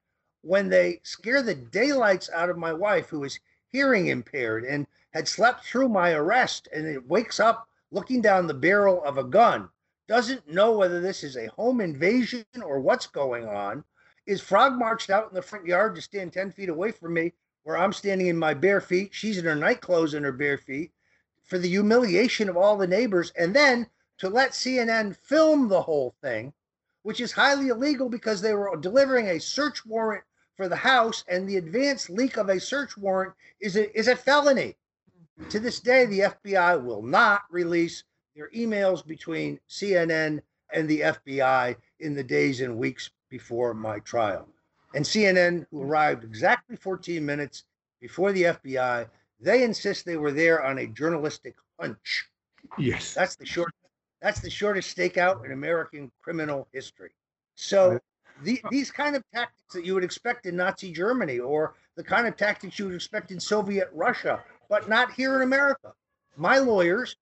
when 0.42 0.68
they 0.68 1.00
scare 1.04 1.42
the 1.42 1.54
daylights 1.54 2.28
out 2.30 2.50
of 2.50 2.58
my 2.58 2.72
wife, 2.72 3.08
who 3.08 3.24
is 3.24 3.40
hearing 3.68 4.08
impaired 4.08 4.64
and 4.64 4.86
had 5.12 5.26
slept 5.28 5.64
through 5.64 5.88
my 5.88 6.12
arrest, 6.12 6.68
and 6.72 6.86
it 6.86 7.06
wakes 7.06 7.40
up 7.40 7.68
looking 7.90 8.20
down 8.20 8.46
the 8.46 8.54
barrel 8.54 9.02
of 9.04 9.16
a 9.16 9.24
gun 9.24 9.70
doesn't 10.08 10.48
know 10.48 10.72
whether 10.72 11.00
this 11.00 11.22
is 11.22 11.36
a 11.36 11.50
home 11.50 11.80
invasion 11.80 12.44
or 12.64 12.80
what's 12.80 13.06
going 13.06 13.46
on, 13.46 13.84
is 14.26 14.40
Frog 14.40 14.78
marched 14.78 15.10
out 15.10 15.28
in 15.28 15.34
the 15.34 15.42
front 15.42 15.66
yard 15.66 15.94
to 15.94 16.02
stand 16.02 16.32
10 16.32 16.50
feet 16.50 16.68
away 16.68 16.90
from 16.90 17.14
me, 17.14 17.32
where 17.62 17.76
I'm 17.76 17.92
standing 17.92 18.26
in 18.26 18.38
my 18.38 18.54
bare 18.54 18.80
feet. 18.80 19.10
She's 19.12 19.38
in 19.38 19.44
her 19.44 19.54
night 19.54 19.80
clothes 19.80 20.14
in 20.14 20.24
her 20.24 20.32
bare 20.32 20.58
feet 20.58 20.92
for 21.44 21.58
the 21.58 21.68
humiliation 21.68 22.48
of 22.48 22.56
all 22.56 22.76
the 22.76 22.86
neighbors. 22.86 23.32
And 23.36 23.54
then 23.54 23.86
to 24.18 24.28
let 24.28 24.52
CNN 24.52 25.16
film 25.16 25.68
the 25.68 25.82
whole 25.82 26.14
thing, 26.22 26.52
which 27.02 27.20
is 27.20 27.32
highly 27.32 27.68
illegal 27.68 28.08
because 28.08 28.40
they 28.40 28.54
were 28.54 28.76
delivering 28.76 29.28
a 29.28 29.38
search 29.38 29.84
warrant 29.86 30.24
for 30.56 30.68
the 30.68 30.76
house, 30.76 31.24
and 31.28 31.48
the 31.48 31.56
advance 31.56 32.10
leak 32.10 32.36
of 32.36 32.48
a 32.48 32.58
search 32.58 32.96
warrant 32.96 33.32
is 33.60 33.76
a, 33.76 33.96
is 33.96 34.08
a 34.08 34.16
felony. 34.16 34.76
Mm-hmm. 35.40 35.48
To 35.50 35.60
this 35.60 35.80
day, 35.80 36.04
the 36.04 36.20
FBI 36.20 36.82
will 36.82 37.02
not 37.02 37.42
release 37.50 38.02
their 38.38 38.50
emails 38.50 39.04
between 39.04 39.58
CNN 39.68 40.40
and 40.72 40.88
the 40.88 41.00
FBI 41.00 41.74
in 41.98 42.14
the 42.14 42.22
days 42.22 42.60
and 42.60 42.78
weeks 42.78 43.10
before 43.28 43.74
my 43.74 43.98
trial. 44.00 44.48
And 44.94 45.04
CNN, 45.04 45.66
who 45.70 45.82
arrived 45.82 46.22
exactly 46.22 46.76
14 46.76 47.24
minutes 47.26 47.64
before 48.00 48.32
the 48.32 48.44
FBI, 48.44 49.08
they 49.40 49.64
insist 49.64 50.06
they 50.06 50.16
were 50.16 50.30
there 50.30 50.64
on 50.64 50.78
a 50.78 50.86
journalistic 50.86 51.56
hunch. 51.80 52.28
Yes. 52.78 53.12
That's 53.12 53.34
the 53.34 53.44
short 53.44 53.72
that's 54.20 54.40
the 54.40 54.50
shortest 54.50 54.96
stakeout 54.96 55.44
in 55.44 55.52
American 55.52 56.10
criminal 56.20 56.66
history. 56.72 57.10
So 57.54 58.00
the, 58.42 58.60
these 58.68 58.90
kind 58.90 59.14
of 59.14 59.22
tactics 59.32 59.74
that 59.74 59.84
you 59.84 59.94
would 59.94 60.02
expect 60.02 60.46
in 60.46 60.56
Nazi 60.56 60.92
Germany 60.92 61.38
or 61.38 61.74
the 61.96 62.02
kind 62.02 62.26
of 62.26 62.36
tactics 62.36 62.80
you 62.80 62.86
would 62.86 62.96
expect 62.96 63.30
in 63.30 63.38
Soviet 63.38 63.88
Russia, 63.92 64.42
but 64.68 64.88
not 64.88 65.12
here 65.12 65.36
in 65.36 65.42
America. 65.42 65.92
My 66.36 66.58
lawyers 66.58 67.14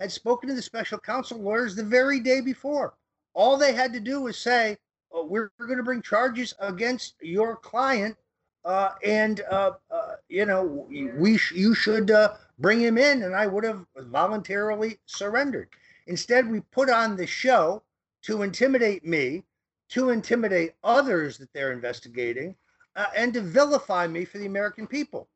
had 0.00 0.12
spoken 0.12 0.48
to 0.48 0.54
the 0.54 0.62
special 0.62 0.98
counsel 0.98 1.38
lawyers 1.38 1.74
the 1.74 1.84
very 1.84 2.20
day 2.20 2.40
before. 2.40 2.94
All 3.34 3.56
they 3.56 3.72
had 3.72 3.92
to 3.92 4.00
do 4.00 4.22
was 4.22 4.38
say, 4.38 4.78
oh, 5.12 5.24
"We're, 5.24 5.50
going 5.58 5.76
to 5.76 5.82
bring 5.82 6.02
charges 6.02 6.54
against 6.58 7.14
your 7.20 7.56
client, 7.56 8.16
uh, 8.64 8.90
and 9.04 9.40
uh, 9.50 9.72
uh, 9.90 10.16
you 10.28 10.46
know 10.46 10.86
we 11.16 11.36
sh- 11.36 11.52
you 11.52 11.74
should 11.74 12.10
uh, 12.10 12.34
bring 12.58 12.80
him 12.80 12.98
in," 12.98 13.22
and 13.22 13.34
I 13.34 13.46
would 13.46 13.64
have 13.64 13.86
voluntarily 13.96 14.98
surrendered. 15.06 15.68
Instead, 16.06 16.50
we 16.50 16.60
put 16.60 16.90
on 16.90 17.16
the 17.16 17.26
show 17.26 17.82
to 18.22 18.42
intimidate 18.42 19.04
me, 19.04 19.44
to 19.90 20.10
intimidate 20.10 20.74
others 20.82 21.38
that 21.38 21.52
they're 21.52 21.72
investigating, 21.72 22.54
uh, 22.96 23.06
and 23.16 23.34
to 23.34 23.40
vilify 23.40 24.06
me 24.06 24.24
for 24.24 24.38
the 24.38 24.46
American 24.46 24.86
people. 24.86 25.28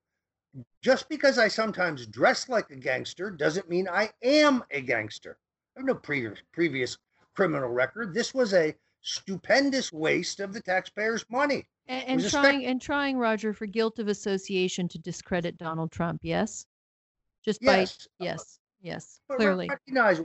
Just 0.83 1.09
because 1.09 1.39
I 1.39 1.49
sometimes 1.49 2.07
dress 2.07 2.49
like 2.49 2.71
a 2.71 2.77
gangster 2.77 3.31
doesn't 3.31 3.69
mean 3.69 3.89
I 3.89 4.11
am 4.23 4.65
a 4.71 4.81
gangster. 4.81 5.39
I 5.77 5.81
have 5.81 5.87
no 5.87 5.95
previous 5.95 6.39
previous 6.53 6.99
criminal 7.35 7.69
record. 7.69 8.15
This 8.15 8.35
was 8.35 8.55
a 8.55 8.75
stupendous 9.03 9.93
waste 9.93 10.41
of 10.41 10.53
the 10.53 10.61
taxpayers' 10.61 11.25
money. 11.31 11.67
And, 11.87 12.21
and 12.21 12.31
trying 12.31 12.67
and 12.67 12.81
trying 12.81 13.17
Roger 13.17 13.53
for 13.53 13.67
guilt 13.67 13.99
of 13.99 14.09
association 14.09 14.89
to 14.89 14.99
discredit 14.99 15.57
Donald 15.57 15.91
Trump. 15.91 16.21
Yes, 16.23 16.67
just 17.45 17.63
yes. 17.63 18.09
by 18.19 18.25
yes, 18.25 18.59
yes, 18.83 19.21
but 19.29 19.39
clearly 19.39 19.69
recognize 19.69 20.21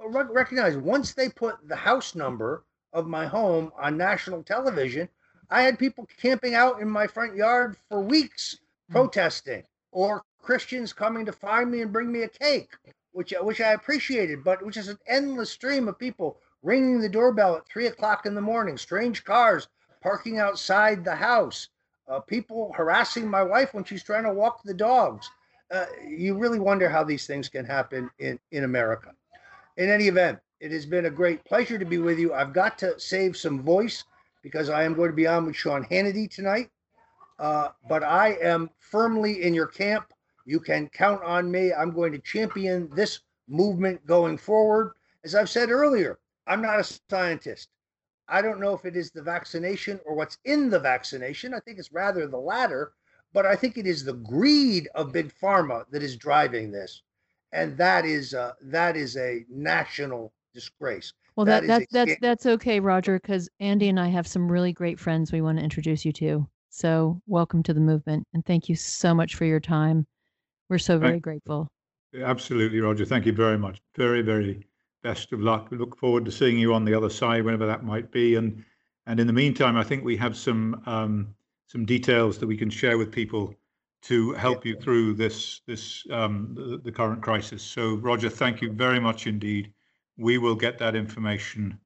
recognize 0.00 0.76
once 0.76 1.14
they 1.14 1.28
put 1.28 1.56
the 1.68 1.76
house 1.76 2.14
number 2.14 2.64
of 2.92 3.06
my 3.06 3.26
home 3.26 3.70
on 3.78 3.96
national 3.96 4.42
television, 4.42 5.08
I 5.50 5.62
had 5.62 5.78
people 5.78 6.06
camping 6.16 6.54
out 6.54 6.80
in 6.80 6.90
my 6.90 7.06
front 7.06 7.36
yard 7.36 7.76
for 7.88 8.00
weeks. 8.00 8.58
Protesting, 8.90 9.64
or 9.92 10.22
Christians 10.40 10.92
coming 10.92 11.26
to 11.26 11.32
find 11.32 11.70
me 11.70 11.82
and 11.82 11.92
bring 11.92 12.10
me 12.10 12.22
a 12.22 12.28
cake, 12.28 12.72
which 13.12 13.32
which 13.40 13.60
I 13.60 13.72
appreciated, 13.72 14.44
but 14.44 14.64
which 14.64 14.76
is 14.76 14.88
an 14.88 14.98
endless 15.06 15.50
stream 15.50 15.88
of 15.88 15.98
people 15.98 16.38
ringing 16.62 17.00
the 17.00 17.08
doorbell 17.08 17.56
at 17.56 17.66
three 17.66 17.86
o'clock 17.86 18.26
in 18.26 18.34
the 18.34 18.40
morning, 18.40 18.76
strange 18.76 19.24
cars 19.24 19.68
parking 20.02 20.38
outside 20.38 21.04
the 21.04 21.16
house, 21.16 21.68
uh, 22.08 22.20
people 22.20 22.72
harassing 22.74 23.28
my 23.28 23.42
wife 23.42 23.74
when 23.74 23.84
she's 23.84 24.02
trying 24.02 24.24
to 24.24 24.32
walk 24.32 24.62
the 24.62 24.74
dogs. 24.74 25.28
Uh, 25.70 25.86
you 26.06 26.38
really 26.38 26.60
wonder 26.60 26.88
how 26.88 27.02
these 27.02 27.26
things 27.26 27.48
can 27.48 27.64
happen 27.64 28.08
in, 28.18 28.38
in 28.52 28.64
America 28.64 29.12
in 29.76 29.90
any 29.90 30.08
event, 30.08 30.38
it 30.60 30.72
has 30.72 30.86
been 30.86 31.06
a 31.06 31.10
great 31.10 31.44
pleasure 31.44 31.78
to 31.78 31.84
be 31.84 31.98
with 31.98 32.18
you. 32.18 32.32
I've 32.32 32.52
got 32.52 32.78
to 32.78 32.98
save 32.98 33.36
some 33.36 33.62
voice 33.62 34.04
because 34.42 34.70
I 34.70 34.84
am 34.84 34.94
going 34.94 35.10
to 35.10 35.16
be 35.16 35.26
on 35.26 35.46
with 35.46 35.56
Sean 35.56 35.84
Hannity 35.84 36.30
tonight. 36.30 36.70
Uh, 37.38 37.68
but 37.88 38.02
I 38.02 38.36
am 38.42 38.70
firmly 38.78 39.42
in 39.42 39.54
your 39.54 39.66
camp. 39.66 40.12
You 40.44 40.60
can 40.60 40.88
count 40.88 41.22
on 41.22 41.50
me. 41.50 41.72
I'm 41.72 41.92
going 41.92 42.12
to 42.12 42.18
champion 42.18 42.88
this 42.94 43.20
movement 43.48 44.04
going 44.06 44.38
forward. 44.38 44.92
As 45.24 45.34
I've 45.34 45.50
said 45.50 45.70
earlier, 45.70 46.18
I'm 46.46 46.62
not 46.62 46.80
a 46.80 46.98
scientist. 47.10 47.68
I 48.28 48.42
don't 48.42 48.60
know 48.60 48.74
if 48.74 48.84
it 48.84 48.96
is 48.96 49.10
the 49.10 49.22
vaccination 49.22 50.00
or 50.04 50.14
what's 50.14 50.38
in 50.44 50.70
the 50.70 50.80
vaccination. 50.80 51.54
I 51.54 51.60
think 51.60 51.78
it's 51.78 51.92
rather 51.92 52.26
the 52.26 52.38
latter, 52.38 52.92
but 53.32 53.46
I 53.46 53.54
think 53.54 53.76
it 53.76 53.86
is 53.86 54.04
the 54.04 54.14
greed 54.14 54.88
of 54.94 55.12
big 55.12 55.32
pharma 55.40 55.84
that 55.90 56.02
is 56.02 56.16
driving 56.16 56.70
this 56.70 57.02
and 57.52 57.76
that 57.78 58.04
is 58.04 58.34
uh, 58.34 58.52
that 58.62 58.96
is 58.96 59.16
a 59.16 59.44
national 59.48 60.32
disgrace. 60.54 61.12
Well, 61.34 61.46
that, 61.46 61.66
that, 61.66 61.88
that's 61.90 61.92
that's 61.92 62.20
that's 62.20 62.46
okay, 62.46 62.80
Roger, 62.80 63.18
because 63.18 63.48
Andy 63.60 63.88
and 63.88 64.00
I 64.00 64.08
have 64.08 64.26
some 64.26 64.50
really 64.50 64.72
great 64.72 64.98
friends 64.98 65.32
we 65.32 65.40
want 65.40 65.58
to 65.58 65.64
introduce 65.64 66.04
you 66.04 66.12
to. 66.14 66.46
So, 66.76 67.22
welcome 67.26 67.62
to 67.62 67.72
the 67.72 67.80
movement, 67.80 68.26
and 68.34 68.44
thank 68.44 68.68
you 68.68 68.74
so 68.74 69.14
much 69.14 69.34
for 69.34 69.46
your 69.46 69.60
time. 69.60 70.06
We're 70.68 70.76
so 70.76 70.98
very 70.98 71.20
grateful. 71.20 71.68
Absolutely, 72.22 72.80
Roger. 72.80 73.06
Thank 73.06 73.24
you 73.24 73.32
very 73.32 73.56
much. 73.56 73.80
Very, 73.96 74.20
very 74.20 74.62
best 75.02 75.32
of 75.32 75.40
luck. 75.40 75.70
We 75.70 75.78
look 75.78 75.96
forward 75.96 76.26
to 76.26 76.30
seeing 76.30 76.58
you 76.58 76.74
on 76.74 76.84
the 76.84 76.92
other 76.92 77.08
side, 77.08 77.46
whenever 77.46 77.64
that 77.64 77.82
might 77.82 78.12
be. 78.12 78.34
And 78.34 78.62
and 79.06 79.18
in 79.18 79.26
the 79.26 79.32
meantime, 79.32 79.78
I 79.78 79.84
think 79.84 80.04
we 80.04 80.18
have 80.18 80.36
some 80.36 80.82
um, 80.84 81.34
some 81.66 81.86
details 81.86 82.36
that 82.40 82.46
we 82.46 82.58
can 82.58 82.68
share 82.68 82.98
with 82.98 83.10
people 83.10 83.54
to 84.02 84.34
help 84.34 84.66
you 84.66 84.76
through 84.76 85.14
this 85.14 85.62
this 85.66 86.04
um, 86.10 86.52
the, 86.54 86.76
the, 86.84 86.92
current 86.92 87.22
crisis. 87.22 87.62
So, 87.62 87.94
Roger, 87.94 88.28
thank 88.28 88.60
you 88.60 88.70
very 88.70 89.00
much 89.00 89.26
indeed. 89.26 89.72
We 90.18 90.36
will 90.36 90.54
get 90.54 90.76
that 90.80 90.94
information 90.94 91.80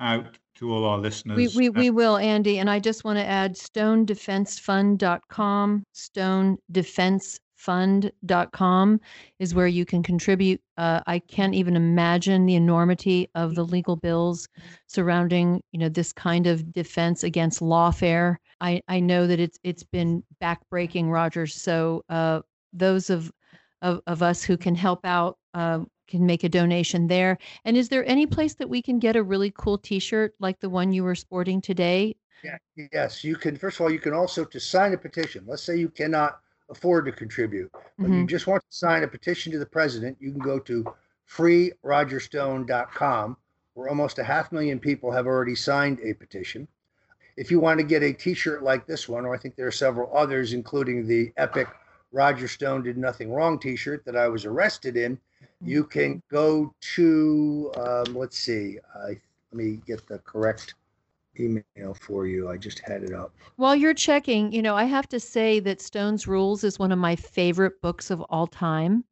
out 0.00 0.36
to 0.56 0.72
all 0.72 0.84
our 0.84 0.98
listeners. 0.98 1.36
We 1.36 1.48
we, 1.48 1.70
we 1.70 1.90
will, 1.90 2.16
Andy, 2.16 2.58
and 2.58 2.70
I 2.70 2.78
just 2.78 3.04
want 3.04 3.18
to 3.18 3.24
add 3.24 3.56
stonedefensefund.com, 3.56 5.84
stone 5.92 6.58
defense 6.70 7.40
fund.com 7.62 9.00
is 9.38 9.54
where 9.54 9.68
you 9.68 9.84
can 9.84 10.02
contribute. 10.02 10.60
Uh, 10.76 11.00
I 11.06 11.20
can't 11.20 11.54
even 11.54 11.76
imagine 11.76 12.44
the 12.44 12.56
enormity 12.56 13.28
of 13.36 13.54
the 13.54 13.62
legal 13.62 13.94
bills 13.94 14.48
surrounding, 14.88 15.62
you 15.70 15.78
know, 15.78 15.88
this 15.88 16.12
kind 16.12 16.48
of 16.48 16.72
defense 16.72 17.22
against 17.22 17.60
lawfare. 17.60 18.36
I, 18.60 18.82
I 18.88 18.98
know 18.98 19.28
that 19.28 19.38
it's 19.38 19.58
it's 19.62 19.84
been 19.84 20.24
backbreaking, 20.42 21.08
Rogers. 21.08 21.54
So 21.54 22.02
uh, 22.08 22.40
those 22.72 23.10
of, 23.10 23.30
of 23.80 24.00
of 24.08 24.22
us 24.22 24.42
who 24.42 24.56
can 24.56 24.74
help 24.74 25.04
out 25.04 25.38
uh, 25.54 25.80
can 26.08 26.26
make 26.26 26.44
a 26.44 26.48
donation 26.48 27.06
there. 27.06 27.38
And 27.64 27.76
is 27.76 27.88
there 27.88 28.06
any 28.06 28.26
place 28.26 28.54
that 28.54 28.68
we 28.68 28.82
can 28.82 28.98
get 28.98 29.16
a 29.16 29.22
really 29.22 29.52
cool 29.56 29.78
T-shirt 29.78 30.34
like 30.40 30.60
the 30.60 30.70
one 30.70 30.92
you 30.92 31.04
were 31.04 31.14
sporting 31.14 31.60
today? 31.60 32.16
Yeah, 32.42 32.58
yes, 32.92 33.22
you 33.22 33.36
can. 33.36 33.56
First 33.56 33.78
of 33.78 33.82
all, 33.82 33.90
you 33.90 34.00
can 34.00 34.12
also 34.12 34.44
to 34.44 34.58
sign 34.58 34.94
a 34.94 34.98
petition. 34.98 35.44
Let's 35.46 35.62
say 35.62 35.76
you 35.76 35.88
cannot 35.88 36.40
afford 36.68 37.06
to 37.06 37.12
contribute, 37.12 37.70
but 37.72 38.06
mm-hmm. 38.06 38.20
you 38.20 38.26
just 38.26 38.46
want 38.46 38.62
to 38.62 38.76
sign 38.76 39.04
a 39.04 39.08
petition 39.08 39.52
to 39.52 39.58
the 39.58 39.66
president, 39.66 40.16
you 40.20 40.32
can 40.32 40.40
go 40.40 40.58
to 40.58 40.84
freerogerstone.com, 41.30 43.36
where 43.74 43.88
almost 43.88 44.18
a 44.18 44.24
half 44.24 44.52
million 44.52 44.80
people 44.80 45.10
have 45.10 45.26
already 45.26 45.54
signed 45.54 46.00
a 46.02 46.14
petition. 46.14 46.66
If 47.36 47.50
you 47.50 47.60
want 47.60 47.78
to 47.78 47.84
get 47.84 48.02
a 48.02 48.12
T-shirt 48.12 48.62
like 48.62 48.86
this 48.86 49.08
one, 49.08 49.24
or 49.24 49.34
I 49.34 49.38
think 49.38 49.56
there 49.56 49.66
are 49.66 49.72
several 49.72 50.14
others, 50.16 50.52
including 50.52 51.06
the 51.06 51.32
epic 51.36 51.68
Roger 52.10 52.48
Stone 52.48 52.82
did 52.82 52.98
nothing 52.98 53.32
wrong 53.32 53.58
T-shirt 53.58 54.04
that 54.04 54.16
I 54.16 54.28
was 54.28 54.44
arrested 54.44 54.96
in. 54.96 55.18
You 55.64 55.84
can 55.84 56.22
go 56.30 56.74
to 56.94 57.72
um, 57.76 58.14
let's 58.14 58.38
see, 58.38 58.78
I, 58.94 59.08
let 59.08 59.20
me 59.52 59.80
get 59.86 60.06
the 60.06 60.18
correct 60.18 60.74
email 61.38 61.94
for 61.94 62.26
you. 62.26 62.48
I 62.48 62.56
just 62.56 62.80
had 62.80 63.02
it 63.02 63.12
up. 63.12 63.32
While 63.56 63.74
you're 63.74 63.94
checking, 63.94 64.52
you 64.52 64.62
know, 64.62 64.76
I 64.76 64.84
have 64.84 65.08
to 65.08 65.20
say 65.20 65.60
that 65.60 65.80
Stone's 65.80 66.26
Rules 66.26 66.64
is 66.64 66.78
one 66.78 66.92
of 66.92 66.98
my 66.98 67.16
favorite 67.16 67.80
books 67.80 68.10
of 68.10 68.20
all 68.22 68.46
time. 68.46 69.04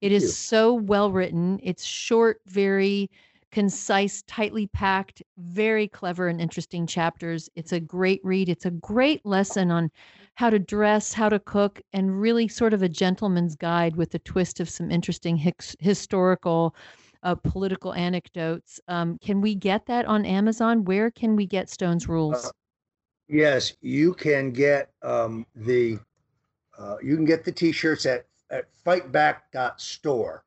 It 0.00 0.12
is 0.12 0.36
so 0.36 0.74
well 0.74 1.10
written. 1.10 1.58
It's 1.62 1.84
short, 1.84 2.40
very 2.46 3.10
concise, 3.52 4.22
tightly 4.22 4.66
packed, 4.66 5.22
very 5.38 5.86
clever 5.86 6.28
and 6.28 6.40
interesting 6.40 6.86
chapters. 6.86 7.48
It's 7.54 7.72
a 7.72 7.80
great 7.80 8.20
read. 8.24 8.48
It's 8.48 8.66
a 8.66 8.70
great 8.70 9.24
lesson 9.24 9.70
on 9.70 9.90
how 10.34 10.50
to 10.50 10.58
dress, 10.58 11.12
how 11.12 11.28
to 11.28 11.38
cook, 11.38 11.80
and 11.92 12.20
really 12.20 12.48
sort 12.48 12.72
of 12.72 12.82
a 12.82 12.88
gentleman's 12.88 13.54
guide 13.54 13.96
with 13.96 14.14
a 14.14 14.18
twist 14.20 14.60
of 14.60 14.68
some 14.68 14.90
interesting 14.90 15.36
his- 15.36 15.76
historical 15.78 16.74
uh, 17.22 17.34
political 17.34 17.92
anecdotes. 17.94 18.80
Um, 18.88 19.18
can 19.18 19.40
we 19.40 19.54
get 19.54 19.86
that 19.86 20.06
on 20.06 20.24
Amazon? 20.24 20.84
Where 20.84 21.10
can 21.10 21.36
we 21.36 21.46
get 21.46 21.70
Stone's 21.70 22.08
Rules? 22.08 22.46
Uh, 22.46 22.50
yes, 23.28 23.74
you 23.80 24.14
can 24.14 24.50
get 24.50 24.90
um, 25.02 25.46
the 25.54 25.98
uh, 26.78 26.96
you 27.02 27.14
can 27.14 27.24
get 27.24 27.44
the 27.44 27.52
T-shirts 27.52 28.06
at 28.06 28.26
at 28.50 28.66
fightback.store. 28.84 30.44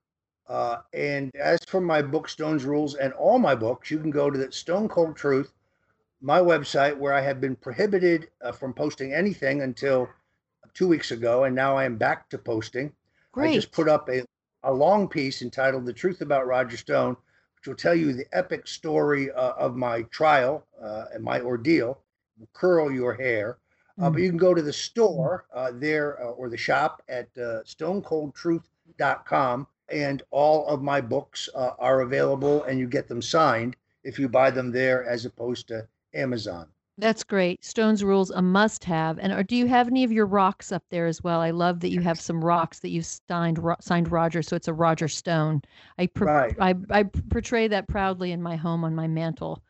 Uh, 0.47 0.77
and 0.93 1.35
as 1.35 1.59
for 1.67 1.81
my 1.81 2.01
book, 2.01 2.29
Stone's 2.29 2.65
Rules, 2.65 2.95
and 2.95 3.13
all 3.13 3.39
my 3.39 3.55
books, 3.55 3.89
you 3.89 3.97
can 3.97 4.11
go 4.11 4.29
to 4.29 4.37
the 4.37 4.51
Stone 4.51 4.89
Cold 4.89 5.15
Truth, 5.15 5.53
my 6.25 6.39
website 6.39 6.97
where 6.97 7.13
I 7.13 7.21
have 7.21 7.39
been 7.39 7.55
prohibited 7.55 8.29
uh, 8.41 8.51
from 8.51 8.73
posting 8.73 9.13
anything 9.13 9.61
until 9.61 10.09
two 10.73 10.87
weeks 10.87 11.11
ago, 11.11 11.43
and 11.43 11.55
now 11.55 11.77
I 11.77 11.85
am 11.85 11.97
back 11.97 12.31
to 12.31 12.39
posting. 12.39 12.91
Great. 13.31 13.51
I 13.51 13.53
just 13.53 13.71
put 13.71 13.87
up 13.87 14.09
a, 14.09 14.25
a 14.63 14.73
long 14.73 15.07
piece 15.07 15.43
entitled 15.43 15.85
The 15.85 15.93
Truth 15.93 16.21
About 16.21 16.47
Roger 16.47 16.77
Stone, 16.77 17.15
which 17.55 17.67
will 17.67 17.75
tell 17.75 17.93
you 17.93 18.11
the 18.11 18.25
epic 18.33 18.67
story 18.67 19.29
uh, 19.29 19.51
of 19.51 19.75
my 19.75 20.01
trial 20.03 20.65
uh, 20.81 21.05
and 21.13 21.23
my 21.23 21.41
ordeal. 21.41 22.01
Curl 22.53 22.91
your 22.91 23.13
hair. 23.13 23.59
Uh, 24.01 24.09
but 24.09 24.17
mm. 24.17 24.23
you 24.23 24.29
can 24.29 24.39
go 24.39 24.55
to 24.55 24.63
the 24.63 24.73
store 24.73 25.45
uh, 25.53 25.73
there 25.75 26.19
uh, 26.19 26.31
or 26.31 26.49
the 26.49 26.57
shop 26.57 27.03
at 27.07 27.27
uh, 27.37 27.61
stonecoldtruth.com, 27.65 29.67
and 29.89 30.23
all 30.31 30.65
of 30.65 30.81
my 30.81 31.01
books 31.01 31.49
uh, 31.53 31.73
are 31.77 32.01
available, 32.01 32.63
and 32.63 32.79
you 32.79 32.87
get 32.87 33.07
them 33.07 33.21
signed 33.21 33.75
if 34.03 34.17
you 34.17 34.27
buy 34.27 34.49
them 34.49 34.71
there 34.71 35.05
as 35.05 35.25
opposed 35.25 35.67
to 35.67 35.87
Amazon. 36.15 36.67
That's 36.97 37.25
great. 37.25 37.63
Stone's 37.65 38.05
Rules 38.05 38.31
a 38.31 38.41
must-have. 38.41 39.19
And 39.19 39.33
or 39.33 39.43
do 39.43 39.55
you 39.57 39.67
have 39.67 39.87
any 39.87 40.05
of 40.05 40.13
your 40.13 40.25
rocks 40.25 40.71
up 40.71 40.83
there 40.89 41.07
as 41.07 41.21
well? 41.21 41.41
I 41.41 41.51
love 41.51 41.81
that 41.81 41.91
you 41.91 41.99
have 41.99 42.19
some 42.19 42.43
rocks 42.43 42.79
that 42.79 42.89
you've 42.89 43.05
signed 43.05 43.59
signed 43.81 44.11
Roger, 44.11 44.41
so 44.41 44.55
it's 44.55 44.69
a 44.69 44.73
Roger 44.73 45.09
Stone. 45.09 45.63
I 45.99 46.09
right. 46.17 46.55
I 46.59 46.75
I 46.89 47.03
portray 47.03 47.67
that 47.67 47.89
proudly 47.89 48.31
in 48.31 48.41
my 48.41 48.55
home 48.55 48.85
on 48.85 48.95
my 48.95 49.07
mantle. 49.07 49.61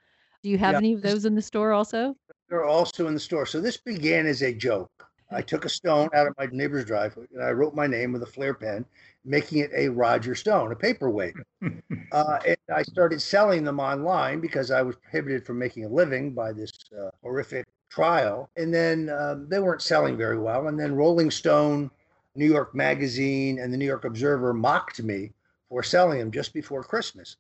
Do 0.43 0.49
you 0.49 0.59
have 0.59 0.73
yeah. 0.73 0.77
any 0.77 0.93
of 0.93 1.01
those 1.01 1.25
in 1.25 1.33
the 1.33 1.41
store 1.41 1.71
also? 1.71 2.15
They're 2.47 2.65
also 2.65 3.07
in 3.07 3.15
the 3.15 3.19
store. 3.19 3.47
So 3.47 3.59
this 3.59 3.77
began 3.77 4.27
as 4.27 4.43
a 4.43 4.53
joke. 4.53 4.91
I 5.32 5.41
took 5.41 5.65
a 5.65 5.69
stone 5.69 6.09
out 6.13 6.28
of 6.28 6.36
my 6.38 6.47
neighbor's 6.51 6.86
driveway 6.86 7.26
and 7.34 7.43
I 7.43 7.51
wrote 7.51 7.76
my 7.76 7.88
name 7.88 8.13
with 8.13 8.23
a 8.23 8.28
Flair 8.28 8.53
pen, 8.53 8.86
making 9.23 9.59
it 9.59 9.71
a 9.76 9.89
Roger 9.89 10.36
Stone, 10.36 10.71
a 10.71 10.76
paperweight. 10.76 11.36
uh, 12.11 12.39
and 12.45 12.57
I 12.73 12.84
started 12.84 13.21
selling 13.21 13.63
them 13.63 13.80
online 13.80 14.39
because 14.39 14.71
I 14.71 14.82
was 14.82 14.95
prohibited 14.95 15.45
from 15.45 15.57
making 15.57 15.86
a 15.86 15.89
living 15.89 16.34
by 16.34 16.53
this 16.53 16.71
uh, 16.97 17.09
horrific 17.23 17.65
trial. 17.89 18.49
And 18.55 18.73
then 18.73 19.09
um, 19.09 19.47
they 19.49 19.59
weren't 19.59 19.82
selling 19.82 20.15
very 20.15 20.38
well. 20.38 20.67
And 20.67 20.80
then 20.80 20.95
Rolling 20.95 21.32
Stone, 21.32 21.89
New 22.36 22.45
York 22.45 22.76
Magazine, 22.76 23.59
and 23.59 23.73
the 23.73 23.78
New 23.78 23.86
York 23.86 24.05
Observer 24.05 24.53
mocked 24.53 25.01
me 25.01 25.32
for 25.69 25.82
selling 25.82 26.19
them 26.19 26.32
just 26.32 26.53
before 26.53 26.84
Christmas. 26.84 27.38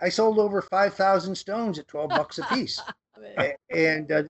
I 0.00 0.08
sold 0.08 0.38
over 0.38 0.60
5,000 0.60 1.34
stones 1.34 1.78
at 1.78 1.88
12 1.88 2.10
bucks 2.10 2.38
a 2.38 2.44
piece. 2.46 2.80
and 3.70 4.12
uh, 4.12 4.22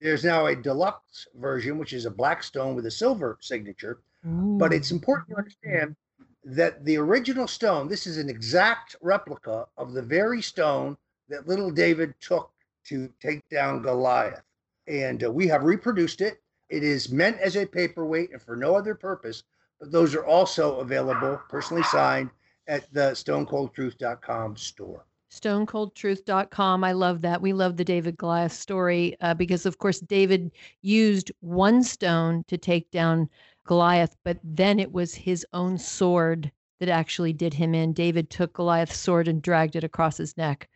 there's 0.00 0.24
now 0.24 0.46
a 0.46 0.56
deluxe 0.56 1.26
version, 1.34 1.78
which 1.78 1.92
is 1.92 2.06
a 2.06 2.10
black 2.10 2.42
stone 2.42 2.74
with 2.74 2.86
a 2.86 2.90
silver 2.90 3.38
signature. 3.40 4.00
Ooh. 4.26 4.56
But 4.58 4.72
it's 4.72 4.90
important 4.90 5.28
to 5.30 5.36
understand 5.36 5.96
that 6.44 6.84
the 6.84 6.96
original 6.96 7.46
stone, 7.46 7.88
this 7.88 8.06
is 8.06 8.18
an 8.18 8.28
exact 8.28 8.96
replica 9.02 9.66
of 9.76 9.92
the 9.92 10.02
very 10.02 10.42
stone 10.42 10.96
that 11.28 11.46
little 11.46 11.70
David 11.70 12.14
took 12.20 12.50
to 12.84 13.10
take 13.20 13.46
down 13.50 13.82
Goliath. 13.82 14.42
And 14.86 15.22
uh, 15.22 15.30
we 15.30 15.46
have 15.48 15.64
reproduced 15.64 16.20
it. 16.20 16.40
It 16.68 16.82
is 16.82 17.10
meant 17.12 17.38
as 17.40 17.56
a 17.56 17.66
paperweight 17.66 18.32
and 18.32 18.42
for 18.42 18.56
no 18.56 18.74
other 18.74 18.94
purpose, 18.94 19.42
but 19.78 19.92
those 19.92 20.14
are 20.14 20.24
also 20.24 20.80
available, 20.80 21.40
personally 21.48 21.82
signed, 21.84 22.30
at 22.66 22.92
the 22.92 23.10
stonecoldtruth.com 23.12 24.56
store 24.56 25.04
stonecoldtruth.com. 25.30 26.84
I 26.84 26.92
love 26.92 27.20
that. 27.22 27.40
We 27.40 27.52
love 27.52 27.76
the 27.76 27.84
David 27.84 28.16
Goliath 28.16 28.52
story 28.52 29.16
uh, 29.20 29.34
because, 29.34 29.66
of 29.66 29.78
course, 29.78 30.00
David 30.00 30.50
used 30.82 31.30
one 31.40 31.82
stone 31.82 32.44
to 32.48 32.58
take 32.58 32.90
down 32.90 33.28
Goliath, 33.64 34.16
but 34.24 34.38
then 34.42 34.80
it 34.80 34.92
was 34.92 35.14
his 35.14 35.46
own 35.52 35.78
sword 35.78 36.50
that 36.80 36.88
actually 36.88 37.32
did 37.32 37.54
him 37.54 37.74
in. 37.74 37.92
David 37.92 38.30
took 38.30 38.54
Goliath's 38.54 38.98
sword 38.98 39.28
and 39.28 39.40
dragged 39.40 39.76
it 39.76 39.84
across 39.84 40.16
his 40.16 40.36
neck. 40.36 40.68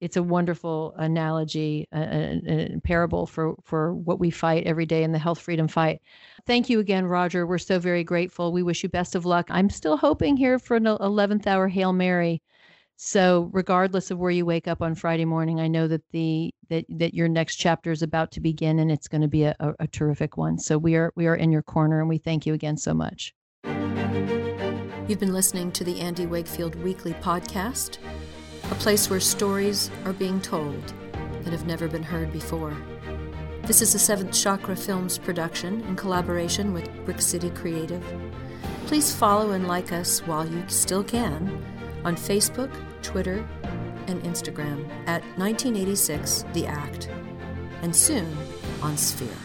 It's 0.00 0.16
a 0.16 0.22
wonderful 0.22 0.92
analogy 0.98 1.86
and 1.92 2.82
parable 2.82 3.26
for, 3.26 3.54
for 3.62 3.94
what 3.94 4.18
we 4.18 4.30
fight 4.30 4.66
every 4.66 4.84
day 4.84 5.02
in 5.02 5.12
the 5.12 5.18
health 5.18 5.40
freedom 5.40 5.68
fight. 5.68 6.02
Thank 6.46 6.68
you 6.68 6.80
again, 6.80 7.06
Roger. 7.06 7.46
We're 7.46 7.58
so 7.58 7.78
very 7.78 8.04
grateful. 8.04 8.52
We 8.52 8.62
wish 8.62 8.82
you 8.82 8.88
best 8.88 9.14
of 9.14 9.24
luck. 9.24 9.46
I'm 9.50 9.70
still 9.70 9.96
hoping 9.96 10.36
here 10.36 10.58
for 10.58 10.76
an 10.76 10.84
11th 10.84 11.46
hour 11.46 11.68
Hail 11.68 11.92
Mary 11.92 12.42
so 12.96 13.50
regardless 13.52 14.10
of 14.10 14.18
where 14.18 14.30
you 14.30 14.46
wake 14.46 14.68
up 14.68 14.80
on 14.80 14.94
Friday 14.94 15.24
morning, 15.24 15.60
I 15.60 15.68
know 15.68 15.88
that 15.88 16.02
the 16.12 16.54
that 16.70 16.84
that 16.88 17.14
your 17.14 17.28
next 17.28 17.56
chapter 17.56 17.90
is 17.90 18.02
about 18.02 18.30
to 18.32 18.40
begin 18.40 18.78
and 18.78 18.90
it's 18.90 19.08
going 19.08 19.22
to 19.22 19.28
be 19.28 19.44
a, 19.44 19.56
a, 19.58 19.74
a 19.80 19.86
terrific 19.88 20.36
one. 20.36 20.58
So 20.58 20.78
we 20.78 20.94
are 20.94 21.12
we 21.16 21.26
are 21.26 21.34
in 21.34 21.50
your 21.50 21.62
corner 21.62 22.00
and 22.00 22.08
we 22.08 22.18
thank 22.18 22.46
you 22.46 22.54
again 22.54 22.76
so 22.76 22.94
much. 22.94 23.34
You've 25.06 25.20
been 25.20 25.34
listening 25.34 25.70
to 25.72 25.84
the 25.84 26.00
Andy 26.00 26.24
Wakefield 26.24 26.76
Weekly 26.76 27.12
Podcast, 27.14 27.98
a 28.70 28.74
place 28.76 29.10
where 29.10 29.20
stories 29.20 29.90
are 30.04 30.14
being 30.14 30.40
told 30.40 30.94
that 31.42 31.52
have 31.52 31.66
never 31.66 31.88
been 31.88 32.02
heard 32.02 32.32
before. 32.32 32.74
This 33.64 33.82
is 33.82 33.94
a 33.94 33.98
Seventh 33.98 34.32
Chakra 34.32 34.76
Films 34.76 35.18
production 35.18 35.82
in 35.82 35.96
collaboration 35.96 36.72
with 36.72 36.88
Brick 37.04 37.20
City 37.20 37.50
Creative. 37.50 38.02
Please 38.86 39.14
follow 39.14 39.50
and 39.50 39.66
like 39.66 39.92
us 39.92 40.20
while 40.26 40.46
you 40.46 40.62
still 40.68 41.02
can 41.02 41.62
on 42.04 42.16
Facebook, 42.16 42.70
Twitter, 43.04 43.46
and 44.08 44.20
Instagram 44.24 44.88
at 45.06 45.22
1986 45.38 46.44
The 46.52 46.66
Act, 46.66 47.08
and 47.82 47.94
soon 47.94 48.36
on 48.82 48.96
Sphere. 48.96 49.43